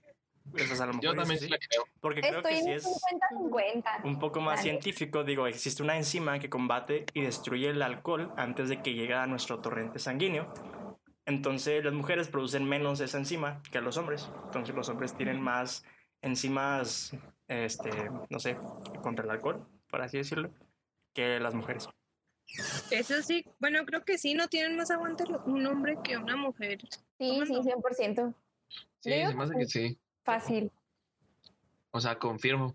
pues, 0.51 0.81
a 0.81 0.87
lo 0.87 0.93
Yo 0.95 1.11
mejor 1.13 1.17
también 1.17 1.39
sí, 1.39 1.45
sí 1.47 1.51
la 1.51 1.59
creo. 1.59 1.85
Porque 2.01 2.21
creo 2.21 2.37
Estoy 2.39 2.53
que 2.53 2.61
sí 2.63 2.69
en 2.71 2.77
es 2.77 2.85
50-50. 3.33 4.05
un 4.05 4.19
poco 4.19 4.41
más 4.41 4.57
Vale. 4.57 4.63
científico. 4.63 5.25
Digo, 5.25 5.47
existe 5.47 5.83
una 5.83 5.97
enzima 5.97 6.39
que 6.39 6.49
combate 6.51 7.07
y 7.15 7.23
destruye 7.23 7.69
el 7.71 7.83
alcohol 7.83 8.33
antes 8.37 8.69
de 8.69 8.83
que 8.83 8.95
llegue 8.95 9.15
a 9.15 9.27
nuestro 9.27 9.61
torrente 9.61 9.99
sanguíneo. 9.99 10.53
Entonces 11.27 11.83
las 11.85 11.95
mujeres 11.95 12.29
producen 12.29 12.65
menos 12.69 13.01
esa 13.01 13.19
enzima 13.19 13.63
que 13.71 13.81
los 13.81 13.97
hombres. 13.97 14.31
Entonces 14.45 14.75
los 14.75 14.89
hombres 14.89 15.15
tienen 15.15 15.41
más 15.41 15.85
enzimas, 16.21 17.17
este, 17.49 17.91
no 18.31 18.39
sé, 18.39 18.57
contra 19.03 19.25
el 19.25 19.31
alcohol, 19.31 19.67
por 19.89 20.03
así 20.03 20.19
decirlo, 20.19 20.51
que 21.15 21.41
las 21.41 21.55
mujeres. 21.55 21.89
Eso 22.91 23.23
sí, 23.23 23.45
bueno, 23.59 23.85
creo 23.87 24.05
que 24.05 24.19
sí, 24.19 24.35
no 24.35 24.49
tienen 24.49 24.77
más 24.77 24.91
aguante 24.91 25.25
un 25.47 25.67
hombre 25.67 25.97
que 26.05 26.17
una 26.19 26.37
mujer. 26.37 26.79
Sí, 27.19 27.41
sí, 27.47 27.55
¿Cómo 27.55 27.63
no? 27.63 27.63
100%. 27.63 28.35
Sí, 29.01 29.11
se 29.11 29.35
me 29.35 29.45
hace 29.45 29.55
que 29.55 29.67
sí. 29.67 29.99
Fácil. 30.25 30.73
O 31.91 32.01
sea, 32.01 32.19
confirmo. 32.19 32.75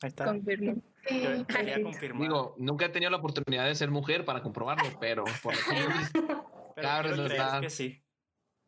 Ahí 0.00 0.08
está. 0.08 0.24
Confirmo. 0.24 0.74
Yo 0.74 0.80
Sí. 1.08 1.44
quería 1.46 1.82
confirmar. 1.82 2.22
Digo, 2.22 2.54
nunca 2.58 2.86
he 2.86 2.88
tenido 2.88 3.10
la 3.10 3.16
oportunidad 3.18 3.66
de 3.66 3.74
ser 3.74 3.90
mujer 3.90 4.24
para 4.24 4.40
comprobarlo, 4.42 4.98
pero 5.00 5.24
por 5.42 5.54
lo 5.54 5.60
que 5.64 5.74
que 7.62 7.70
sí. 7.70 8.02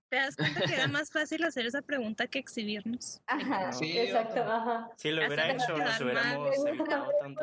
¿Te 0.08 0.16
das 0.16 0.36
cuenta 0.36 0.60
que 0.62 0.74
era 0.74 0.86
más 0.88 1.10
fácil 1.10 1.42
hacer 1.44 1.66
esa 1.66 1.82
pregunta 1.82 2.26
que 2.26 2.38
exhibirnos? 2.38 3.22
Ajá. 3.26 3.72
Sí, 3.72 3.96
Exacto, 3.98 4.42
ajá. 4.42 4.90
Si 4.96 5.10
lo 5.10 5.24
hubiera 5.26 5.50
hecho, 5.50 5.76
nos 5.76 6.00
hubiéramos 6.00 6.58
mal. 6.58 6.68
evitado 6.68 7.10
tanto 7.20 7.40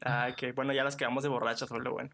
Ah, 0.00 0.34
que 0.36 0.52
bueno, 0.52 0.72
ya 0.72 0.84
las 0.84 0.96
quedamos 0.96 1.22
de 1.22 1.28
borrachos, 1.28 1.68
fue 1.68 1.80
lo 1.80 1.92
bueno. 1.92 2.10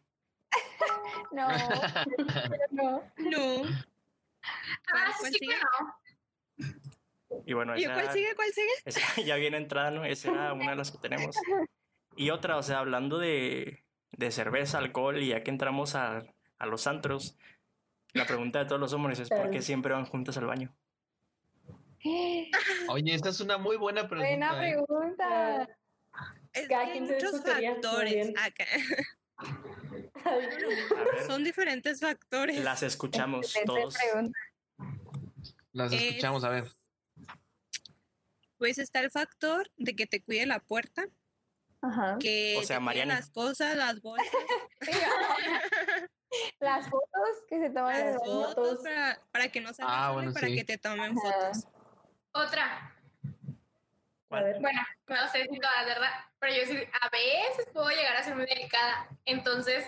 No, 1.32 1.48
no. 2.70 3.02
No. 3.16 3.62
Ah, 4.92 5.14
¿Cuál 5.18 5.32
sí 5.32 5.38
sigue? 5.38 5.54
que 5.54 5.60
no. 5.60 6.80
Y 7.46 7.52
bueno, 7.52 7.76
¿Y 7.76 7.84
esa, 7.84 7.94
cuál 7.94 8.12
sigue? 8.12 8.34
¿Cuál 8.34 8.52
sigue? 8.52 8.72
esa 8.84 9.22
ya 9.22 9.36
viene 9.36 9.56
entrada, 9.56 9.90
¿no? 9.90 10.04
Esa 10.04 10.30
era 10.30 10.52
una 10.52 10.70
de 10.70 10.76
las 10.76 10.90
que 10.90 10.98
tenemos. 10.98 11.36
Y 12.16 12.30
otra, 12.30 12.56
o 12.56 12.62
sea, 12.62 12.80
hablando 12.80 13.18
de, 13.18 13.84
de 14.12 14.30
cerveza, 14.30 14.78
alcohol, 14.78 15.18
y 15.18 15.28
ya 15.28 15.42
que 15.42 15.50
entramos 15.50 15.94
a, 15.94 16.24
a 16.58 16.66
los 16.66 16.86
antros, 16.86 17.36
la 18.12 18.26
pregunta 18.26 18.58
de 18.58 18.64
todos 18.64 18.80
los 18.80 18.92
hombres 18.92 19.20
es 19.20 19.28
¿por 19.28 19.50
qué 19.50 19.62
siempre 19.62 19.92
van 19.94 20.06
juntos 20.06 20.36
al 20.36 20.46
baño? 20.46 20.74
Oye, 22.88 23.14
esta 23.14 23.28
es 23.28 23.40
una 23.40 23.58
muy 23.58 23.76
buena 23.76 24.08
pregunta. 24.08 24.28
Buena 24.28 24.68
¿eh? 24.68 24.72
pregunta. 24.72 25.68
Es 26.52 26.68
que 26.68 26.74
hay 26.74 27.00
muchos 27.00 27.42
factores 27.42 28.32
acá. 28.36 28.66
A 30.24 31.04
ver, 31.04 31.26
Son 31.26 31.42
diferentes 31.44 32.00
factores. 32.00 32.58
las 32.62 32.82
escuchamos 32.82 33.52
todos. 33.64 33.94
pregunta. 33.96 34.38
Las 35.72 35.92
Es- 35.92 36.02
escuchamos, 36.02 36.44
a 36.44 36.48
ver. 36.50 36.70
Pues 38.58 38.78
está 38.78 39.00
el 39.00 39.10
factor 39.10 39.70
de 39.76 39.96
que 39.96 40.06
te 40.06 40.22
cuide 40.22 40.44
la 40.46 40.60
puerta, 40.60 41.06
Ajá. 41.80 42.18
que 42.20 42.56
O 42.58 42.62
sea, 42.62 42.76
te 42.76 42.80
Mariana. 42.80 43.14
las 43.14 43.30
cosas, 43.30 43.76
las 43.76 44.00
bolsas, 44.02 44.26
Las 46.60 46.88
fotos 46.88 47.28
que 47.48 47.58
se 47.58 47.70
toman 47.70 47.98
las 47.98 48.16
fotos 48.18 48.54
fotos. 48.54 48.78
para, 48.84 49.20
para 49.32 49.48
que 49.48 49.60
no 49.60 49.72
salgas 49.74 49.94
Ah, 49.98 50.12
bueno, 50.12 50.32
para 50.32 50.46
sí. 50.46 50.54
que 50.54 50.64
te 50.64 50.78
tomen 50.78 51.16
Ajá. 51.18 51.20
fotos. 51.50 51.66
Otra. 52.32 52.96
Bueno, 54.28 54.80
no 55.08 55.28
sé 55.32 55.48
si 55.50 55.58
todas, 55.58 55.86
¿verdad? 55.86 56.10
Pero 56.38 56.54
yo 56.54 56.64
sí, 56.66 56.76
a 57.02 57.08
veces 57.08 57.66
puedo 57.72 57.88
llegar 57.88 58.14
a 58.16 58.22
ser 58.22 58.36
muy 58.36 58.46
delicada. 58.46 59.08
Entonces, 59.24 59.84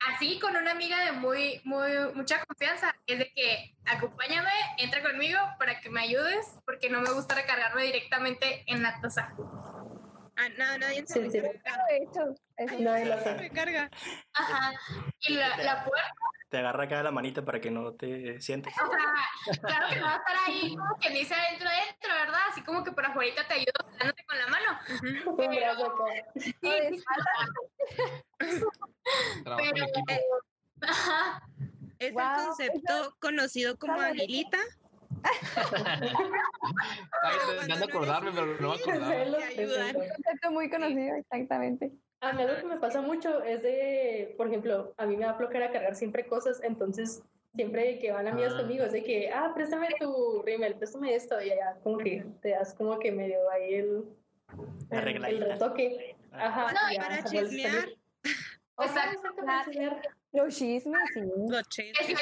así 0.00 0.38
con 0.38 0.56
una 0.56 0.72
amiga 0.72 1.04
de 1.04 1.12
muy, 1.12 1.60
muy, 1.64 1.90
mucha 2.14 2.44
confianza, 2.44 2.94
es 3.06 3.18
de 3.18 3.32
que 3.32 3.74
acompáñame, 3.86 4.50
entra 4.78 5.02
conmigo 5.02 5.38
para 5.58 5.80
que 5.80 5.90
me 5.90 6.00
ayudes, 6.02 6.46
porque 6.64 6.90
no 6.90 7.00
me 7.00 7.10
gusta 7.12 7.34
recargarme 7.34 7.82
directamente 7.84 8.64
en 8.66 8.82
la 8.82 9.00
taza. 9.00 9.34
Ah, 10.38 10.48
no, 10.58 10.78
nadie 10.78 11.06
se 11.06 11.22
Sí, 11.22 11.30
sí. 11.30 11.40
recarga. 11.40 11.84
De 11.88 11.96
hecho, 11.96 12.34
es- 12.58 12.80
Nadie 12.80 13.06
lo 13.06 13.16
recarga. 13.38 13.90
Ajá. 14.34 14.72
Y 15.20 15.32
la, 15.34 15.56
la 15.58 15.84
puerta, 15.84 16.10
Te 16.56 16.60
agarra 16.60 16.84
acá 16.84 17.02
la 17.02 17.10
manita 17.10 17.44
para 17.44 17.60
que 17.60 17.70
no 17.70 17.92
te 17.92 18.40
sientes. 18.40 18.72
o 18.80 19.52
sea, 19.52 19.60
claro 19.60 19.88
que 19.90 19.96
no 19.96 20.06
va 20.06 20.14
a 20.14 20.16
estar 20.16 20.36
ahí 20.46 20.74
como 20.74 20.96
que 20.98 21.10
dice 21.10 21.34
adentro, 21.34 21.68
adentro, 21.68 22.14
¿verdad? 22.14 22.40
Así 22.50 22.62
como 22.62 22.82
que 22.82 22.92
por 22.92 23.04
afuera 23.04 23.46
te 23.46 23.52
ayudo 23.52 23.72
dándote 23.98 24.24
con 24.24 24.38
la 24.38 24.46
mano. 24.46 24.78
Brazo 25.36 25.84
acá. 25.84 26.04
Sí, 26.40 26.54
en 26.62 26.96
Pero-. 29.44 30.40
Ajá. 30.80 31.42
Es 31.98 32.14
Guau, 32.14 32.40
el 32.40 32.46
concepto 32.46 33.16
conocido 33.20 33.76
como 33.76 34.00
aguilita. 34.00 34.58
Estaba 35.34 35.92
intentando 37.52 37.84
acordarme, 37.84 38.32
pero 38.32 38.46
no 38.46 38.68
me 38.68 38.80
acordaba. 38.80 39.10
Presento. 39.10 39.98
un 39.98 40.08
concepto 40.08 40.50
muy 40.52 40.70
conocido, 40.70 41.16
exactamente. 41.16 41.92
A 42.20 42.32
mí 42.32 42.42
algo 42.42 42.56
que 42.60 42.66
me 42.66 42.76
pasa 42.78 43.00
mucho 43.02 43.42
es 43.44 43.62
de, 43.62 44.34
por 44.36 44.48
ejemplo, 44.48 44.94
a 44.96 45.06
mí 45.06 45.16
me 45.16 45.26
da 45.26 45.34
flojera 45.34 45.70
cargar 45.70 45.94
siempre 45.94 46.26
cosas, 46.26 46.60
entonces 46.62 47.22
siempre 47.54 47.98
que 47.98 48.10
van 48.12 48.26
amigas 48.26 48.54
Ah. 48.54 48.58
conmigo 48.60 48.84
es 48.84 48.92
de 48.92 49.02
que, 49.02 49.30
ah, 49.30 49.52
préstame 49.54 49.88
tu 50.00 50.42
rímel, 50.42 50.74
préstame 50.76 51.14
esto, 51.14 51.40
y 51.40 51.48
ya 51.48 51.74
como 51.82 51.98
que 51.98 52.24
te 52.42 52.50
das 52.50 52.74
como 52.74 52.98
que 52.98 53.12
medio 53.12 53.38
ahí 53.50 53.74
el, 53.74 54.04
el, 54.90 55.24
el 55.24 55.40
retoque. 55.40 56.16
Ajá, 56.32 56.72
No, 56.72 56.92
y 56.92 56.96
para 56.96 57.14
a 57.16 57.24
chismear. 57.24 57.88
exacto, 58.78 59.34
para 59.36 59.64
chismear. 59.64 60.00
Los 60.32 60.54
chismes, 60.56 61.00
sí. 61.14 61.20
Los 61.48 61.68
chismes. 61.68 62.06
Que 62.06 62.14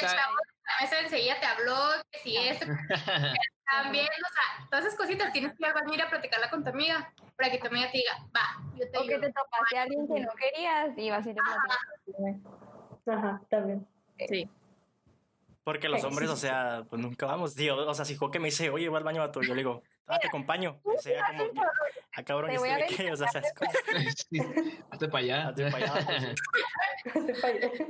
la 0.64 0.84
mesa 0.84 1.00
enseguida 1.00 1.38
te 1.40 1.46
habló, 1.46 1.76
que 2.10 2.18
si 2.20 2.36
esto, 2.36 2.66
también, 3.66 4.06
o 4.06 4.32
sea, 4.32 4.68
todas 4.70 4.84
esas 4.86 4.96
cositas 4.96 5.32
tienes 5.32 5.52
que 5.52 5.66
ir 5.66 5.94
ir 5.94 6.02
a 6.02 6.10
platicarla 6.10 6.50
con 6.50 6.64
tu 6.64 6.70
amiga 6.70 7.12
para 7.36 7.50
que 7.50 7.58
tu 7.58 7.66
amiga 7.66 7.90
te 7.90 7.98
diga, 7.98 8.12
va, 8.34 8.62
yo 8.78 8.90
te 8.90 8.98
O 8.98 9.06
que 9.06 9.18
te 9.18 9.32
topaste 9.32 9.78
a 9.78 9.82
alguien 9.82 10.06
que 10.06 10.20
no 10.20 10.32
querías 10.32 10.96
y 10.96 11.10
vas 11.10 11.26
a 11.26 11.30
ir 11.30 11.36
a 11.38 11.42
platicar. 11.44 13.16
Ajá, 13.16 13.40
también. 13.50 13.86
Sí. 14.28 14.48
Porque 15.64 15.88
los 15.88 16.04
hombres, 16.04 16.28
o 16.28 16.36
sea, 16.36 16.84
pues 16.88 17.00
nunca 17.00 17.26
vamos. 17.26 17.54
Tío, 17.54 17.76
o 17.76 17.94
sea, 17.94 18.04
si 18.04 18.16
Joque 18.16 18.38
me 18.38 18.46
dice, 18.46 18.70
oye, 18.70 18.88
voy 18.88 18.98
al 18.98 19.04
baño, 19.04 19.20
vato, 19.20 19.40
yo 19.40 19.54
le 19.54 19.60
digo, 19.60 19.82
ah, 20.06 20.18
te 20.18 20.28
acompaño. 20.28 20.80
O 20.84 20.98
sea, 21.00 21.26
como, 21.26 21.44
que, 21.52 21.60
ah, 22.12 22.22
cabrón, 22.24 22.50
Te 22.50 22.56
¿y 22.56 22.58
voy 22.58 22.68
a 22.70 22.76
de 22.78 22.86
qué? 22.86 23.12
O 23.12 23.16
sea, 23.16 23.28
¿sabes 23.28 23.52
cómo? 23.56 23.70
Sí, 24.30 24.38
Hazte 24.90 25.08
para 25.08 25.24
allá. 25.24 25.48
Hazte 25.48 25.70
pa' 25.70 25.76
allá, 25.78 25.92
pues. 26.06 26.34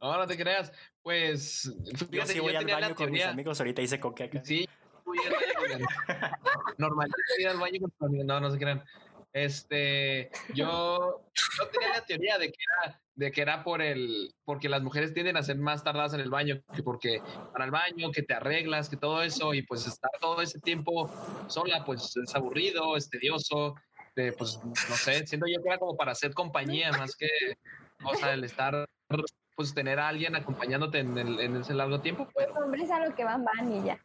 No, 0.00 0.16
no 0.16 0.26
te 0.26 0.36
creas. 0.36 0.72
Pues, 1.02 1.72
Yo 1.82 2.06
fíjate 2.06 2.28
sí 2.28 2.34
que 2.34 2.40
voy 2.40 2.52
yo 2.52 2.58
al 2.58 2.66
baño 2.66 2.94
con 2.94 3.10
mis 3.10 3.24
amigos, 3.24 3.58
ahorita 3.60 3.80
dice 3.80 3.98
Coque 3.98 4.24
acá. 4.24 4.42
Sí, 4.44 4.68
voy 5.04 5.18
al 5.26 5.32
baño 5.32 5.86
con- 6.06 6.74
Normalito 6.78 7.16
ir 7.38 7.48
al 7.48 7.58
baño 7.58 7.80
con 7.80 7.90
tu 7.90 8.06
amigo. 8.06 8.24
No, 8.24 8.40
no 8.40 8.50
se 8.50 8.58
crean. 8.58 8.84
Este, 9.32 10.30
yo, 10.54 11.24
yo 11.58 11.68
tenía 11.68 11.88
la 11.90 12.04
teoría 12.04 12.38
de 12.38 12.50
que 12.50 12.58
era, 12.84 13.00
de 13.18 13.32
que 13.32 13.42
era 13.42 13.64
por 13.64 13.82
el, 13.82 14.32
porque 14.44 14.68
las 14.68 14.80
mujeres 14.80 15.12
tienden 15.12 15.36
a 15.36 15.42
ser 15.42 15.58
más 15.58 15.82
tardadas 15.82 16.14
en 16.14 16.20
el 16.20 16.30
baño, 16.30 16.62
que 16.72 16.84
porque 16.84 17.20
para 17.52 17.64
el 17.64 17.72
baño, 17.72 18.12
que 18.12 18.22
te 18.22 18.32
arreglas, 18.32 18.88
que 18.88 18.96
todo 18.96 19.22
eso, 19.22 19.54
y 19.54 19.62
pues 19.62 19.88
estar 19.88 20.10
todo 20.20 20.40
ese 20.40 20.60
tiempo 20.60 21.10
sola, 21.48 21.84
pues 21.84 22.16
es 22.16 22.32
aburrido, 22.36 22.96
es 22.96 23.10
tedioso, 23.10 23.74
de, 24.14 24.32
pues 24.32 24.60
no 24.64 24.94
sé, 24.94 25.26
siento 25.26 25.48
yo 25.48 25.60
que 25.60 25.68
era 25.68 25.78
como 25.78 25.96
para 25.96 26.12
hacer 26.12 26.32
compañía 26.32 26.92
más 26.92 27.16
que, 27.16 27.28
o 28.04 28.14
sea, 28.14 28.34
el 28.34 28.44
estar, 28.44 28.84
pues 29.56 29.74
tener 29.74 29.98
a 29.98 30.06
alguien 30.06 30.36
acompañándote 30.36 31.00
en, 31.00 31.18
el- 31.18 31.40
en 31.40 31.56
ese 31.56 31.74
largo 31.74 32.00
tiempo, 32.00 32.28
pero 32.36 32.54
Los 32.54 32.62
hombres 32.62 32.88
a 32.88 33.04
lo 33.04 33.12
que 33.16 33.24
van, 33.24 33.44
van 33.44 33.72
y 33.72 33.84
ya. 33.84 33.98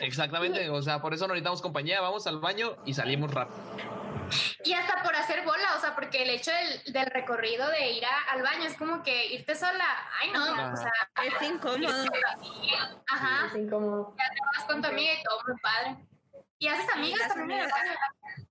Exactamente, 0.00 0.70
o 0.70 0.80
sea, 0.82 1.02
por 1.02 1.14
eso 1.14 1.26
no 1.26 1.34
necesitamos 1.34 1.62
compañía, 1.62 2.00
vamos 2.00 2.28
al 2.28 2.38
baño 2.38 2.76
y 2.84 2.94
salimos 2.94 3.32
rápido. 3.34 3.58
Y 4.64 4.72
hasta 4.72 5.02
por 5.02 5.14
hacer 5.16 5.44
bola, 5.44 5.76
o 5.76 5.80
sea, 5.80 5.94
porque 5.94 6.22
el 6.22 6.30
hecho 6.30 6.50
del, 6.50 6.92
del 6.92 7.06
recorrido 7.06 7.68
de 7.70 7.90
ir 7.92 8.04
a- 8.04 8.32
al 8.32 8.42
baño 8.42 8.64
es 8.64 8.74
como 8.76 9.02
que 9.02 9.26
irte 9.34 9.54
sola, 9.54 9.84
ay 10.20 10.30
no, 10.32 10.44
Ajá. 10.44 10.72
o 10.72 10.76
sea, 10.76 10.92
Es 11.24 11.48
incómodo. 11.48 12.04
ajá, 13.08 13.46
Es 13.46 13.54
incómodo. 13.56 14.14
vas 14.56 14.64
con 14.66 14.82
tu 14.82 14.88
amiga 14.88 15.12
y 15.14 15.22
todo 15.22 15.38
muy 15.46 15.60
padre. 15.60 15.96
Y 16.58 16.68
haces 16.68 16.88
amigas 16.94 17.28
también 17.28 17.60
en 17.60 17.66
el 17.66 17.70
amigas. 17.72 17.98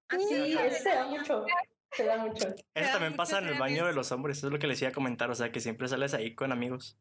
baño. 0.09 0.27
Sí, 0.27 0.57
eso 0.57 0.83
se 0.83 0.89
da 0.95 1.05
mucho. 1.05 1.45
Se 1.91 2.05
da 2.05 2.17
mucho. 2.17 2.47
Eso 2.73 2.91
también 2.91 3.15
pasa 3.15 3.39
en 3.39 3.47
el 3.47 3.57
baño 3.57 3.85
de 3.85 3.93
los 3.93 4.11
hombres, 4.11 4.37
eso 4.37 4.47
es 4.47 4.53
lo 4.53 4.59
que 4.59 4.67
les 4.67 4.81
iba 4.81 4.89
a 4.89 4.93
comentar, 4.93 5.29
o 5.31 5.35
sea, 5.35 5.51
que 5.51 5.59
siempre 5.59 5.87
sales 5.87 6.13
ahí 6.13 6.35
con 6.35 6.51
amigos. 6.51 6.97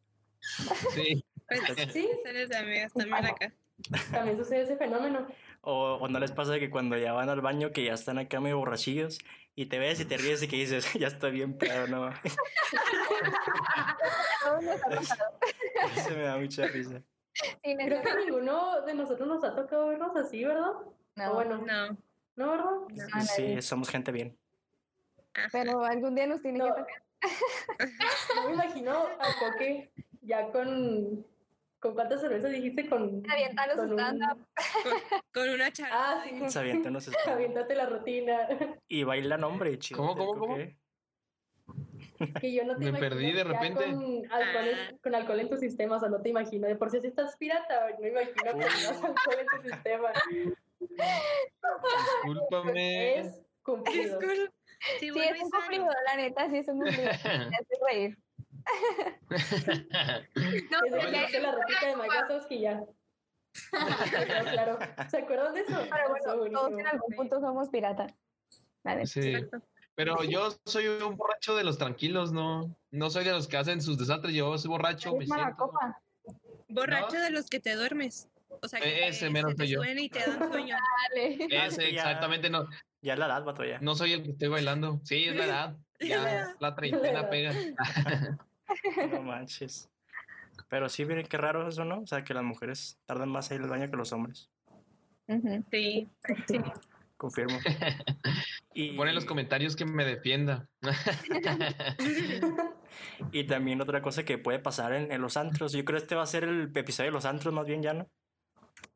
Sí. 0.94 1.24
Pues, 1.46 1.60
Sí, 1.92 2.08
sales 2.24 2.48
de 2.48 2.56
amigas 2.56 2.92
también 2.94 3.26
acá. 3.26 3.52
también 4.12 4.36
sucede 4.38 4.62
ese 4.62 4.76
fenómeno. 4.76 5.26
O, 5.66 5.94
o 6.00 6.08
no 6.08 6.18
les 6.18 6.30
pasa 6.32 6.58
que 6.58 6.68
cuando 6.70 6.96
ya 6.98 7.12
van 7.12 7.28
al 7.30 7.40
baño, 7.40 7.70
que 7.72 7.84
ya 7.84 7.94
están 7.94 8.18
acá 8.18 8.38
medio 8.40 8.58
borrachillos, 8.58 9.18
y 9.54 9.66
te 9.66 9.78
ves 9.78 9.98
y 10.00 10.04
te 10.04 10.16
ríes 10.18 10.42
y 10.42 10.48
que 10.48 10.56
dices, 10.56 10.92
ya 10.94 11.06
está 11.06 11.28
bien 11.28 11.56
pedo, 11.56 11.86
no. 11.86 12.10
Eso 15.96 16.10
me 16.10 16.22
da 16.22 16.36
mucha 16.36 16.66
risa. 16.66 17.02
Sí, 17.32 17.76
Creo 17.76 18.02
que 18.02 18.14
ninguno 18.24 18.82
de 18.82 18.94
nosotros 18.94 19.26
nos 19.26 19.42
ha 19.44 19.54
tocado 19.54 19.88
vernos 19.88 20.14
así, 20.16 20.44
¿verdad? 20.44 20.72
No, 21.16 21.30
O 21.30 21.34
bueno, 21.34 21.58
No. 21.58 21.96
¿no, 22.36 22.50
verdad? 22.50 22.70
no. 23.14 23.20
Sí, 23.22 23.60
somos 23.62 23.88
gente 23.88 24.12
bien. 24.12 24.36
Pero 25.50 25.84
algún 25.84 26.14
día 26.14 26.26
nos 26.26 26.42
tiene 26.42 26.58
No. 26.58 26.66
que 26.66 26.70
tocar. 26.82 27.02
No 28.36 28.48
me 28.48 28.54
imagino 28.54 28.92
a 28.92 29.26
Coque 29.38 29.90
ya 30.22 30.50
con... 30.52 31.26
¿Con 31.84 31.92
cuántas 31.92 32.22
cervezas 32.22 32.50
dijiste? 32.50 32.88
Con, 32.88 33.22
Avientando 33.30 33.76
con 33.76 33.88
su 33.88 33.94
un- 33.94 34.00
stand-up. 34.00 34.46
Con 35.34 35.50
una 35.50 35.70
charla. 35.70 35.94
Ah, 35.94 36.24
sí. 36.24 36.48
Se 36.48 36.58
avientan 36.58 36.94
stand- 37.00 37.14
Aviéntate 37.28 37.74
la 37.74 37.84
rutina. 37.84 38.48
Y 38.88 39.04
bailan 39.04 39.44
hombre, 39.44 39.78
chido. 39.78 39.98
¿Cómo, 39.98 40.16
cómo, 40.16 40.38
cómo? 40.38 40.56
Que 42.40 42.54
yo 42.54 42.64
no 42.64 42.74
te 42.78 42.90
Me 42.90 42.98
perdí 42.98 43.32
de 43.32 43.44
repente. 43.44 43.84
Con 43.84 44.32
alcohol, 44.32 44.66
en, 44.68 44.98
con 44.98 45.14
alcohol 45.14 45.40
en 45.40 45.48
tu 45.50 45.58
sistema, 45.58 45.96
o 45.96 46.00
sea, 46.00 46.08
no 46.08 46.22
te 46.22 46.30
imagino. 46.30 46.66
De 46.66 46.76
por 46.76 46.90
sí 46.90 47.00
si 47.02 47.08
estás 47.08 47.36
pirata, 47.36 47.90
no 47.90 47.98
me 48.00 48.08
imagino 48.08 48.50
con 48.52 48.60
más 48.60 48.86
alcohol 48.88 49.36
en 49.38 49.46
tu 49.62 49.68
sistema. 49.68 50.08
Discúlpame. 52.24 53.18
Es 53.18 53.44
cumplido. 53.62 54.18
Disculpa. 54.18 54.52
Sí, 55.00 55.10
Sí, 55.10 55.18
es 55.20 55.42
un 55.42 55.50
cumplido, 55.50 55.86
la 56.06 56.16
neta, 56.16 56.48
sí 56.48 56.56
es 56.58 56.68
un 56.68 56.78
cumplido. 56.80 57.02
Me 57.50 57.56
hace 57.56 57.74
reír. 57.90 58.18
No, 59.30 59.36
Es 60.86 60.92
de- 60.92 61.10
de 61.10 61.26
que 61.30 61.40
la 61.40 61.52
ratita 61.52 61.86
de 61.86 62.54
y 62.54 62.60
ya. 62.60 62.82
Claro, 63.70 64.50
claro. 64.50 64.78
¿Se 65.08 65.18
acuerdan 65.18 65.54
de 65.54 65.60
eso? 65.60 65.78
Pero 65.90 66.08
bueno, 66.08 66.24
todos 66.52 66.72
en 66.80 66.86
algún 66.86 67.14
punto 67.14 67.40
somos 67.40 67.68
piratas. 67.68 68.12
Vale. 68.82 69.06
Sí. 69.06 69.34
Pero 69.94 70.24
yo 70.24 70.52
soy 70.64 70.88
un 70.88 71.16
borracho 71.16 71.54
de 71.54 71.62
los 71.62 71.78
tranquilos, 71.78 72.32
no, 72.32 72.76
no 72.90 73.10
soy 73.10 73.24
de 73.24 73.30
los 73.30 73.46
que 73.46 73.56
hacen 73.56 73.80
sus 73.80 73.96
desastres. 73.96 74.34
Yo 74.34 74.58
soy 74.58 74.68
borracho, 74.70 75.14
me 75.14 75.24
siento. 75.24 75.56
copa. 75.56 76.02
Borracho 76.68 77.14
¿No? 77.16 77.22
de 77.22 77.30
los 77.30 77.48
que 77.48 77.60
te 77.60 77.74
duermes. 77.76 78.28
O 78.60 78.66
sea, 78.68 78.80
E- 78.80 78.82
que 78.82 79.08
ese 79.08 79.26
te- 79.26 79.30
mero 79.32 79.50
se 79.50 79.54
te 79.54 79.68
yo. 79.68 79.84
y 79.84 80.08
te 80.08 80.18
dan 80.18 80.50
sueño. 80.50 80.76
Dale. 81.14 81.34
Es 81.48 81.74
Ese, 81.74 81.90
exactamente, 81.90 82.50
no, 82.50 82.66
Ya 83.02 83.12
es 83.12 83.18
la 83.20 83.26
edad, 83.26 83.44
vato, 83.44 83.64
ya. 83.64 83.78
no 83.80 83.94
soy 83.94 84.14
el 84.14 84.22
que 84.24 84.30
estoy 84.32 84.48
bailando. 84.48 85.00
Sí, 85.04 85.24
es 85.26 85.36
la 85.36 85.44
edad. 85.46 85.76
Ya 86.00 86.56
la 86.58 86.74
treintena 86.74 87.30
pega. 87.30 87.52
No 89.10 89.22
manches. 89.22 89.90
Pero 90.68 90.88
sí, 90.88 91.04
miren 91.04 91.26
qué 91.26 91.36
raro 91.36 91.68
eso, 91.68 91.84
¿no? 91.84 92.00
O 92.00 92.06
sea, 92.06 92.24
que 92.24 92.34
las 92.34 92.44
mujeres 92.44 92.98
tardan 93.06 93.28
más 93.28 93.50
a 93.50 93.54
ir 93.54 93.62
al 93.62 93.68
baño 93.68 93.90
que 93.90 93.96
los 93.96 94.12
hombres. 94.12 94.50
Ujú. 95.28 95.64
Sí. 95.70 96.08
Confirmo. 97.16 97.58
Y, 98.76 98.96
Pon 98.96 99.06
en 99.06 99.14
los 99.14 99.24
comentarios 99.24 99.76
que 99.76 99.84
me 99.84 100.04
defienda. 100.04 100.68
y 103.30 103.44
también 103.44 103.80
otra 103.80 104.02
cosa 104.02 104.24
que 104.24 104.36
puede 104.36 104.58
pasar 104.58 104.92
en, 104.92 105.12
en 105.12 105.22
los 105.22 105.36
antros. 105.36 105.72
Yo 105.72 105.84
creo 105.84 105.96
que 105.96 106.02
este 106.02 106.16
va 106.16 106.24
a 106.24 106.26
ser 106.26 106.42
el 106.42 106.72
episodio 106.74 107.10
de 107.10 107.14
los 107.14 107.24
antros, 107.24 107.54
más 107.54 107.66
bien 107.66 107.82
ya, 107.82 107.94
¿no? 107.94 108.08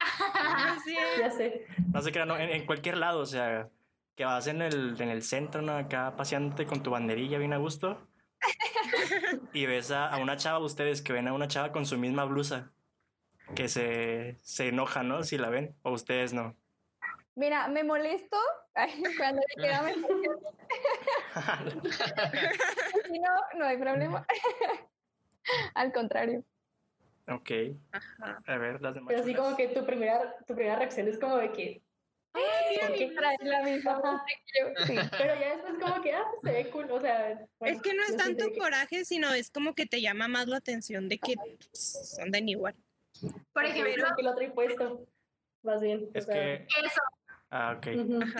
Así 0.01 0.97
es. 0.97 1.21
Ya 1.21 1.31
sé. 1.31 1.67
No 1.93 2.03
sé 2.03 2.11
qué, 2.11 2.27
no, 2.27 2.37
en, 2.37 2.51
en 2.51 2.67
cualquier 2.67 2.97
lado, 2.97 3.21
o 3.21 3.27
sea, 3.27 3.69
que 4.17 4.25
vas 4.25 4.49
en 4.49 4.63
el, 4.63 5.01
en 5.01 5.11
el 5.11 5.23
centro, 5.23 5.63
¿no? 5.63 5.77
Acá 5.77 6.17
paseándote 6.17 6.67
con 6.67 6.83
tu 6.83 6.91
banderilla 6.91 7.39
bien 7.39 7.53
a 7.53 7.59
gusto. 7.59 8.05
Y 9.53 9.67
ves 9.67 9.91
a, 9.91 10.09
a 10.09 10.19
una 10.19 10.37
chava, 10.37 10.59
ustedes 10.59 11.03
que 11.03 11.13
ven 11.13 11.29
a 11.29 11.33
una 11.33 11.49
chava 11.49 11.73
con 11.73 11.87
su 11.87 11.99
misma 11.99 12.25
blusa, 12.25 12.73
que 13.55 13.69
se, 13.69 14.37
se 14.43 14.69
enoja, 14.69 15.03
¿no? 15.03 15.23
Si 15.23 15.39
la 15.39 15.49
ven, 15.49 15.75
o 15.83 15.93
ustedes 15.93 16.33
no. 16.33 16.57
Mira, 17.35 17.69
me 17.69 17.85
molesto 17.85 18.37
ay, 18.75 19.03
cuando 19.17 19.41
le 19.57 19.63
queda 19.63 19.83
mejor. 19.83 20.41
Si 23.09 23.19
no, 23.19 23.31
no 23.59 23.65
hay 23.65 23.77
problema. 23.79 24.27
Al 25.75 25.93
contrario. 25.93 26.45
ok, 27.29 27.51
Ajá. 27.93 28.43
a 28.47 28.59
ver, 28.59 28.83
las 28.83 28.95
demás. 28.95 29.09
Pero 29.09 29.23
así 29.23 29.35
como 29.35 29.57
que 29.57 29.69
tu 29.69 29.87
primera, 29.87 30.37
tu 30.47 30.55
primera 30.55 30.77
reacción 30.77 31.09
es 31.09 31.19
como 31.19 31.37
de 31.37 31.53
que. 31.53 31.83
Trae 33.17 33.37
la 33.43 33.63
misma 33.63 34.25
sí. 34.87 34.95
Pero 35.19 35.35
ya 35.41 35.57
después 35.57 35.75
como 35.81 36.03
que, 36.03 36.13
ah, 36.13 36.25
pues 36.31 36.41
se 36.43 36.53
ve 36.63 36.71
cool. 36.71 36.91
O 36.91 37.01
sea, 37.01 37.39
bueno, 37.59 37.77
Es 37.77 37.83
que 37.83 37.95
no 37.95 38.03
es 38.05 38.17
tanto 38.17 38.47
que- 38.53 38.59
coraje, 38.59 39.05
sino 39.05 39.33
es 39.33 39.51
como 39.51 39.75
que 39.75 39.87
te 39.87 40.01
llama 40.01 40.29
más 40.29 40.47
la 40.47 40.57
atención 40.59 41.09
de 41.09 41.19
que 41.19 41.35
pues, 41.37 42.15
son 42.17 42.31
de 42.31 42.39
igual. 42.47 42.75
Por 43.53 43.65
ejemplo, 43.65 44.05
que 44.17 44.23
lo 44.23 44.35
trae 44.35 44.51
puesto. 44.51 45.07
Más 45.63 45.81
bien. 45.83 46.09
o 46.15 46.19
Es 46.19 46.25
sea, 46.25 46.35
que. 46.35 46.55
eso. 46.85 47.01
Ah, 47.51 47.75
ok. 47.77 47.85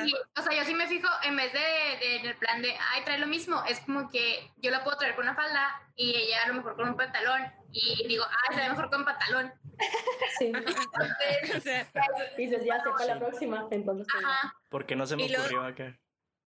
Sí, 0.05 0.13
o 0.39 0.43
sea, 0.43 0.53
yo 0.57 0.65
sí 0.65 0.75
me 0.75 0.87
fijo, 0.87 1.09
en 1.25 1.35
vez 1.37 1.53
de, 1.53 1.59
de- 1.59 2.17
en 2.17 2.27
el 2.27 2.37
plan 2.37 2.61
de, 2.63 2.75
ay, 2.93 3.03
trae 3.05 3.19
lo 3.19 3.27
mismo, 3.27 3.63
es 3.67 3.81
como 3.81 4.09
que 4.11 4.51
yo 4.59 4.71
la 4.71 4.85
puedo 4.85 4.99
traer 4.99 5.15
con 5.17 5.25
una 5.25 5.35
falda 5.35 5.81
y 5.97 6.15
ella 6.15 6.43
a 6.45 6.49
lo 6.49 6.55
mejor 6.55 6.77
con 6.77 6.89
un 6.91 6.97
pantalón 6.97 7.41
y 7.73 8.07
digo, 8.09 8.25
ay, 8.49 8.57
se 8.57 8.63
ve 8.63 8.69
mejor 8.71 8.91
con 8.91 9.05
pantalón. 9.05 9.53
Sí. 10.39 10.47
Entonces, 10.47 10.87
O 11.57 11.61
sea, 11.61 11.91
dices, 12.37 12.65
ya 12.65 12.83
sé 12.83 12.91
para 12.91 13.15
la 13.15 13.19
próxima. 13.19 13.67
Entonces, 13.71 14.07
pues, 14.13 14.25
ajá, 14.25 14.55
¿Por 14.69 14.87
qué 14.87 14.95
no 14.97 15.07
se 15.07 15.17
me 15.17 15.29
luego- 15.29 15.43
ocurrió 15.45 15.63
acá? 15.65 15.99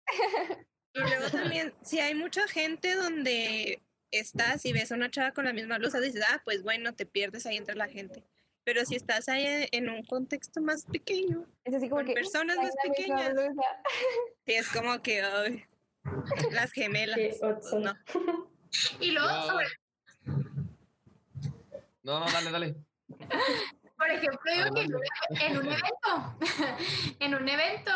y 0.94 1.00
luego 1.00 1.28
también, 1.30 1.74
si 1.82 2.00
hay 2.00 2.14
mucha 2.14 2.46
gente 2.48 2.94
donde 2.96 3.80
estás 4.10 4.64
y 4.66 4.72
ves 4.72 4.90
a 4.92 4.96
una 4.96 5.10
chava 5.10 5.32
con 5.32 5.44
la 5.44 5.52
misma 5.52 5.78
blusa, 5.78 6.00
dices, 6.00 6.24
ah, 6.28 6.40
pues 6.44 6.62
bueno, 6.62 6.94
te 6.94 7.06
pierdes 7.06 7.46
ahí 7.46 7.56
entre 7.56 7.74
la 7.76 7.88
gente. 7.88 8.24
Pero 8.64 8.84
si 8.84 8.94
estás 8.96 9.28
ahí 9.28 9.68
en- 9.72 9.88
un 9.88 10.02
contexto 10.04 10.60
más 10.60 10.84
pequeño, 10.84 11.46
Es 11.64 11.74
así 11.74 11.88
como 11.88 12.00
con 12.02 12.06
que. 12.08 12.14
personas 12.14 12.56
más 12.58 12.72
pequeñas, 12.82 13.32
sí, 14.46 14.52
es 14.54 14.68
como 14.68 15.00
que, 15.02 15.64
las 16.52 16.72
gemelas. 16.72 17.18
No. 17.72 17.94
y 19.00 19.10
luego, 19.12 19.28
sobre, 19.46 19.66
No, 22.02 22.18
no, 22.20 22.26
dale, 22.30 22.50
dale. 22.50 22.74
por 23.98 24.10
ejemplo, 24.10 24.52
digo 24.52 24.74
que 24.74 24.82
en 24.82 24.94
un- 24.94 25.02
en 25.40 25.56
un 25.58 25.66
evento, 25.66 26.36
en 27.20 27.34
un 27.34 27.48
evento, 27.48 27.92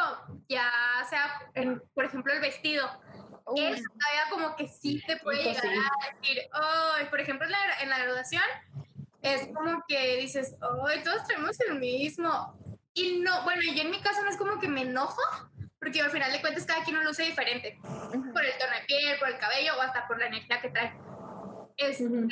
ya 0.49 0.71
sea, 1.09 1.41
en- 1.55 1.83
por 1.95 2.05
ejemplo, 2.05 2.33
el 2.33 2.41
vestido, 2.41 2.85
eso 3.57 3.83
todavía 3.83 4.31
como 4.31 4.57
que 4.57 4.69
sí 4.69 5.03
te 5.07 5.17
puede 5.19 5.43
llegar 5.43 5.63
sí. 5.63 5.69
a 5.69 6.15
decir, 6.21 6.43
ay, 6.53 7.07
por 7.07 7.21
ejemplo, 7.21 7.47
en 7.47 7.53
la, 7.53 7.59
en 7.81 7.89
la 7.91 7.99
graduación, 7.99 8.43
es 9.23 9.49
como 9.55 9.83
que 9.89 10.17
dices, 10.19 10.55
ay, 10.87 11.03
todos 11.03 11.25
traemos 11.27 11.59
el 11.61 11.79
mismo. 11.79 12.59
Y 12.93 13.19
no, 13.21 13.43
bueno, 13.43 13.63
yo 13.75 13.83
en 13.83 13.91
mi 13.91 14.01
caso 14.01 14.23
no 14.23 14.31
es 14.31 14.37
como 14.37 14.61
que 14.61 14.69
me 14.69 14.83
enojo, 14.83 15.21
porque 15.81 16.01
al 16.03 16.11
final 16.11 16.31
de 16.33 16.41
cuentas 16.41 16.65
cada 16.67 16.85
quien 16.85 16.97
lo 16.97 17.03
luce 17.03 17.23
diferente, 17.25 17.79
por 17.83 18.45
el 18.45 18.59
tono 18.59 18.73
de 18.79 18.85
piel, 18.87 19.19
por 19.19 19.29
el 19.29 19.39
cabello 19.39 19.73
o 19.77 19.81
hasta 19.81 20.07
por 20.07 20.19
la 20.19 20.27
energía 20.27 20.61
que 20.61 20.69
trae. 20.71 20.95
Este, 21.77 22.05
Ujú. 22.05 22.29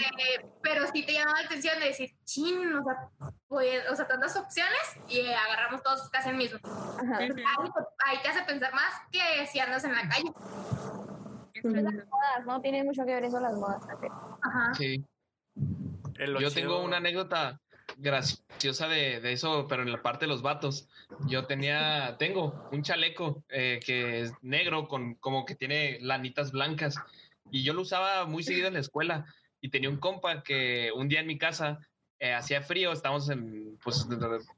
pero 0.62 0.86
sí 0.92 1.04
te 1.04 1.14
llama 1.14 1.32
la 1.40 1.46
atención 1.46 1.78
de 1.80 1.86
decir, 1.86 2.10
chin, 2.24 2.74
o 2.74 2.84
sea, 2.84 3.08
pues, 3.48 3.82
o 3.90 3.96
sea, 3.96 4.06
tantas 4.06 4.36
opciones 4.36 4.78
y 5.08 5.18
eh, 5.18 5.34
agarramos 5.34 5.82
todos 5.82 6.08
casi 6.10 6.28
el 6.30 6.36
mismo. 6.36 6.60
ajá. 6.64 7.18
Ahí, 7.18 7.30
ahí 8.06 8.18
te 8.22 8.28
hace 8.28 8.42
pensar 8.44 8.72
más 8.72 8.92
que 9.10 9.46
si 9.48 9.58
andas 9.58 9.82
en 9.84 9.92
la 9.94 10.08
calle. 10.08 10.30
Modas, 11.64 12.46
¿no? 12.46 12.60
Tiene 12.60 12.84
mucho 12.84 13.04
que 13.04 13.14
ver 13.14 13.24
eso 13.24 13.40
las 13.40 13.54
modas. 13.54 13.86
también. 13.86 14.12
Ajá. 14.42 14.74
Sí. 14.74 15.04
Yo 16.40 16.50
tengo 16.52 16.82
una 16.82 16.98
anécdota 16.98 17.60
graciosa 17.96 18.88
de, 18.88 19.20
de 19.20 19.32
eso, 19.32 19.66
pero 19.68 19.82
en 19.82 19.92
la 19.92 20.02
parte 20.02 20.24
de 20.24 20.28
los 20.28 20.42
vatos. 20.42 20.88
Yo 21.26 21.46
tenía, 21.46 22.16
tengo 22.18 22.68
un 22.72 22.82
chaleco 22.82 23.44
eh, 23.48 23.80
que 23.84 24.22
es 24.22 24.32
negro 24.40 24.88
con 24.88 25.14
como 25.16 25.44
que 25.44 25.54
tiene 25.54 25.98
lanitas 26.00 26.52
blancas 26.52 26.96
y 27.52 27.62
yo 27.62 27.74
lo 27.74 27.82
usaba 27.82 28.24
muy 28.24 28.42
seguido 28.42 28.66
en 28.66 28.74
la 28.74 28.80
escuela 28.80 29.26
y 29.60 29.68
tenía 29.68 29.90
un 29.90 29.98
compa 29.98 30.42
que 30.42 30.90
un 30.96 31.06
día 31.06 31.20
en 31.20 31.26
mi 31.26 31.38
casa 31.38 31.78
eh, 32.18 32.32
hacía 32.32 32.62
frío, 32.62 32.92
estábamos 32.92 33.28
en, 33.28 33.78
pues, 33.84 34.06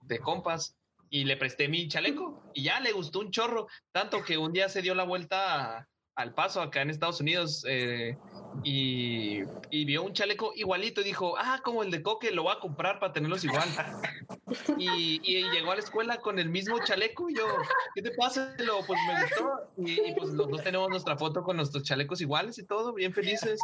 de, 0.03 0.18
compas 0.20 0.76
y 1.11 1.24
le 1.24 1.36
presté 1.36 1.68
mi 1.68 1.88
chaleco 1.88 2.51
y 2.55 2.62
ya 2.62 2.78
le 2.80 2.92
gustó 2.92 3.18
un 3.18 3.32
chorro, 3.32 3.66
tanto 3.92 4.22
que 4.22 4.38
un 4.38 4.53
día 4.53 4.68
se 4.68 4.80
dio 4.80 4.95
la 4.95 5.03
vuelta 5.03 5.88
al 6.16 6.32
paso 6.32 6.60
acá 6.62 6.82
en 6.82 6.90
Estados 6.90 7.20
Unidos 7.20 7.64
eh, 7.68 8.16
y, 8.62 9.42
y 9.70 9.84
vio 9.84 10.04
un 10.04 10.12
chaleco 10.12 10.52
igualito 10.54 11.00
y 11.00 11.04
dijo, 11.04 11.34
ah, 11.38 11.60
como 11.64 11.82
el 11.82 11.90
de 11.90 12.02
Coque, 12.02 12.30
lo 12.30 12.44
voy 12.44 12.54
a 12.56 12.60
comprar 12.60 13.00
para 13.00 13.12
tenerlos 13.12 13.44
igual. 13.44 13.68
y, 14.78 15.20
y 15.22 15.50
llegó 15.50 15.72
a 15.72 15.74
la 15.74 15.80
escuela 15.80 16.18
con 16.18 16.38
el 16.38 16.48
mismo 16.48 16.78
chaleco 16.84 17.28
y 17.30 17.36
yo, 17.36 17.46
¿qué 17.94 18.02
te 18.02 18.12
pasa? 18.12 18.54
Lo, 18.58 18.86
pues 18.86 19.00
me 19.08 19.22
gustó. 19.22 19.70
Y, 19.76 20.08
y, 20.08 20.14
pues 20.14 20.30
los 20.30 20.48
dos 20.48 20.62
tenemos 20.62 20.88
nuestra 20.88 21.16
foto 21.16 21.42
con 21.42 21.56
nuestros 21.56 21.82
chalecos 21.82 22.20
iguales 22.20 22.58
y 22.58 22.64
todo, 22.64 22.92
bien 22.92 23.12
felices. 23.12 23.60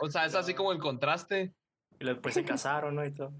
O 0.00 0.10
sea, 0.10 0.24
es 0.24 0.34
así 0.34 0.54
como 0.54 0.72
el 0.72 0.78
contraste. 0.78 1.52
Y 2.00 2.04
después 2.04 2.34
se 2.34 2.44
casaron, 2.44 2.96
¿no? 2.96 3.04
Y 3.04 3.12
todo. 3.12 3.32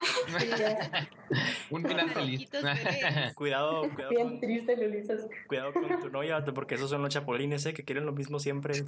Un 1.70 1.84
final 1.84 2.10
feliz. 2.10 2.48
cuidado, 3.34 3.82
cuidado. 3.94 4.10
Bien 4.10 4.28
con, 4.28 4.40
triste, 4.40 4.76
Lulisas. 4.76 5.26
Cuidado 5.46 5.72
con 5.72 6.00
tu 6.00 6.10
novia, 6.10 6.34
vato, 6.34 6.52
porque 6.54 6.74
esos 6.74 6.90
son 6.90 7.02
los 7.02 7.10
chapulines, 7.10 7.64
¿eh? 7.66 7.74
Que 7.74 7.84
quieren 7.84 8.06
lo 8.06 8.12
mismo 8.12 8.38
siempre. 8.38 8.74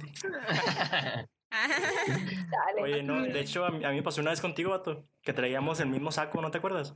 Dale. 1.51 2.81
Oye, 2.81 3.03
no, 3.03 3.21
de 3.21 3.39
hecho, 3.39 3.65
a 3.65 3.71
mí, 3.71 3.83
a 3.83 3.89
mí 3.89 3.95
me 3.97 4.03
pasó 4.03 4.21
una 4.21 4.29
vez 4.31 4.41
contigo, 4.41 4.69
vato, 4.71 5.05
que 5.21 5.33
traíamos 5.33 5.79
el 5.79 5.89
mismo 5.89 6.11
saco, 6.11 6.41
¿no 6.41 6.51
te 6.51 6.59
acuerdas? 6.59 6.93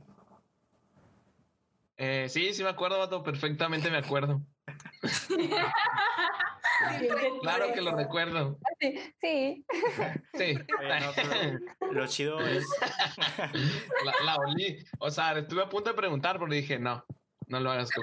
Eh, 1.96 2.26
sí, 2.28 2.54
sí 2.54 2.62
me 2.62 2.70
acuerdo, 2.70 2.98
vato, 2.98 3.22
perfectamente 3.22 3.90
me 3.90 3.98
acuerdo. 3.98 4.40
Claro 7.42 7.72
que 7.72 7.80
lo 7.80 7.96
recuerdo. 7.96 8.58
Sí, 8.80 8.98
sí. 9.20 9.64
Sí. 10.34 10.56
Oye, 10.80 11.00
no, 11.00 11.12
pero 11.14 11.92
lo 11.92 12.06
chido 12.06 12.40
es. 12.40 12.64
La, 14.04 14.12
la 14.24 14.36
olí. 14.36 14.78
O 14.98 15.10
sea, 15.10 15.38
estuve 15.38 15.62
a 15.62 15.68
punto 15.68 15.90
de 15.90 15.96
preguntar, 15.96 16.38
pero 16.38 16.52
dije, 16.52 16.78
no, 16.78 17.04
no 17.46 17.60
lo 17.60 17.70
hagas 17.70 17.88
tú. 17.90 18.02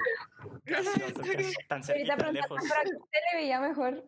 Casi, 0.64 1.00
vato, 1.00 1.20
casi, 1.20 1.54
tan 1.68 1.84
cerquita, 1.84 2.16
preguntando, 2.16 2.56
lejos. 2.56 2.62
pero 2.68 2.80
a 2.80 3.02
usted 3.02 3.18
le 3.32 3.38
veía 3.38 3.60
mejor. 3.60 4.04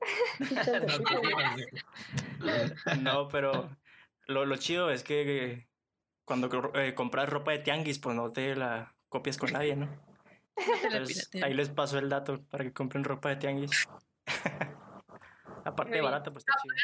No, 3.00 3.28
pero 3.28 3.76
lo, 4.26 4.46
lo 4.46 4.56
chido 4.56 4.90
es 4.90 5.02
que 5.02 5.68
cuando 6.24 6.72
eh, 6.74 6.94
compras 6.94 7.28
ropa 7.28 7.52
de 7.52 7.58
tianguis, 7.58 7.98
pues 7.98 8.16
no 8.16 8.30
te 8.30 8.56
la 8.56 8.94
copias 9.08 9.36
con 9.36 9.52
nadie, 9.52 9.76
¿no? 9.76 9.88
Entonces, 10.84 11.30
ahí 11.42 11.54
les 11.54 11.68
paso 11.68 11.98
el 11.98 12.08
dato 12.08 12.42
para 12.46 12.64
que 12.64 12.72
compren 12.72 13.04
ropa 13.04 13.28
de 13.30 13.36
tianguis. 13.36 13.86
Aparte 15.64 15.94
de 15.94 16.00
barata, 16.02 16.30
pues 16.30 16.44
está 16.46 16.54
chido. 16.62 16.74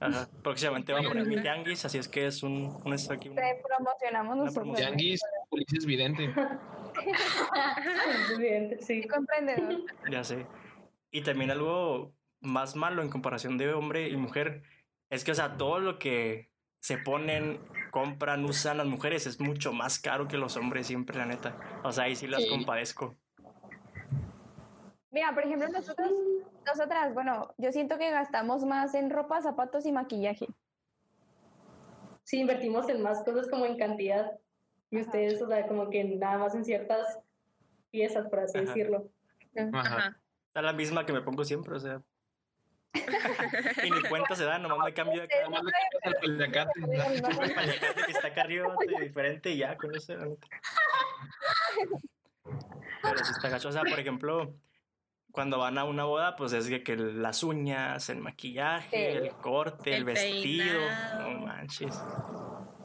Ajá. 0.00 0.28
Próximamente 0.42 0.92
va 0.92 1.00
a 1.00 1.02
poner 1.02 1.24
mi 1.26 1.40
tianguis, 1.40 1.84
así 1.84 1.98
es 1.98 2.08
que 2.08 2.26
es 2.26 2.42
un, 2.42 2.80
un 2.84 2.92
esto 2.92 3.12
aquí, 3.14 3.28
un- 3.30 3.36
Te 3.36 3.62
promocionamos 3.66 4.36
nosotros. 4.36 4.76
Tianguis, 4.76 5.20
Ulises 5.50 5.86
Vidente. 5.86 6.34
Evidente, 8.34 8.78
sí. 8.82 9.02
Sí, 9.02 9.08
comprendedor. 9.08 9.82
ya 10.10 10.24
sé. 10.24 10.46
Y 11.10 11.22
también 11.22 11.50
algo 11.50 12.12
más 12.40 12.76
malo 12.76 13.02
en 13.02 13.08
comparación 13.08 13.56
de 13.56 13.72
hombre 13.72 14.08
y 14.08 14.16
mujer 14.16 14.62
es 15.10 15.24
que, 15.24 15.32
o 15.32 15.34
sea, 15.34 15.56
todo 15.56 15.78
lo 15.78 15.98
que 15.98 16.50
se 16.80 16.98
ponen, 16.98 17.60
compran, 17.90 18.44
usan 18.44 18.76
las 18.78 18.86
mujeres 18.86 19.26
es 19.26 19.40
mucho 19.40 19.72
más 19.72 19.98
caro 19.98 20.28
que 20.28 20.36
los 20.36 20.56
hombres 20.56 20.86
siempre, 20.86 21.16
la 21.16 21.24
neta. 21.26 21.56
O 21.82 21.92
sea, 21.92 22.04
ahí 22.04 22.16
sí 22.16 22.26
las 22.26 22.42
Sí. 22.42 22.48
compadezco. 22.50 23.16
Mira, 25.14 25.32
por 25.32 25.44
ejemplo, 25.44 25.68
nosotros, 25.68 26.10
nosotras, 26.66 27.14
bueno, 27.14 27.54
yo 27.56 27.70
siento 27.70 27.96
que 27.98 28.10
gastamos 28.10 28.64
más 28.64 28.94
en 28.94 29.10
ropa, 29.10 29.40
zapatos 29.40 29.86
y 29.86 29.92
maquillaje. 29.92 30.48
Sí, 32.24 32.40
invertimos 32.40 32.88
en 32.88 33.00
más 33.00 33.22
cosas 33.22 33.48
como 33.48 33.64
en 33.64 33.78
cantidad. 33.78 34.32
Y 34.90 35.00
ustedes, 35.00 35.40
o 35.40 35.46
sea, 35.46 35.68
como 35.68 35.88
que 35.88 36.02
nada 36.02 36.38
más 36.38 36.56
en 36.56 36.64
ciertas 36.64 37.22
piezas, 37.92 38.26
por 38.28 38.40
así 38.40 38.58
Ajá. 38.58 38.66
decirlo. 38.66 39.08
Ajá. 39.72 40.18
Es 40.52 40.62
la 40.62 40.72
misma 40.72 41.06
que 41.06 41.12
me 41.12 41.22
pongo 41.22 41.44
siempre, 41.44 41.76
o 41.76 41.78
sea. 41.78 42.02
y 43.84 43.90
ni 43.92 44.02
cuenta 44.08 44.34
se 44.34 44.44
da, 44.44 44.58
nomás 44.58 44.84
me 44.84 44.94
cambio 44.94 45.22
de 45.22 45.28
cada 45.28 45.44
Nomás 45.44 45.62
le 45.62 45.72
quitas 45.92 46.12
el 46.12 46.14
paliacate. 46.20 46.80
el 46.80 47.54
paliacate 47.54 48.02
que 48.04 48.10
está 48.10 48.26
acá 48.26 48.42
arriba, 48.42 48.74
diferente 49.00 49.50
y 49.50 49.58
ya, 49.58 49.76
con 49.76 49.94
eso. 49.94 50.14
Pero 53.00 53.18
sí 53.24 53.32
está 53.36 53.48
gacho. 53.48 53.68
O 53.68 53.72
sea, 53.72 53.82
por 53.82 54.00
ejemplo, 54.00 54.56
cuando 55.34 55.58
van 55.58 55.76
a 55.78 55.84
una 55.84 56.04
boda, 56.04 56.36
pues 56.36 56.52
es 56.52 56.68
que 56.84 56.96
las 56.96 57.42
uñas, 57.42 58.08
el 58.08 58.18
maquillaje, 58.20 58.88
Sí. 58.88 58.96
el 59.26 59.30
corte, 59.32 59.90
el, 59.90 59.96
El 59.96 60.04
vestido. 60.04 60.78
peinado. 60.78 61.30
No 61.30 61.38
manches. 61.40 62.02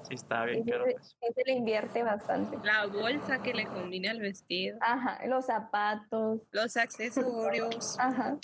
Sí, 0.08 0.16
está 0.16 0.45
bien 0.45 0.66
caro. 0.66 0.86
pues. 0.86 1.16
ese 1.22 1.43
le 1.45 1.52
invierte 1.54 2.02
bastante. 2.02 2.58
La 2.64 2.88
bolsa 2.88 3.43
que 3.43 3.54
le 3.54 3.68
combina 3.68 4.10
al 4.10 4.20
vestido, 4.20 4.80
Ajá, 4.82 5.20
los 5.28 5.45
zapatos. 5.45 6.39
los 6.52 6.76
accesorios. 6.76 8.00
Ajá. 8.00 8.36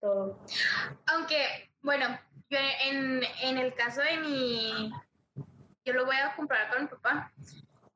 Todo. 0.00 0.38
Aunque, 1.06 1.70
bueno, 1.80 2.06
yo 2.50 2.58
en, 2.84 3.22
en 3.42 3.56
el 3.56 3.72
caso 3.74 4.02
de 4.02 4.18
mi, 4.18 4.92
yo 5.86 5.94
lo 5.94 6.04
voy 6.04 6.16
a 6.16 6.36
comparar 6.36 6.70
con 6.74 6.82
mi 6.82 6.88
papá. 6.88 7.32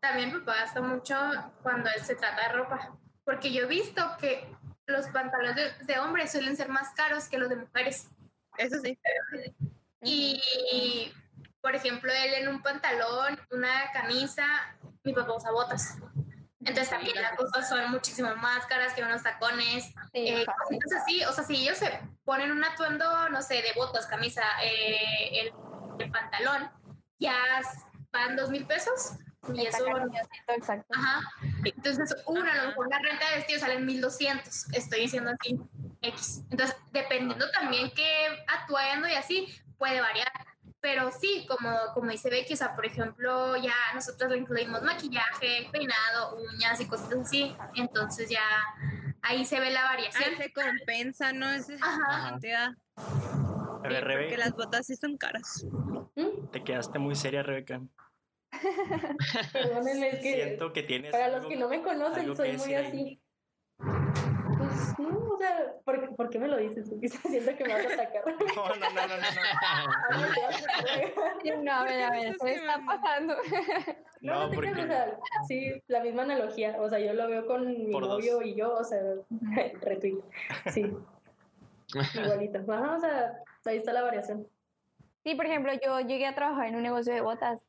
También 0.01 0.33
mi 0.33 0.41
papá 0.41 0.55
gasta 0.61 0.81
mucho 0.81 1.15
cuando 1.63 1.91
se 2.03 2.15
trata 2.17 2.49
de 2.49 2.55
ropa, 2.55 2.97
porque 3.27 3.53
yo 3.53 3.65
he 3.65 3.67
visto 3.67 4.03
que 4.19 4.49
los 4.93 5.07
pantalones 5.09 5.57
de, 5.57 5.93
de 5.93 5.99
hombres 5.99 6.31
suelen 6.31 6.57
ser 6.57 6.69
más 6.69 6.91
caros 6.91 7.29
que 7.29 7.39
los 7.39 7.49
de 7.49 7.57
mujeres. 7.57 8.09
Eso 8.59 8.77
sí. 8.81 8.99
Y, 10.03 11.13
por 11.61 11.75
ejemplo, 11.75 12.13
él 12.13 12.35
en 12.35 12.49
un 12.49 12.63
pantalón, 12.63 13.41
una 13.51 13.91
camisa, 13.93 14.45
mi 15.05 15.13
papá 15.13 15.35
usa 15.35 15.51
botas. 15.51 15.97
Entonces 16.61 16.91
también 16.91 17.21
las 17.21 17.37
botas 17.37 17.69
son 17.69 17.91
muchísimo 17.91 18.35
más 18.37 18.67
caras 18.67 18.93
que 18.95 19.03
unos 19.03 19.23
tacones. 19.23 19.85
Sí, 19.85 19.93
Eh, 20.29 20.47
cositas 20.47 20.93
así, 21.01 21.25
o 21.25 21.33
sea, 21.33 21.43
si 21.43 21.57
ellos 21.57 21.79
se 21.79 22.01
ponen 22.25 22.53
un 22.53 22.63
atuendo, 22.63 23.29
no 23.31 23.43
sé, 23.43 23.63
de 23.63 23.73
botas, 23.75 24.07
camisa, 24.07 24.43
eh, 24.63 25.41
el, 25.41 25.53
el 25.99 26.11
pantalón, 26.11 26.71
ya 27.19 27.37
van 28.13 28.37
dos 28.37 28.51
mil 28.51 28.67
pesos. 28.67 29.13
Y 29.53 29.67
Está 29.67 29.79
eso, 29.79 29.87
cariñosito, 29.87 30.53
exacto. 30.57 30.95
ajá. 30.97 31.21
Entonces, 31.65 32.15
una, 32.27 32.53
a 32.53 32.63
lo 32.63 32.69
mejor 32.69 32.89
la 32.89 32.99
renta 33.01 33.29
de 33.31 33.37
vestido 33.37 33.59
sale 33.61 33.75
en 33.75 33.87
1200. 33.87 34.73
Estoy 34.73 35.01
diciendo 35.01 35.31
así, 35.39 35.59
X. 36.01 36.43
Entonces, 36.51 36.77
dependiendo 36.93 37.51
también 37.51 37.91
qué 37.95 38.45
atuendo 38.47 39.09
y 39.09 39.15
así, 39.15 39.49
puede 39.79 40.01
variar. 40.01 40.31
Pero 40.81 41.11
sí, 41.13 41.47
como, 41.49 41.77
como 41.95 42.11
dice 42.11 42.31
Becky, 42.31 42.55
o 42.55 42.57
sea, 42.57 42.75
por 42.75 42.87
ejemplo, 42.87 43.57
ya 43.57 43.75
nosotros 43.95 44.31
le 44.31 44.39
incluimos 44.39 44.83
maquillaje, 44.83 45.69
peinado, 45.73 46.37
uñas 46.37 46.81
y 46.81 46.87
cosas 46.87 47.13
así. 47.13 47.57
Entonces, 47.75 48.29
ya 48.31 48.43
ahí 49.23 49.45
se 49.45 49.59
ve 49.59 49.71
la 49.71 49.85
variación. 49.85 50.25
Ahí 50.25 50.37
se 50.37 50.53
compensa, 50.53 51.33
¿no? 51.33 51.51
Esa 51.51 51.75
Ajá. 51.81 52.31
cantidad. 52.31 52.71
A 52.97 53.89
ver, 53.89 54.05
Porque 54.05 54.37
las 54.37 54.53
botas 54.53 54.87
sí 54.87 54.95
son 54.97 55.17
caras. 55.17 55.65
¿Mm? 56.15 56.47
te 56.53 56.63
quedaste 56.63 56.99
muy 56.99 57.17
seria, 57.17 57.43
Rebeca. 57.43 57.81
Perdónenme, 59.53 60.09
es 60.11 60.21
que 60.21 60.35
Siento 60.35 60.73
que 60.73 60.83
tienes. 60.83 61.11
para 61.13 61.29
los 61.29 61.37
algo- 61.39 61.49
que 61.49 61.57
no 61.57 61.69
me 61.69 61.83
conocen, 61.83 62.37
soy 62.37 62.57
muy 62.57 62.75
ahí. 62.75 62.87
así. 62.87 63.21
Pues 64.59 64.99
no, 64.99 65.19
o 65.33 65.37
sea, 65.37 65.75
¿por, 65.85 66.15
por 66.15 66.31
qué 66.31 66.39
me 66.39 66.47
lo 66.49 66.57
dices? 66.59 66.87
Quizás 67.01 67.21
siento 67.23 67.57
que 67.57 67.65
me 67.65 67.73
vas 67.75 67.87
a 67.87 67.95
atacar. 67.95 68.23
No, 68.57 68.69
no, 68.69 68.91
no, 68.91 69.07
no, 69.09 69.17
no. 69.17 69.23
No, 71.63 71.73
a 71.81 71.85
ver, 71.85 72.03
a 72.03 72.11
ver, 72.11 72.37
¿qué 72.41 72.53
está 72.55 72.81
pasando? 72.87 73.35
No, 74.21 74.35
No, 74.35 74.45
no 74.45 74.51
te 74.51 74.57
creas, 74.59 74.77
porque. 74.77 74.83
o 74.85 74.87
sea, 74.87 75.19
sí, 75.49 75.83
la 75.89 76.01
misma 76.01 76.23
analogía. 76.23 76.77
O 76.81 76.89
sea, 76.89 76.99
yo 77.01 77.13
lo 77.15 77.27
veo 77.29 77.47
con 77.47 77.67
mi 77.67 77.91
Por 77.93 78.03
dos. 78.05 78.19
novio 78.19 78.43
y 78.43 78.55
yo, 78.55 78.75
o 78.75 78.85
sea, 78.85 79.01
retweet. 79.81 80.19
Sí, 80.71 80.93
igualito. 82.15 82.59
Ajá, 82.73 82.97
o 82.97 83.01
sea, 83.01 83.33
ahí 83.65 83.79
está 83.79 83.93
la 83.93 84.03
variación. 84.03 84.47
Sí, 85.25 85.35
por 85.35 85.47
ejemplo, 85.47 85.73
yo 85.85 86.01
llegué 86.01 86.27
a 86.27 86.35
trabajar 86.35 86.67
en 86.67 86.77
un 86.77 86.83
negocio 86.83 87.13
de 87.15 87.21
botas 87.21 87.61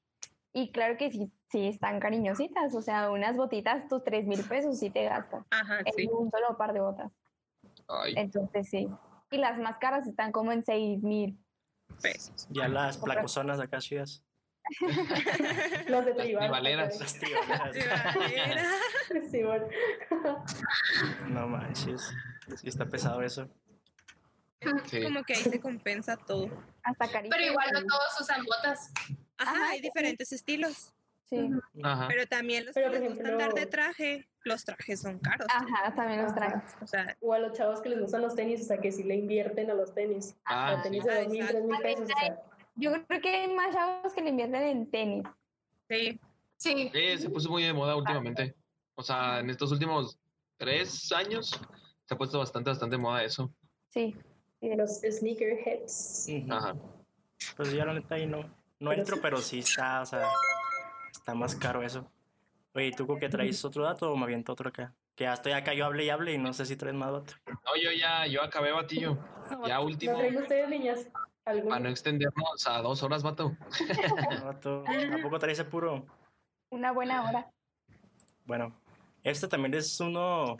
y 0.54 0.72
claro 0.72 0.98
que 0.98 1.10
sí, 1.12 1.32
sí 1.52 1.68
están 1.68 2.00
cariñositas. 2.00 2.74
O 2.76 2.82
sea, 2.82 3.10
unas 3.12 3.36
botitas, 3.36 3.88
tus 3.88 4.04
tres 4.04 4.28
mil 4.28 4.44
pesos 4.44 4.80
sí 4.80 4.90
te 4.90 5.04
gastas 5.06 5.46
Ajá, 5.52 5.80
en 5.80 5.94
sí. 5.94 6.08
un 6.12 6.30
solo 6.32 6.56
par 6.58 6.74
de 6.74 6.80
botas. 6.82 7.12
Ay, 7.88 8.14
Entonces 8.16 8.70
sí. 8.70 8.88
Y 9.32 9.38
las 9.38 9.58
más 9.60 9.78
caras 9.80 10.06
están 10.08 10.32
como 10.32 10.52
en 10.52 10.64
seis 10.64 11.04
mil. 11.04 11.38
Pesos. 12.02 12.48
Ya 12.50 12.68
las 12.68 12.98
placozonas 12.98 13.60
acá 13.60 13.80
chidas. 13.80 14.24
Los 15.90 16.06
de 16.06 16.14
Las 16.14 16.24
tribal. 16.24 16.44
tribaleras. 16.46 17.00
Las 17.00 17.14
tribaleras. 17.20 18.68
Sí, 19.30 19.44
bueno. 19.44 19.66
No 21.28 21.48
manches. 21.48 22.14
Sí 22.58 22.70
está 22.70 22.86
pesado 22.86 23.22
eso. 23.22 23.50
sí. 24.86 25.04
Como 25.04 25.24
que 25.24 25.34
ahí 25.34 25.44
se 25.44 25.60
compensa 25.60 26.16
todo. 26.16 26.48
Hasta 26.84 27.10
caritas. 27.12 27.38
Pero 27.38 27.52
igual 27.52 27.68
no 27.74 27.82
todos 27.82 28.22
usan 28.22 28.44
botas. 28.46 28.92
Ajá, 29.38 29.52
Ajá, 29.52 29.70
hay 29.72 29.78
sí. 29.78 29.84
diferentes 29.84 30.32
estilos. 30.32 30.94
Sí. 31.26 31.50
Ajá. 31.84 32.08
Pero 32.10 32.28
también 32.28 32.66
los 32.66 32.76
Pero, 32.76 32.92
que 32.92 33.00
les 33.00 33.10
gustan 33.10 33.38
dar 33.38 33.54
de 33.54 33.62
ejemplo- 33.62 33.70
traje, 33.70 34.28
los 34.44 34.64
trajes 34.66 35.00
son 35.02 35.18
caros. 35.20 35.48
Ajá, 35.50 35.96
también 35.96 36.24
los 36.24 36.36
trajes. 36.36 36.76
O 36.82 36.86
sea, 36.88 37.18
O 37.22 37.34
a 37.34 37.40
los 37.40 37.54
chavos 37.58 37.82
que 37.82 37.90
les 37.90 38.00
gustan 38.00 38.22
los 38.22 38.36
tenis, 38.36 38.62
o 38.62 38.66
sea, 38.66 38.78
que 38.78 38.92
sí 38.92 39.04
le 39.04 39.16
invierten 39.16 39.72
a 39.72 39.74
los 39.74 39.94
tenis. 39.96 40.36
Ah, 40.46 40.72
a 40.80 40.82
tenis 40.84 41.04
de 41.06 41.12
Ah, 41.12 41.20
dos 41.24 41.28
mil, 41.32 41.42
exacto. 41.42 41.58
tres 41.58 41.66
mil 41.72 41.82
pesos, 41.82 42.04
o 42.16 42.20
sea. 42.20 42.42
Yo 42.76 42.92
creo 43.08 43.22
que 43.22 43.30
hay 43.30 43.54
más 43.54 43.74
chavos 43.74 44.14
que 44.14 44.22
le 44.22 44.30
invierten 44.30 44.62
en 44.64 44.90
tenis. 44.92 45.26
sí. 45.90 46.20
Sí. 46.58 46.90
Sí, 46.94 47.18
se 47.18 47.30
puso 47.30 47.50
muy 47.50 47.64
de 47.64 47.74
moda 47.74 47.94
últimamente. 47.96 48.56
O 48.96 49.04
sea, 49.04 49.40
en 49.40 49.50
estos 49.50 49.70
últimos 49.72 50.18
tres 50.58 51.12
años 51.12 51.60
Se 52.06 52.14
ha 52.14 52.18
puesto 52.18 52.38
bastante, 52.40 52.70
bastante 52.70 52.98
moda 52.98 53.24
eso. 53.24 53.52
Sí. 53.90 54.16
Los 54.62 55.02
sneakerheads. 55.02 56.28
Ujú. 56.30 56.54
Ajá. 56.54 56.76
Pues 57.58 57.72
yo 57.74 57.84
la 57.86 57.94
neta 57.96 58.16
ahí 58.16 58.26
no, 58.28 58.44
no 58.84 58.90
Pero 58.90 59.02
entro, 59.02 59.16
sí. 59.16 59.22
pero 59.22 59.38
sí 59.38 59.60
está, 59.60 60.02
o 60.02 60.06
sea, 60.06 60.28
está 61.12 61.34
más 61.34 61.56
caro 61.56 61.82
eso. 61.84 62.06
Oye, 62.74 62.88
¿y 62.88 62.92
tú 62.92 63.08
con 63.08 63.18
qué 63.18 63.30
traes 63.30 63.64
otro 63.64 63.84
dato 63.84 64.12
o 64.12 64.18
me 64.18 64.24
aviento 64.24 64.52
otro 64.52 64.70
acá? 64.70 64.94
Que 65.16 65.24
ya 65.24 65.34
estoy 65.34 65.54
acá, 65.54 65.74
yo 65.74 65.86
hable 65.86 66.04
y 66.04 66.10
hable 66.10 66.34
y 66.34 66.38
no 66.38 66.52
sé 66.54 66.66
si 66.66 66.76
traes 66.76 66.96
más 66.96 67.12
dato. 67.12 67.34
No, 67.48 67.76
yo 67.82 67.92
ya, 67.92 68.28
yo 68.28 68.44
acabé, 68.44 68.72
batillo. 68.72 69.18
Ya 69.66 69.76
¿No 69.76 69.84
último, 69.84 70.18
traen 70.18 70.38
ustedes, 70.38 70.70
niñas? 70.70 71.08
¿Alguno? 71.46 71.70
para 71.70 71.82
no 71.82 71.90
extendernos 71.90 72.68
a 72.68 72.82
dos 72.82 73.04
horas, 73.04 73.24
vato. 73.24 73.56
Vato, 74.44 74.84
¿Tampoco 74.86 75.40
traes 75.40 75.60
ese 75.60 75.70
puro? 75.70 76.06
Una 76.70 76.92
buena 76.92 77.24
hora. 77.24 77.52
Bueno, 78.46 78.74
este 79.24 79.48
también 79.48 79.74
es 79.76 80.00
uno, 80.00 80.58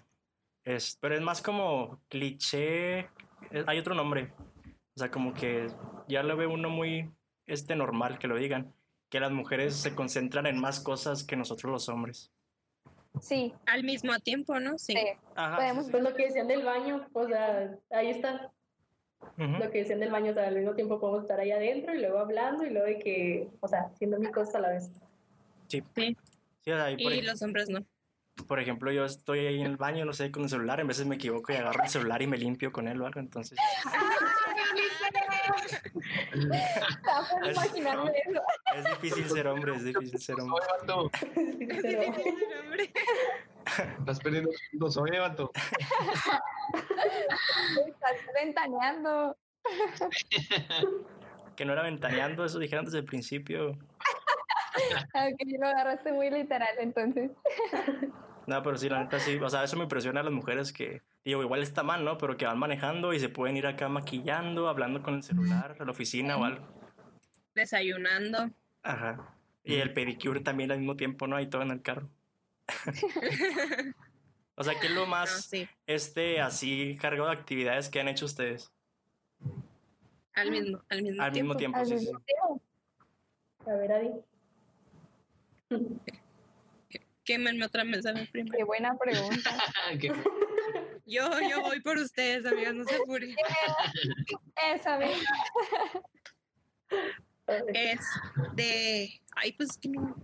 es, 0.64 0.98
pero 1.02 1.16
es 1.16 1.22
más 1.22 1.42
como 1.42 2.00
cliché, 2.08 3.10
hay 3.66 3.80
otro 3.80 3.96
nombre. 3.96 4.34
O 4.96 5.00
sea, 5.00 5.10
como 5.10 5.34
que 5.34 5.68
ya 6.08 6.22
lo 6.24 6.38
ve 6.38 6.48
uno 6.48 6.70
muy 6.70 7.10
este 7.48 7.76
normal 7.76 8.18
que 8.20 8.28
lo 8.28 8.36
digan, 8.38 8.74
que 9.10 9.20
las 9.20 9.32
mujeres 9.32 9.76
se 9.76 9.94
concentran 9.96 10.46
en 10.46 10.60
más 10.60 10.80
cosas 10.80 11.24
que 11.24 11.36
nosotros 11.36 11.72
los 11.72 11.90
hombres. 11.90 12.32
Sí. 13.22 13.54
Al 13.68 13.84
mismo 13.84 14.18
tiempo, 14.20 14.60
¿no? 14.60 14.78
Sí. 14.80 14.94
sí. 14.94 15.08
Ajá. 15.36 15.58
Podemos- 15.58 15.90
Pues 15.92 16.02
lo 16.04 16.14
que 16.16 16.26
decían 16.26 16.48
del 16.48 16.64
baño, 16.64 17.08
o 17.14 17.28
sea, 17.28 17.76
ahí 17.92 18.10
está 18.10 18.52
lo 19.38 19.72
que 19.72 19.78
decían 19.80 20.00
del 20.02 20.12
baño, 20.12 20.32
o 20.32 20.34
sea, 20.34 20.48
al 20.48 20.56
mismo 20.56 20.74
tiempo 20.74 21.00
podemos 21.00 21.22
estar 21.22 21.40
ahí 21.40 21.52
adentro 21.52 21.94
y 21.96 22.00
luego 22.02 22.20
hablando 22.20 22.66
y 22.66 22.72
luego 22.72 22.88
de 22.88 23.00
que, 23.00 23.50
o 23.62 23.68
sea, 23.68 23.84
haciendo 23.94 24.20
mil 24.20 24.32
cosas 24.32 24.56
a 24.56 24.60
la 24.60 24.70
vez. 24.70 24.92
Sí. 25.68 25.82
Sí. 25.96 26.18
Sí, 26.62 26.72
o 26.72 26.76
sea, 26.76 26.92
y 26.92 27.02
por, 27.04 27.14
Y 27.14 27.20
ej- 27.20 27.26
los 27.26 27.42
hombres 27.42 27.70
no. 27.70 27.86
por 28.48 28.60
ejemplo, 28.60 28.92
yo 28.92 29.06
estoy 29.06 29.40
ahí 29.46 29.60
en 29.62 29.68
el 29.68 29.78
baño, 29.78 30.06
no 30.06 30.14
sé, 30.14 30.32
con 30.32 30.44
el 30.44 30.50
celular, 30.50 30.80
en 30.80 30.88
veces 30.88 31.06
me 31.06 31.16
equivoco 31.16 31.54
y 31.54 31.56
agarro 31.56 31.84
el 31.84 31.90
celular 31.90 32.22
y 32.22 32.28
me 32.28 32.38
limpio 32.38 32.72
con 32.72 32.88
él 32.88 33.02
o 33.02 33.06
algo, 33.06 33.20
entonces... 33.20 33.58
Por 35.48 35.58
Es- 37.48 37.56
imaginarme 37.56 38.12
eso. 38.26 38.42
Es 38.76 38.86
difícil 38.86 39.30
ser 39.30 39.48
hombre, 39.48 39.76
es 39.76 39.84
difícil 39.84 40.20
ser 40.20 40.36
hombre. 40.40 40.56
Oye, 40.56 40.68
vato, 40.82 41.12
Pero- 41.82 42.14
estás 44.00 44.20
perdiendo 44.20 44.52
puntos, 44.72 44.98
oye, 44.98 45.20
vato. 45.20 45.52
Estás 47.88 48.16
ventaneando. 48.36 49.38
Que 51.56 51.66
no 51.66 51.74
era 51.74 51.84
ventaneando, 51.84 52.46
eso 52.46 52.60
dijeron 52.60 52.86
desde 52.86 53.00
el 53.00 53.06
principio. 53.06 53.78
Aunque 55.14 55.46
lo 55.60 55.68
agarraste 55.68 56.12
muy 56.12 56.30
literal, 56.30 56.76
entonces. 56.80 57.32
No, 58.48 58.62
pero 58.64 58.78
sí, 58.78 58.90
la 58.90 59.00
neta 59.04 59.20
sí. 59.20 59.38
O 59.38 59.50
sea, 59.50 59.64
eso 59.64 59.78
me 59.78 59.84
impresiona 59.84 60.20
a 60.20 60.24
las 60.24 60.34
mujeres 60.34 60.74
que, 60.74 61.02
digo, 61.24 61.42
igual 61.42 61.62
está 61.62 61.84
mal, 61.84 62.04
¿no? 62.04 62.18
Pero 62.18 62.36
que 62.38 62.46
van 62.46 62.60
manejando 62.60 63.14
y 63.14 63.20
se 63.20 63.30
pueden 63.30 63.56
ir 63.58 63.68
acá 63.68 63.88
maquillando, 63.90 64.68
hablando 64.68 65.02
con 65.02 65.16
el 65.16 65.24
celular 65.24 65.78
a 65.80 65.86
la 65.86 65.92
oficina 65.92 66.38
o 66.38 66.44
algo. 66.44 66.68
Desayunando. 67.56 68.50
Ajá. 68.82 69.36
Y 69.64 69.76
el 69.76 69.94
pedicure 69.94 70.42
también 70.42 70.72
al 70.72 70.80
mismo 70.80 70.98
tiempo, 70.98 71.26
¿no? 71.28 71.36
Ahí 71.38 71.48
todo 71.48 71.62
en 71.62 71.72
el 71.72 71.82
carro. 71.82 72.10
o 74.56 74.64
sea, 74.64 74.80
¿qué 74.80 74.88
es 74.88 74.94
lo 74.94 75.02
No, 75.02 75.08
más, 75.08 75.46
sí. 75.46 75.68
este, 75.88 76.42
así 76.42 76.98
cargado 77.00 77.28
de 77.30 77.36
actividades 77.36 77.90
que 77.90 78.00
han 78.02 78.08
hecho 78.10 78.26
ustedes? 78.26 78.72
Al 80.34 80.52
mismo, 80.52 80.82
al 80.90 81.02
mismo 81.04 81.22
Al 81.24 81.32
tiempo. 81.32 81.54
mismo 81.54 81.58
tiempo, 81.58 81.78
Al 81.78 81.86
sí, 81.86 81.98
sí. 82.00 82.06
mismo 82.06 82.20
tiempo. 82.22 82.62
A 83.68 83.74
ver, 83.76 83.92
Adi. 83.94 84.10
Quémenme 87.24 87.66
otra 87.66 87.84
mí 87.84 87.94
primero. 88.32 88.58
Qué 88.58 88.64
buena 88.64 88.98
pregunta. 88.98 89.52
Yo, 91.06 91.30
yo 91.50 91.62
voy 91.62 91.82
por 91.82 91.98
ustedes, 91.98 92.46
amigas, 92.46 92.74
no 92.74 92.86
se 92.86 92.96
apuren. 92.96 93.36
Esa 94.74 94.98
vez. 94.98 95.18
Es 97.74 98.00
de. 98.56 99.22
Ay, 99.36 99.52
pues 99.52 99.78
que 99.78 99.90
no. 99.90 100.16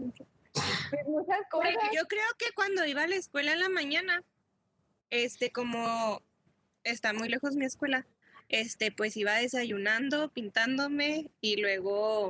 Pues 0.53 1.05
muchas 1.05 1.41
cosas. 1.51 1.73
Yo 1.93 2.07
creo 2.07 2.27
que 2.37 2.53
cuando 2.55 2.85
iba 2.85 3.03
a 3.03 3.07
la 3.07 3.15
escuela 3.15 3.51
en 3.51 3.59
la 3.59 3.67
mañana, 3.67 4.23
este, 5.09 5.51
como 5.51 6.21
está 6.83 7.11
muy 7.11 7.27
lejos 7.27 7.55
mi 7.55 7.65
escuela, 7.65 8.07
este, 8.47 8.91
pues 8.91 9.17
iba 9.17 9.33
desayunando, 9.33 10.29
pintándome 10.31 11.29
y 11.41 11.57
luego 11.57 12.29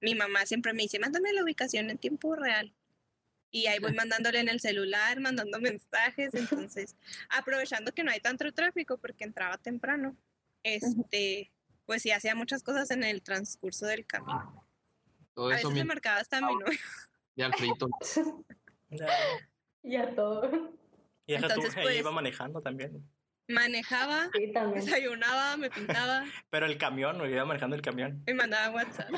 mi 0.00 0.14
mamá 0.14 0.44
siempre 0.44 0.72
me 0.72 0.82
dice, 0.82 0.98
mándame 0.98 1.32
la 1.32 1.44
ubicación 1.44 1.88
en 1.90 1.98
tiempo 1.98 2.34
real. 2.34 2.74
Y 3.50 3.66
ahí 3.66 3.78
voy 3.80 3.92
mandándole 3.96 4.40
en 4.40 4.48
el 4.48 4.60
celular, 4.60 5.20
mandando 5.20 5.60
mensajes, 5.60 6.34
entonces, 6.34 6.96
aprovechando 7.28 7.92
que 7.92 8.04
no 8.04 8.10
hay 8.10 8.20
tanto 8.20 8.50
tráfico 8.52 8.98
porque 8.98 9.24
entraba 9.24 9.58
temprano, 9.58 10.16
este, 10.62 11.50
pues 11.86 12.02
sí 12.02 12.10
hacía 12.12 12.34
muchas 12.34 12.62
cosas 12.62 12.90
en 12.90 13.02
el 13.04 13.22
transcurso 13.22 13.86
del 13.86 14.06
camino. 14.06 14.64
Todo 15.34 15.48
A 15.50 15.56
eso 15.56 15.68
veces 15.68 15.78
me 15.78 15.84
mi- 15.84 15.88
marcaba 15.88 16.18
hasta 16.20 16.40
mi 16.40 16.54
novio. 16.54 16.78
ya 17.36 17.46
al 17.46 17.54
frito. 17.54 17.88
Ya. 18.92 19.06
Ya 19.84 20.14
todo. 20.16 20.50
Y 21.26 21.32
deja 21.34 21.46
tú, 21.46 21.54
Entonces, 21.54 21.76
ahí 21.76 21.84
pues- 21.84 21.98
iba 22.00 22.10
manejando 22.10 22.60
también. 22.60 23.08
Manejaba, 23.46 24.28
Sí, 24.34 24.52
también. 24.52 24.84
desayunaba, 24.84 25.56
me 25.56 25.70
pintaba 25.70 26.24
Pero 26.50 26.66
el 26.66 26.76
camión, 26.76 27.18
no 27.18 27.26
iba 27.26 27.44
manejando 27.44 27.74
el 27.76 27.82
camión. 27.82 28.22
me 28.26 28.34
mandaba 28.34 28.70
WhatsApp. 28.74 29.08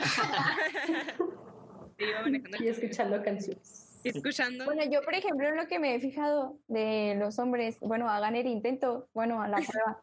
Iba 1.99 2.21
manejando 2.23 2.59
Y 2.65 2.69
escuchando 2.69 3.23
canciones. 3.23 3.92
Escuchando. 4.11 4.65
Bueno, 4.65 4.83
yo, 4.85 5.03
por 5.03 5.15
ejemplo, 5.15 5.49
en 5.49 5.57
lo 5.57 5.67
que 5.67 5.79
me 5.79 5.95
he 5.95 6.01
fijado 6.01 6.59
de 6.69 7.15
los 7.19 7.39
hombres, 7.39 7.79
bueno, 7.81 8.09
hagan 8.11 8.37
el 8.37 8.47
intento, 8.47 9.09
bueno, 9.15 9.43
a 9.43 9.49
la 9.49 9.57
prueba. 9.85 10.03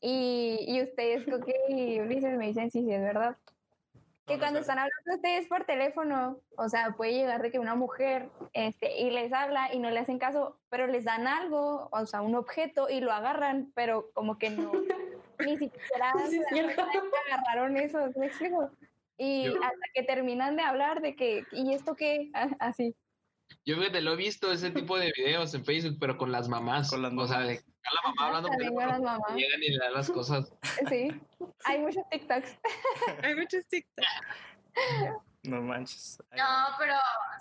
Y, 0.00 0.64
y 0.66 0.82
ustedes, 0.82 1.24
Coque 1.24 1.54
y 1.68 2.00
Ulises, 2.00 2.36
me 2.36 2.48
dicen 2.48 2.70
si 2.70 2.82
sí, 2.82 2.92
es 2.92 3.00
verdad. 3.02 3.36
Que 4.26 4.32
No, 4.34 4.38
no 4.38 4.42
cuando 4.42 4.58
sé. 4.58 4.60
están 4.62 4.78
hablando 4.80 5.14
ustedes 5.14 5.46
por 5.46 5.64
teléfono, 5.64 6.40
o 6.56 6.68
sea, 6.68 6.94
puede 6.96 7.12
llegar 7.12 7.40
de 7.42 7.52
que 7.52 7.60
una 7.60 7.76
mujer 7.76 8.28
este, 8.52 8.98
y 9.00 9.10
les 9.10 9.32
habla 9.32 9.72
y 9.72 9.78
no 9.78 9.90
le 9.90 10.00
hacen 10.00 10.18
caso, 10.18 10.58
pero 10.68 10.88
les 10.88 11.04
dan 11.04 11.28
algo, 11.28 11.88
o 11.92 12.06
sea, 12.06 12.22
un 12.22 12.34
objeto 12.34 12.88
y 12.90 13.00
lo 13.00 13.12
agarran, 13.12 13.70
pero 13.76 14.10
como 14.14 14.36
que 14.38 14.50
no, 14.50 14.72
ni 15.38 15.56
siquiera 15.56 16.12
Sí, 16.28 16.40
agarraron 17.30 17.76
eso, 17.76 17.98
¿me 18.16 18.26
explico? 18.26 18.70
Y 19.16 19.44
Yo- 19.44 19.54
hasta 19.62 19.86
que 19.94 20.02
terminan 20.02 20.56
de 20.56 20.62
hablar 20.62 21.00
de 21.00 21.14
que, 21.14 21.44
¿y 21.52 21.72
esto 21.72 21.94
qué? 21.94 22.28
Así. 22.58 22.96
Yo 23.64 23.76
fíjate, 23.76 24.00
lo 24.00 24.12
he 24.12 24.16
visto 24.16 24.52
ese 24.52 24.70
tipo 24.70 24.98
de 24.98 25.12
videos 25.16 25.52
en 25.54 25.64
Facebook, 25.64 25.96
pero 26.00 26.16
con 26.16 26.30
las 26.30 26.48
mamás. 26.48 26.90
Con 26.90 27.02
las 27.02 27.12
O 27.12 27.26
sea, 27.26 27.38
mamás. 27.38 27.48
de 27.48 27.54
está 27.54 27.90
la 27.92 28.08
mamá 28.08 28.26
hablando 28.26 28.48
con 28.48 28.88
las 28.88 29.00
mamás. 29.00 29.34
llegan 29.34 29.62
y 29.62 29.70
le 29.70 29.78
dan 29.78 29.94
las 29.94 30.10
cosas. 30.10 30.52
Sí, 30.88 31.08
hay 31.64 31.78
muchos 31.80 32.04
TikToks. 32.10 32.58
Hay 33.22 33.34
muchos 33.34 33.66
TikTok. 33.66 34.04
No 35.44 35.62
manches. 35.62 36.18
No, 36.36 36.76
pero 36.78 36.94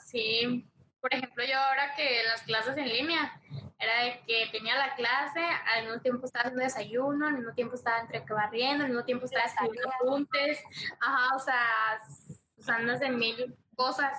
sí. 0.06 0.66
Por 1.02 1.14
ejemplo, 1.14 1.44
yo 1.44 1.60
ahora 1.60 1.94
que 1.96 2.24
las 2.24 2.42
clases 2.44 2.78
en 2.78 2.90
línea, 2.90 3.40
era 3.80 4.04
de 4.04 4.22
que 4.26 4.48
tenía 4.52 4.76
la 4.76 4.96
clase, 4.96 5.40
al 5.76 5.86
mismo 5.86 6.02
tiempo 6.02 6.26
estaba 6.26 6.44
haciendo 6.46 6.64
desayuno, 6.64 7.28
al 7.28 7.34
mismo 7.36 7.54
tiempo 7.54 7.76
estaba 7.76 8.00
entre 8.00 8.26
que 8.26 8.34
barriendo, 8.34 8.86
al 8.86 8.90
mismo 8.90 9.06
tiempo 9.06 9.26
estaba 9.26 9.46
escribiendo 9.46 9.90
apuntes, 10.02 10.60
ajá, 11.00 11.36
o 11.36 11.40
sea, 11.40 12.00
en 13.06 13.18
mil 13.20 13.56
cosas. 13.76 14.18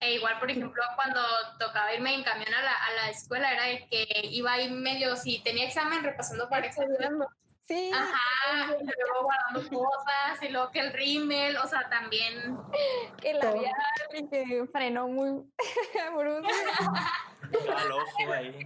E 0.00 0.14
igual, 0.14 0.38
por 0.38 0.50
ejemplo, 0.50 0.82
cuando 0.94 1.20
tocaba 1.58 1.94
irme 1.94 2.14
en 2.14 2.22
camión 2.22 2.52
a 2.52 2.62
la, 2.62 2.72
a 2.72 2.92
la 2.92 3.10
escuela, 3.10 3.52
era 3.52 3.64
de 3.64 3.86
que 3.88 4.06
iba 4.30 4.52
ahí 4.52 4.70
medio, 4.70 5.16
si 5.16 5.42
tenía 5.42 5.66
examen, 5.66 6.02
repasando 6.02 6.48
para 6.48 6.66
examen, 6.66 6.96
Sí, 7.62 7.90
ajá, 7.92 8.76
y 8.80 8.84
luego 8.84 9.24
guardando 9.24 9.68
cosas, 9.76 10.40
y 10.40 10.50
luego 10.50 10.70
que 10.70 10.78
el 10.78 10.92
rímel, 10.92 11.56
o 11.56 11.66
sea, 11.66 11.88
también 11.88 12.56
que 13.20 13.34
la 13.34 13.52
y 14.14 14.28
que 14.28 14.64
frenó 14.70 15.08
muy 15.08 15.42
brusco. 16.16 16.48
al 17.76 17.92
ojo 17.92 18.32
ahí. 18.32 18.56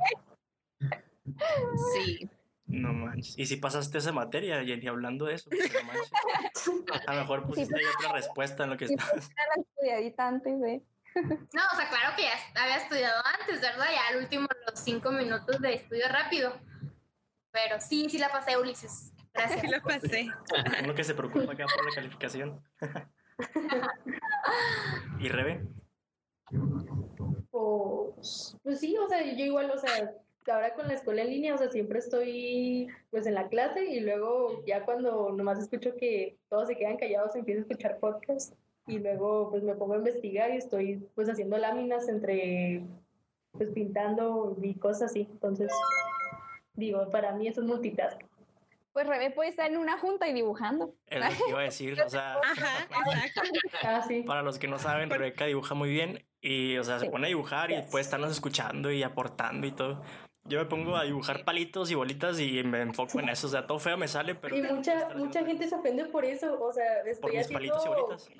Sí. 1.95 2.29
No 2.67 2.93
manches. 2.93 3.39
¿Y 3.39 3.47
si 3.47 3.57
pasaste 3.57 3.97
esa 3.99 4.13
materia, 4.13 4.63
Jenny, 4.65 4.87
hablando 4.87 5.25
de 5.25 5.35
eso? 5.35 5.49
Pues, 5.49 5.73
no 5.73 5.83
manches. 5.85 7.07
A 7.07 7.15
lo 7.15 7.21
mejor 7.23 7.47
pusiste 7.47 7.75
ahí 7.79 7.85
otra 7.99 8.13
respuesta 8.13 8.65
en 8.65 8.71
lo 8.71 8.77
que 8.77 8.87
Sí, 8.87 8.95
estabas. 8.95 9.31
Era 9.31 9.45
la 9.57 9.63
estudiadita 9.63 10.29
antes 10.29 10.61
de. 10.61 10.83
No, 11.15 11.63
o 11.73 11.77
sea, 11.77 11.89
claro 11.89 12.15
que 12.17 12.23
ya 12.23 12.63
había 12.63 12.77
estudiado 12.77 13.23
antes, 13.41 13.61
¿verdad? 13.61 13.87
Ya 13.93 14.09
al 14.09 14.23
último 14.23 14.47
los 14.67 14.81
cinco 14.81 15.11
minutos 15.11 15.61
de 15.61 15.75
estudio 15.75 16.05
rápido. 16.09 16.53
Pero 17.51 17.81
sí, 17.81 18.09
sí 18.09 18.19
la 18.19 18.29
pasé, 18.29 18.57
Ulises. 18.57 19.13
Sí 19.17 19.29
Gracias. 19.33 19.63
lo 19.71 19.83
pasé. 19.83 20.29
Uno 20.85 20.95
que 20.95 21.05
se 21.05 21.15
preocupa 21.15 21.53
acá 21.53 21.67
por 21.75 21.85
la 21.85 21.95
calificación. 21.95 22.63
¿Y 25.21 25.29
Rebe? 25.29 25.67
Pues, 27.51 28.57
pues 28.63 28.81
sí, 28.81 28.97
o 28.97 29.09
sea, 29.09 29.25
yo 29.25 29.45
igual, 29.45 29.71
o 29.71 29.79
sea, 29.79 30.13
ahora 30.51 30.75
con 30.75 30.89
la 30.89 30.95
escuela 30.95 31.23
en 31.23 31.31
línea, 31.31 31.55
o 31.55 31.59
sea, 31.59 31.71
siempre 31.71 31.99
estoy 31.99 32.89
pues 33.11 33.27
en 33.27 33.35
la 33.35 33.49
clase 33.49 33.85
y 33.85 34.01
luego 34.01 34.65
ya 34.67 34.85
cuando 34.85 35.31
nomás 35.31 35.59
escucho 35.59 35.95
que 35.97 36.39
todos 36.49 36.69
se 36.69 36.77
quedan 36.77 36.97
callados, 36.97 37.35
empiezo 37.35 37.61
a 37.61 37.63
escuchar 37.63 37.99
podcast 37.99 38.55
y 38.91 38.99
luego 38.99 39.51
pues 39.51 39.63
me 39.63 39.75
pongo 39.75 39.95
a 39.95 39.99
investigar 39.99 40.51
y 40.53 40.57
estoy 40.57 41.07
pues 41.15 41.29
haciendo 41.29 41.57
láminas 41.59 42.09
entre, 42.09 42.83
pues 43.53 43.71
pintando 43.71 44.57
y 44.61 44.75
cosas 44.75 45.11
así, 45.11 45.29
entonces 45.31 45.73
digo, 46.75 47.09
para 47.11 47.33
mí 47.33 47.49
eso 47.49 47.61
es 47.61 47.67
multitask. 47.67 48.21
Pues 48.93 49.07
Rebe 49.07 49.31
puede 49.31 49.51
estar 49.51 49.71
en 49.71 49.77
una 49.77 49.99
junta 49.99 50.27
y 50.27 50.33
dibujando. 50.33 50.93
Es 51.07 51.21
lo 51.21 51.29
que 51.45 51.51
iba 51.51 51.61
a 51.61 51.63
decir, 51.63 52.01
o 52.03 52.09
sea, 52.09 52.35
Ajá, 52.43 52.87
exacto. 53.25 53.59
Ah, 53.85 54.05
para 54.27 54.43
los 54.43 54.59
que 54.59 54.67
no 54.67 54.79
saben, 54.81 55.11
Rebeca 55.11 55.45
dibuja 55.47 55.75
muy 55.75 55.91
bien 55.91 56.25
y, 56.41 56.77
o 56.77 56.83
sea, 56.83 56.99
se 56.99 57.05
Sí. 57.07 57.11
pone 57.11 57.27
a 57.27 57.29
dibujar 57.29 57.71
y 57.71 57.77
Yes. 57.77 57.87
puede 57.91 58.03
estarnos 58.03 58.33
escuchando 58.33 58.91
y 58.91 59.05
aportando 59.05 59.67
y 59.69 59.73
todo. 59.73 60.03
Yo 60.47 60.59
me 60.59 60.65
pongo 60.65 60.97
a 60.97 61.05
dibujar 61.05 61.45
palitos 61.45 61.91
y 61.93 61.95
bolitas 61.95 62.41
y 62.41 62.65
me 62.65 62.81
enfoco 62.81 63.21
en 63.21 63.29
eso, 63.29 63.47
o 63.47 63.51
sea, 63.51 63.67
todo 63.67 63.79
feo 63.79 63.97
me 63.97 64.09
sale, 64.09 64.35
pero... 64.35 64.57
Y 64.57 64.63
mucha, 64.63 65.11
mucha 65.15 65.45
gente 65.45 65.69
se 65.69 65.75
ofende 65.77 66.07
por 66.07 66.25
eso, 66.25 66.61
o 66.61 66.73
sea, 66.73 67.01
por 67.01 67.09
estoy 67.09 67.31
mis 67.33 67.41
haciendo... 67.43 67.59
palitos 67.59 67.87
y 67.87 67.89
bolitas. 67.89 68.31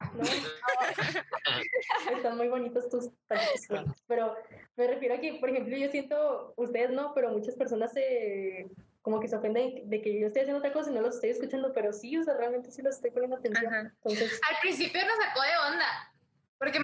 No, 0.00 0.22
están 2.16 2.36
muy 2.36 2.48
bonitos 2.48 2.88
tus 2.90 3.10
bolitas, 3.28 4.02
pero 4.06 4.34
me 4.76 4.86
refiero 4.86 5.14
a 5.14 5.18
que, 5.18 5.34
por 5.34 5.48
ejemplo, 5.50 5.76
yo 5.76 5.88
siento, 5.88 6.54
ustedes 6.56 6.90
no, 6.90 7.14
pero 7.14 7.30
muchas 7.30 7.54
personas 7.54 7.92
se 7.92 8.70
como 9.06 9.20
que 9.20 9.28
se 9.28 9.36
ofenden 9.36 9.88
de 9.88 10.02
que 10.02 10.18
yo 10.18 10.26
estoy 10.26 10.42
haciendo 10.42 10.58
otra 10.58 10.72
cosa 10.72 10.90
y 10.90 10.94
no 10.94 11.00
los 11.00 11.14
estoy 11.14 11.30
escuchando, 11.30 11.72
pero 11.72 11.92
sí, 11.92 12.18
o 12.18 12.24
sea, 12.24 12.34
realmente 12.34 12.72
sí 12.72 12.82
los 12.82 12.96
estoy 12.96 13.12
poniendo 13.12 13.36
atención. 13.36 13.72
Entonces, 13.72 14.40
Al 14.50 14.56
principio 14.60 15.00
nos 15.06 15.16
sacó 15.24 15.42
de 15.42 15.72
onda, 15.72 16.12
porque 16.58 16.80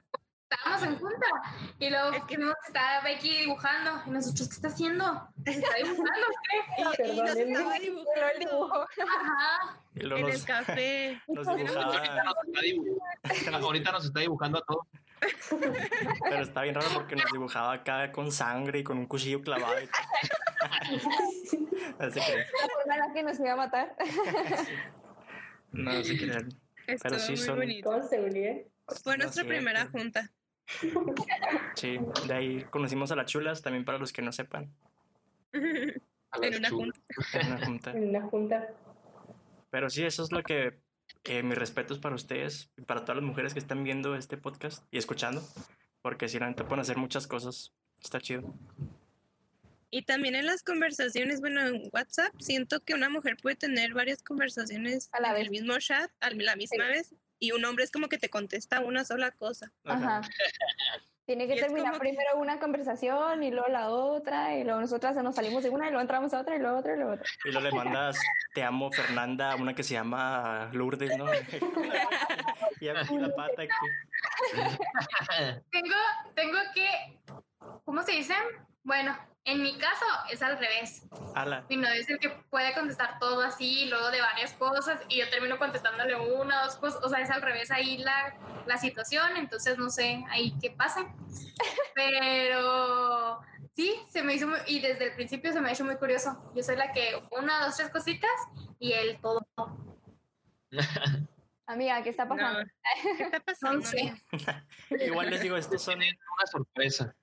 estábamos 0.55 0.83
en 0.87 0.99
junta 0.99 1.27
y 1.79 1.91
luego 1.91 2.11
Es 2.13 2.25
que- 2.25 2.37
que 2.37 2.43
estaba 2.67 3.01
Becky 3.03 3.39
dibujando 3.39 4.03
y 4.07 4.11
nosotros, 4.11 4.49
¿qué 4.49 4.55
está 4.55 4.69
haciendo? 4.69 5.29
¿Está 5.45 5.69
dibujando? 5.77 6.11
Y, 6.79 6.81
y 6.81 6.85
nos 7.17 7.37
estaba 7.37 7.73
Pero 7.75 7.75
el 7.75 7.81
dibujando 7.83 8.39
dibujo. 8.39 8.81
Ajá. 8.83 9.79
En 9.95 10.29
el 10.29 10.45
café. 10.45 11.23
nos 11.29 11.47
Ahorita 11.49 11.73
nos 12.25 12.37
está 12.47 12.61
dibujando, 12.63 13.67
ahorita 13.67 13.93
nos 13.93 14.05
está 14.07 14.21
dibujando 14.21 14.59
a 14.59 14.63
todos. 14.63 14.87
pero 16.25 16.43
está 16.43 16.63
bien 16.63 16.75
raro 16.75 16.89
porque 16.95 17.15
nos 17.17 17.31
dibujaba 17.33 17.73
acá 17.75 18.11
con 18.11 18.33
sangre 18.33 18.81
y 18.81 18.85
con 18.85 18.99
un 18.99 19.07
cuchillo 19.07 19.41
clavado 19.43 19.81
y 19.81 19.87
todo. 19.87 20.03
Así 21.99 22.21
que, 22.21 22.37
La 22.37 22.69
forma 22.69 22.95
en 22.95 23.01
la 23.01 23.13
que 23.15 23.23
nos 23.23 23.39
iba 23.41 23.53
a 23.53 23.57
matar. 23.57 23.95
no 25.73 26.03
se 26.05 26.17
crean. 26.19 26.49
Estuvo 26.87 27.19
sí 27.19 27.33
muy 27.33 27.37
son- 27.39 27.57
bonito. 27.59 27.91
Fue 29.05 29.17
No 29.17 29.23
nuestra 29.25 29.43
es 29.43 29.49
primera 29.49 29.87
junta. 29.87 30.31
Sí, 31.75 31.99
de 32.27 32.35
ahí 32.35 32.65
conocimos 32.71 33.13
a 33.13 33.17
las 33.17 33.27
chulas, 33.27 33.63
también 33.63 33.85
para 33.85 33.99
los 33.99 34.13
que 34.13 34.23
no 34.23 34.33
sepan, 34.33 34.73
A 35.55 36.47
en 36.47 36.57
una 36.57 36.71
junta. 36.71 37.01
en 37.35 37.47
una 37.47 37.67
junta. 37.67 37.91
En 37.91 38.09
una 38.09 38.23
junta. 38.23 38.69
Pero 39.71 39.91
sí, 39.91 40.05
eso 40.05 40.23
es 40.23 40.33
lo 40.33 40.43
que, 40.43 40.79
que 41.23 41.43
mis 41.43 41.59
respetos 41.59 41.99
para 41.99 42.15
ustedes 42.15 42.71
y 42.77 42.83
para 42.83 43.05
todas 43.05 43.17
las 43.17 43.25
mujeres 43.25 43.53
que 43.53 43.59
están 43.59 43.85
viendo 43.85 44.15
este 44.17 44.37
podcast 44.37 44.85
y 44.91 44.99
escuchando, 44.99 45.43
porque 46.03 46.29
si 46.29 46.39
realmente 46.39 46.65
pueden 46.65 46.81
hacer 46.81 46.97
muchas 46.97 47.27
cosas, 47.27 47.73
está 48.01 48.21
chido. 48.21 48.55
Y 49.95 50.05
también 50.05 50.35
en 50.35 50.47
las 50.47 50.63
conversaciones, 50.63 51.41
bueno, 51.41 51.61
en 51.67 51.91
WhatsApp, 51.93 52.33
siento 52.39 52.81
que 52.81 52.95
una 52.95 53.11
mujer 53.11 53.37
puede 53.37 53.57
tener 53.57 53.93
varias 53.93 54.23
conversaciones 54.23 55.11
A 55.13 55.21
la 55.21 55.33
en 55.33 55.35
vez. 55.35 55.45
el 55.45 55.51
mismo 55.51 55.79
chat, 55.79 56.11
a 56.21 56.31
la 56.31 56.57
misma 56.57 56.87
vez, 56.89 57.15
y 57.43 57.51
un 57.51 57.65
hombre 57.65 57.83
es 57.83 57.91
como 57.91 58.09
que 58.09 58.19
te 58.19 58.31
contesta 58.31 58.79
una 58.79 59.05
sola 59.05 59.33
cosa. 59.33 59.73
Ajá. 59.85 60.21
Tiene 61.27 61.49
que 61.49 61.57
terminar 61.57 61.95
que- 61.95 61.99
primero 61.99 62.37
una 62.37 62.61
conversación 62.61 63.43
y 63.43 63.51
luego 63.51 63.67
la 63.67 63.89
otra, 63.91 64.57
y 64.57 64.63
luego 64.63 64.81
nosotras 64.81 65.17
nos 65.17 65.35
salimos 65.35 65.65
de 65.65 65.71
una 65.71 65.87
y 65.87 65.91
luego 65.91 66.03
entramos 66.03 66.33
a 66.35 66.41
otra 66.41 66.55
y 66.55 66.61
luego 66.61 66.79
otra 66.79 66.93
y 66.95 66.97
luego 66.99 67.13
otra. 67.15 67.27
Y 67.45 67.51
luego 67.51 67.69
le 67.69 67.73
mandas, 67.73 68.17
te 68.55 68.63
amo 68.63 68.93
Fernanda, 68.93 69.53
a 69.53 69.57
una 69.57 69.75
que 69.75 69.83
se 69.83 69.95
llama 69.95 70.71
Lourdes, 70.73 71.17
¿no? 71.19 71.27
y 72.81 72.89
aquí 72.89 73.19
la 73.19 73.35
pata 73.35 73.63
aquí. 73.63 73.87
Tengo, 75.71 75.97
tengo 76.37 76.59
que, 76.75 76.89
¿cómo 77.85 78.03
se 78.05 78.13
dice? 78.13 78.35
Bueno, 78.85 79.17
en 79.45 79.63
mi 79.63 79.77
caso 79.77 80.05
es 80.31 80.41
al 80.43 80.59
revés. 80.59 81.03
Ala. 81.35 81.65
Mi 81.69 81.77
novio 81.77 82.01
es 82.01 82.09
el 82.09 82.19
que 82.19 82.31
puede 82.31 82.73
contestar 82.75 83.19
todo 83.19 83.41
así, 83.41 83.87
luego 83.87 84.11
de 84.11 84.21
varias 84.21 84.53
cosas, 84.53 85.01
y 85.09 85.19
yo 85.19 85.29
termino 85.31 85.59
contestándole 85.59 86.17
una, 86.17 86.65
dos 86.65 86.77
cosas. 86.77 87.03
O 87.03 87.09
sea, 87.09 87.21
es 87.21 87.31
al 87.31 87.43
revés 87.43 87.71
ahí 87.71 87.99
la, 87.99 88.37
la 88.67 88.77
situación, 88.79 89.37
entonces 89.37 89.79
no 89.79 89.91
sé 89.91 90.25
ahí 90.31 90.55
qué 90.61 90.71
pasa. 90.71 91.13
Pero 91.95 93.41
sí, 93.75 93.95
se 94.11 94.23
me 94.23 94.35
hizo 94.35 94.47
muy, 94.47 94.59
y 94.67 94.81
desde 94.81 95.07
el 95.07 95.15
principio 95.15 95.53
se 95.53 95.61
me 95.61 95.71
ha 95.71 95.73
hecho 95.73 95.85
muy 95.85 95.97
curioso. 95.97 96.53
Yo 96.55 96.63
soy 96.63 96.77
la 96.77 96.93
que 96.93 97.21
una, 97.33 97.65
dos, 97.67 97.77
tres 97.77 97.91
cositas, 97.91 98.31
y 98.79 98.93
él 98.93 99.19
todo. 99.21 99.45
Amiga, 101.67 102.01
¿qué 102.05 102.11
está 102.11 102.27
No, 102.27 102.37
pasando? 102.37 102.61
¿Qué 103.17 103.23
está 103.25 103.41
pasando? 103.41 103.79
No 103.81 103.87
sé. 103.87 104.15
Igual 105.05 105.31
les 105.31 105.41
digo, 105.41 105.57
estos 105.57 105.83
son 105.83 105.97
una 105.99 106.47
sorpresa. 106.51 107.15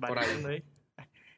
Por 0.00 0.18
ahí. 0.18 0.64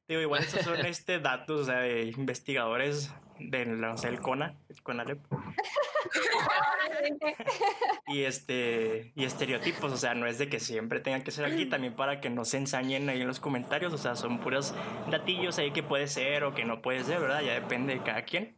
Digo, 0.09 0.21
igual 0.23 0.43
estos 0.43 0.63
son 0.63 0.85
este, 0.87 1.19
datos 1.21 1.61
o 1.61 1.65
sea, 1.65 1.81
de 1.81 2.05
investigadores 2.17 3.13
de 3.39 3.67
no 3.67 3.97
sé, 3.97 4.09
el 4.09 4.21
CONA, 4.21 4.57
el 4.69 4.83
CONALEP. 4.83 5.21
y 8.09 8.23
este 8.23 9.13
y 9.15 9.25
estereotipos, 9.25 9.93
o 9.93 9.97
sea, 9.97 10.15
no 10.15 10.27
es 10.27 10.39
de 10.39 10.49
que 10.49 10.59
siempre 10.61 11.01
tengan 11.01 11.23
que 11.23 11.31
ser 11.31 11.45
aquí, 11.45 11.67
también 11.67 11.95
para 11.95 12.21
que 12.21 12.31
no 12.31 12.45
se 12.45 12.57
ensañen 12.57 13.09
ahí 13.09 13.21
en 13.21 13.29
los 13.29 13.39
comentarios, 13.39 13.93
o 13.93 13.99
sea, 13.99 14.17
son 14.17 14.41
puros 14.41 14.75
datillos 15.11 15.59
ahí 15.59 15.71
que 15.73 15.83
puede 15.83 16.09
ser 16.09 16.45
o 16.45 16.55
que 16.55 16.65
no 16.65 16.83
puede 16.83 17.05
ser, 17.05 17.21
¿verdad? 17.21 17.43
Ya 17.43 17.55
depende 17.55 17.95
de 17.95 18.03
cada 18.03 18.23
quien. 18.23 18.57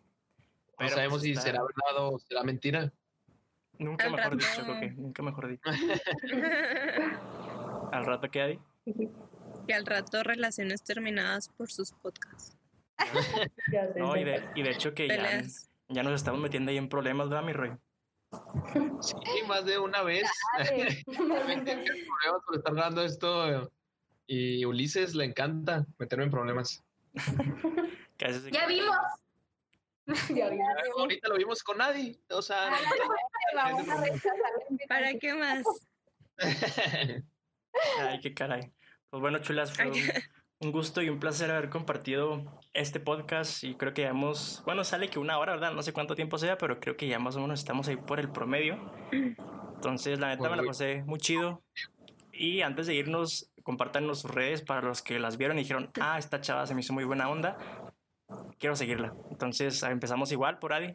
No 0.78 0.86
Pero, 0.86 0.90
sabemos 0.90 1.12
pues, 1.14 1.22
si 1.24 1.30
está- 1.32 1.42
será 1.42 1.60
verdad 1.62 2.06
o 2.06 2.18
será 2.18 2.42
mentira. 2.42 2.92
Nunca 3.78 4.06
Al 4.06 4.12
mejor 4.12 4.32
rato. 4.32 4.36
dicho, 4.46 4.62
creo 4.62 4.80
que 4.80 4.90
nunca 4.92 5.22
mejor 5.22 5.48
dicho. 5.48 5.70
Al 7.92 8.06
rato 8.06 8.28
que 8.30 8.40
hay. 8.40 8.58
al 9.72 9.86
rato 9.86 10.22
relaciones 10.22 10.82
terminadas 10.82 11.48
por 11.48 11.70
sus 11.70 11.92
podcasts. 11.92 12.56
No, 13.96 14.14
y 14.16 14.24
de, 14.24 14.44
y 14.54 14.62
de 14.62 14.70
hecho 14.70 14.92
que 14.92 15.08
ya, 15.08 15.42
ya 15.88 16.02
nos 16.02 16.14
estamos 16.14 16.40
metiendo 16.40 16.70
ahí 16.70 16.76
en 16.76 16.88
problemas, 16.88 17.30
¿verdad, 17.30 17.44
mi 17.44 17.52
Roy? 17.52 17.76
Sí, 19.00 19.42
más 19.46 19.64
de 19.64 19.78
una 19.78 20.02
vez. 20.02 20.28
Realmente 21.06 21.72
problemas 21.76 22.42
por 22.46 22.56
estar 22.56 22.74
dando 22.74 23.02
esto. 23.02 23.72
Y 24.26 24.64
Ulises 24.64 25.14
le 25.14 25.24
encanta 25.24 25.84
meterme 25.98 26.24
en 26.24 26.30
problemas. 26.30 26.82
Ya 28.18 28.66
vimos. 28.66 28.96
Ya 30.28 30.48
vi. 30.48 30.58
Ahorita 30.98 31.28
lo 31.28 31.36
vimos 31.36 31.62
con 31.62 31.78
nadie. 31.78 32.20
O 32.30 32.42
sea, 32.42 32.70
Vamos 33.54 33.88
a 33.88 34.00
rechazar 34.00 34.36
la 34.36 34.64
invitación. 34.68 34.88
¿Para 34.88 35.18
qué 35.18 35.34
más? 35.34 35.66
Ay, 38.00 38.20
qué 38.20 38.34
caray. 38.34 38.72
Pues 39.10 39.20
bueno, 39.20 39.38
chulas, 39.40 39.72
fue 39.72 39.90
un, 39.90 39.96
un 40.60 40.72
gusto 40.72 41.02
y 41.02 41.08
un 41.08 41.18
placer 41.18 41.50
haber 41.50 41.70
compartido 41.70 42.44
este 42.74 43.00
podcast 43.00 43.64
y 43.64 43.74
creo 43.74 43.94
que 43.94 44.02
ya 44.02 44.10
hemos, 44.10 44.62
bueno, 44.66 44.84
sale 44.84 45.08
que 45.08 45.18
una 45.18 45.38
hora, 45.38 45.52
¿verdad? 45.52 45.72
No 45.72 45.82
sé 45.82 45.92
cuánto 45.92 46.14
tiempo 46.14 46.38
sea, 46.38 46.58
pero 46.58 46.78
creo 46.78 46.96
que 46.96 47.08
ya 47.08 47.18
más 47.18 47.34
o 47.36 47.40
menos 47.40 47.60
estamos 47.60 47.88
ahí 47.88 47.96
por 47.96 48.20
el 48.20 48.30
promedio. 48.30 48.78
Entonces, 49.80 50.18
la 50.20 50.28
neta 50.28 50.50
me 50.50 50.56
la 50.56 50.62
pasé 50.62 51.02
muy 51.04 51.18
chido. 51.18 51.62
Y 52.32 52.60
antes 52.60 52.86
de 52.86 52.94
irnos, 52.94 53.50
compartan 53.62 54.06
sus 54.14 54.30
redes 54.30 54.60
para 54.60 54.82
los 54.82 55.00
que 55.00 55.18
las 55.18 55.38
vieron 55.38 55.58
y 55.58 55.62
dijeron, 55.62 55.90
ah, 56.00 56.18
esta 56.18 56.40
chava 56.40 56.66
se 56.66 56.74
me 56.74 56.80
hizo 56.80 56.92
muy 56.92 57.04
buena 57.04 57.30
onda. 57.30 57.56
Quiero 58.58 58.76
seguirla. 58.76 59.14
Entonces, 59.30 59.82
empezamos 59.82 60.30
igual 60.30 60.58
por 60.58 60.74
Adi. 60.74 60.94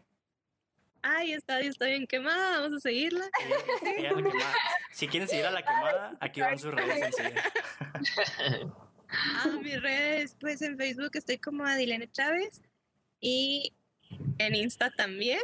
Ay, 1.08 1.34
está, 1.34 1.60
está 1.60 1.86
bien 1.86 2.08
quemada, 2.08 2.62
vamos 2.62 2.74
a 2.74 2.80
seguirla. 2.80 3.30
Quemada. 3.96 4.54
Si 4.92 5.08
quieren 5.08 5.30
seguir 5.30 5.46
a 5.46 5.52
la 5.52 5.62
quemada, 5.62 6.18
aquí 6.20 6.42
van 6.42 6.58
sus 6.58 6.74
redes. 6.74 7.16
Ah, 9.08 9.46
mis 9.62 9.80
redes, 9.80 10.36
pues 10.40 10.64
en 10.64 10.76
Facebook 10.78 11.12
estoy 11.14 11.38
como 11.38 11.64
Adilene 11.64 12.12
Chávez 12.12 12.60
y 13.22 13.76
en 14.40 14.56
Insta 14.56 14.90
también. 14.90 15.42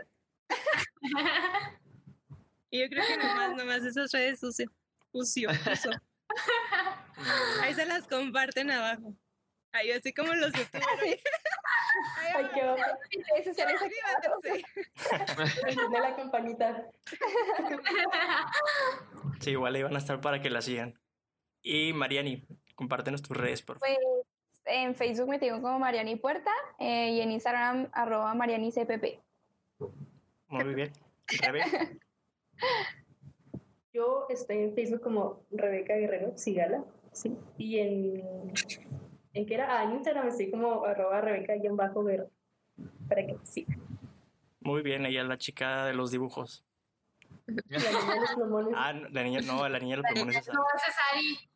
Y 2.71 2.79
yo 2.79 2.89
creo 2.89 3.05
que 3.05 3.17
nomás, 3.17 3.55
nomás 3.55 3.83
esas 3.83 4.11
redes 4.11 4.41
uso. 4.41 4.63
Uso, 5.11 5.41
uso. 5.71 5.91
Ahí 7.61 7.75
se 7.75 7.85
las 7.85 8.07
comparten 8.07 8.71
abajo. 8.71 9.15
Ahí 9.73 9.91
así 9.91 10.13
como 10.13 10.33
los 10.33 10.51
youtubers. 10.51 10.85
Ahí 11.01 11.15
Ay, 12.35 12.45
qué 12.53 12.61
onda. 12.63 12.99
Ese 13.37 13.53
será 13.53 13.71
ese 13.71 13.89
Suscríbanse. 14.23 14.63
Enciende 15.67 15.99
la 15.99 16.15
campanita. 16.15 16.89
Sí, 19.39 19.51
igual 19.51 19.75
ahí 19.75 19.83
van 19.83 19.95
a 19.95 19.99
estar 19.99 20.21
para 20.21 20.41
que 20.41 20.49
la 20.49 20.61
sigan. 20.61 20.99
Y 21.61 21.93
Mariani, 21.93 22.45
compártenos 22.75 23.21
tus 23.21 23.35
redes, 23.35 23.61
por 23.61 23.79
favor. 23.79 23.97
Pues 23.97 24.61
en 24.65 24.95
Facebook 24.95 25.29
me 25.29 25.39
tengo 25.39 25.61
como 25.61 25.79
Mariani 25.79 26.15
Puerta 26.15 26.51
eh, 26.79 27.11
y 27.11 27.21
en 27.21 27.31
Instagram 27.31 27.89
arroba 27.93 28.33
MarianiCPP. 28.33 29.19
Muy 30.47 30.75
bien. 30.75 30.91
Rebe, 31.41 31.63
Yo 33.93 34.27
estoy 34.29 34.57
en 34.57 34.75
Facebook 34.75 35.01
como 35.01 35.43
Rebeca 35.51 35.95
Guerrero, 35.95 36.37
sígala, 36.37 36.83
sí. 37.11 37.37
Y 37.57 37.79
en, 37.79 38.53
¿en 39.33 39.45
qué 39.45 39.53
era? 39.55 39.79
Ah, 39.79 39.83
en 39.83 39.91
Instagram 39.93 40.27
estoy 40.27 40.51
como 40.51 40.85
arroba 40.85 41.21
Rebeca-Guerrero, 41.21 42.29
para 43.07 43.25
que 43.25 43.37
sí. 43.43 43.65
muy 44.59 44.81
bien, 44.81 45.05
ella 45.05 45.21
es 45.21 45.27
la 45.27 45.37
chica 45.37 45.85
de 45.85 45.93
los 45.93 46.11
dibujos. 46.11 46.63
La 47.47 47.61
niña 47.79 48.13
de 48.13 48.19
los 48.21 48.35
plumones. 48.35 48.73
Ah, 48.77 48.93
la 48.93 49.23
niña, 49.23 49.41
no, 49.41 49.67
la 49.67 49.79
niña 49.79 49.97
de 49.97 50.01
los 50.03 50.11
plumones 50.11 50.35
es 50.37 50.47
No, 50.53 50.61
es 50.75 50.95
Ari. 51.13 51.49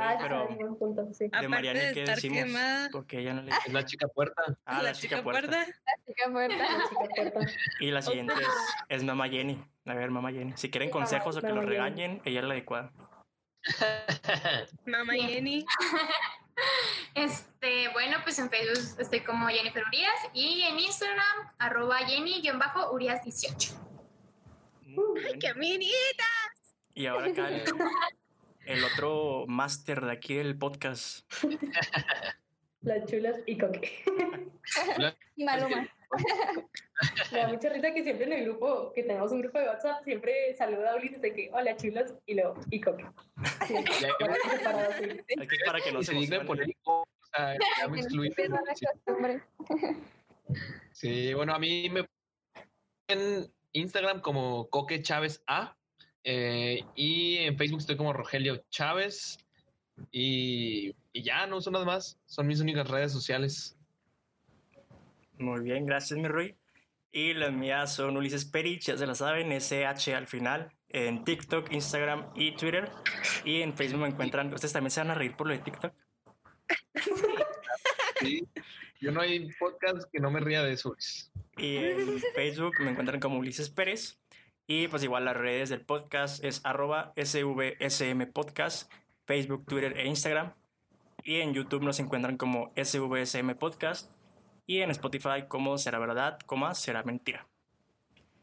Ah, 0.00 0.16
pero- 0.20 0.46
sí, 0.48 0.54
punto, 0.78 1.12
sí. 1.12 1.28
De 1.28 1.48
Mariani, 1.48 1.80
de 1.80 1.92
¿qué 1.92 2.04
decimos? 2.04 2.38
quemada. 2.44 2.88
Porque 2.92 3.18
ella 3.18 3.34
no 3.34 3.42
le 3.42 3.50
Es 3.66 3.72
la 3.72 3.84
chica 3.84 4.06
puerta. 4.06 4.42
Ah, 4.64 4.80
la, 4.82 4.92
chica, 4.92 5.22
puerta. 5.24 5.66
Chica 6.06 6.30
fuerte. 6.30 6.56
La 6.56 6.66
chica 6.88 7.08
puerta. 7.32 7.40
Y 7.80 7.90
la 7.90 8.00
siguiente 8.02 8.32
es, 8.34 8.48
es 8.90 9.02
mamá 9.04 9.28
Jenny. 9.28 9.60
A 9.86 9.94
ver, 9.94 10.10
mamá 10.10 10.30
Jenny. 10.30 10.52
Si 10.56 10.70
quieren 10.70 10.90
Mamá- 10.90 11.00
consejos 11.00 11.36
o 11.36 11.40
que 11.40 11.48
mamá 11.48 11.62
los 11.62 11.64
Jenny. 11.70 11.76
regañen, 11.76 12.22
ella 12.24 12.40
es 12.40 12.46
la 12.46 12.52
adecuada. 12.54 12.92
Mamá. 14.86 15.14
Jenny. 15.14 15.64
Este, 17.18 17.88
bueno, 17.88 18.18
pues 18.22 18.38
en 18.38 18.48
Facebook 18.48 19.00
estoy 19.00 19.20
como 19.24 19.48
Jennifer 19.48 19.82
Urias 19.88 20.14
y 20.32 20.62
en 20.62 20.78
Instagram, 20.78 21.52
arroba 21.58 21.98
Jenny-Urias18. 21.98 23.76
Muy 24.82 25.22
bien. 25.22 25.38
¡Qué 25.40 25.52
minita! 25.54 26.24
Y 26.94 27.06
ahora 27.06 27.26
acá 27.26 27.48
el, 27.48 27.64
el 28.66 28.84
otro 28.84 29.46
máster 29.48 30.00
de 30.00 30.12
aquí 30.12 30.34
del 30.34 30.56
podcast. 30.56 31.28
Las 32.82 33.04
chulas 33.06 33.40
y 33.46 33.58
coque. 33.58 34.04
Y 35.34 35.44
Maluma. 35.44 35.88
Me 37.32 37.38
da 37.38 37.48
mucha 37.48 37.68
risa 37.68 37.92
que 37.92 38.02
siempre 38.02 38.26
en 38.26 38.32
el 38.32 38.44
grupo, 38.44 38.92
que 38.92 39.02
tenemos 39.02 39.30
un 39.32 39.40
grupo 39.40 39.58
de 39.58 39.66
WhatsApp, 39.66 40.02
siempre 40.02 40.52
saluda 40.54 40.92
a 40.92 40.96
Ulises 40.96 41.22
de 41.22 41.32
que, 41.32 41.50
hola 41.52 41.76
chulos, 41.76 42.14
y 42.26 42.34
luego, 42.34 42.54
y 42.70 42.80
coque. 42.80 43.04
Que- 43.66 43.84
para 45.66 45.80
que 45.80 45.92
no 45.92 46.00
y 46.00 46.04
se 46.04 46.40
poner 46.40 46.68
o 46.84 47.04
sea, 47.36 47.56
ya 47.80 47.88
me 47.88 48.00
excluí. 48.00 48.30
Costumbre. 48.30 49.42
Sí, 50.92 51.34
bueno, 51.34 51.54
a 51.54 51.58
mí 51.58 51.88
me 51.90 52.06
en 53.08 53.50
Instagram 53.72 54.20
como 54.20 54.68
Coque 54.68 55.02
Chávez 55.02 55.42
A 55.46 55.76
eh, 56.24 56.84
y 56.94 57.36
en 57.38 57.56
Facebook 57.56 57.80
estoy 57.80 57.96
como 57.96 58.12
Rogelio 58.12 58.62
Chávez 58.70 59.38
y, 60.10 60.94
y 61.12 61.22
ya, 61.22 61.46
no 61.46 61.60
son 61.60 61.74
nada 61.74 61.84
más, 61.84 62.18
son 62.26 62.46
mis 62.46 62.60
únicas 62.60 62.88
redes 62.88 63.12
sociales. 63.12 63.76
Muy 65.38 65.60
bien, 65.62 65.86
gracias, 65.86 66.18
mi 66.18 66.28
Rui. 66.28 66.57
Y 67.10 67.34
las 67.34 67.52
mías 67.52 67.94
son 67.94 68.16
Ulises 68.16 68.44
Perich, 68.44 68.84
ya 68.84 68.96
se 68.96 69.06
la 69.06 69.14
saben, 69.14 69.50
SH 69.52 70.14
al 70.14 70.26
final, 70.26 70.72
en 70.88 71.24
TikTok, 71.24 71.72
Instagram 71.72 72.30
y 72.34 72.52
Twitter. 72.52 72.90
Y 73.44 73.62
en 73.62 73.74
Facebook 73.74 74.00
me 74.00 74.08
encuentran. 74.08 74.52
¿Ustedes 74.52 74.72
también 74.72 74.90
se 74.90 75.00
van 75.00 75.10
a 75.10 75.14
reír 75.14 75.34
por 75.36 75.46
lo 75.46 75.52
de 75.54 75.60
TikTok? 75.60 75.92
Sí. 78.20 78.42
Yo 79.00 79.12
no 79.12 79.20
hay 79.20 79.48
podcast 79.60 80.10
que 80.10 80.18
no 80.18 80.28
me 80.28 80.40
ría 80.40 80.60
de 80.64 80.72
eso. 80.72 80.96
Y 81.56 81.76
en 81.76 82.20
Facebook 82.34 82.74
me 82.80 82.90
encuentran 82.90 83.20
como 83.20 83.38
Ulises 83.38 83.70
Pérez. 83.70 84.18
Y 84.66 84.88
pues 84.88 85.04
igual 85.04 85.24
las 85.24 85.36
redes 85.36 85.68
del 85.70 85.82
podcast 85.82 86.42
es 86.42 86.60
arroba 86.64 87.12
SVSM 87.16 88.26
Podcast, 88.32 88.92
Facebook, 89.24 89.64
Twitter 89.66 89.96
e 89.96 90.06
Instagram. 90.08 90.52
Y 91.22 91.36
en 91.36 91.54
YouTube 91.54 91.84
nos 91.84 92.00
encuentran 92.00 92.36
como 92.36 92.72
SVSM 92.76 93.54
Podcast. 93.54 94.17
Y 94.68 94.82
en 94.82 94.90
Spotify 94.90 95.46
como 95.48 95.78
Será 95.78 95.98
Verdad, 95.98 96.38
coma 96.44 96.74
Será 96.74 97.02
Mentira. 97.02 97.46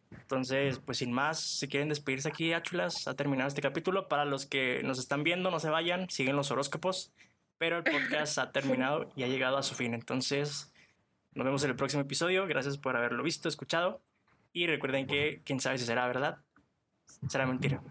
Entonces, 0.10 0.80
pues 0.80 0.98
sin 0.98 1.14
más, 1.14 1.40
si 1.40 1.68
quieren 1.68 1.88
despedirse 1.88 2.28
aquí, 2.28 2.52
Áchulas, 2.52 3.08
ha 3.08 3.14
terminado 3.14 3.48
este 3.48 3.62
capítulo. 3.62 4.08
Para 4.08 4.26
los 4.26 4.48
que 4.48 4.82
nos 4.84 4.98
están 4.98 5.24
viendo, 5.24 5.52
no 5.52 5.60
se 5.60 5.70
vayan, 5.70 6.10
siguen 6.10 6.36
los 6.36 6.50
horóscopos. 6.50 7.14
Pero 7.60 7.78
el 7.78 7.84
podcast 7.84 8.40
ha 8.40 8.52
terminado 8.52 9.12
y 9.16 9.22
ha 9.22 9.28
llegado 9.28 9.58
a 9.58 9.62
su 9.62 9.76
fin. 9.76 9.94
Entonces, 9.94 10.74
nos 11.36 11.46
vemos 11.46 11.64
en 11.64 11.70
el 11.70 11.76
próximo 11.76 12.02
episodio. 12.02 12.48
Gracias 12.48 12.80
por 12.80 12.98
haberlo 12.98 13.22
visto, 13.22 13.48
escuchado. 13.48 14.02
Y 14.52 14.66
recuerden 14.66 15.06
que 15.06 15.44
quién 15.46 15.60
sabe 15.60 15.78
si 15.78 15.86
será 15.86 16.08
verdad, 16.08 16.40
será 17.28 17.46
mentira. 17.46 17.84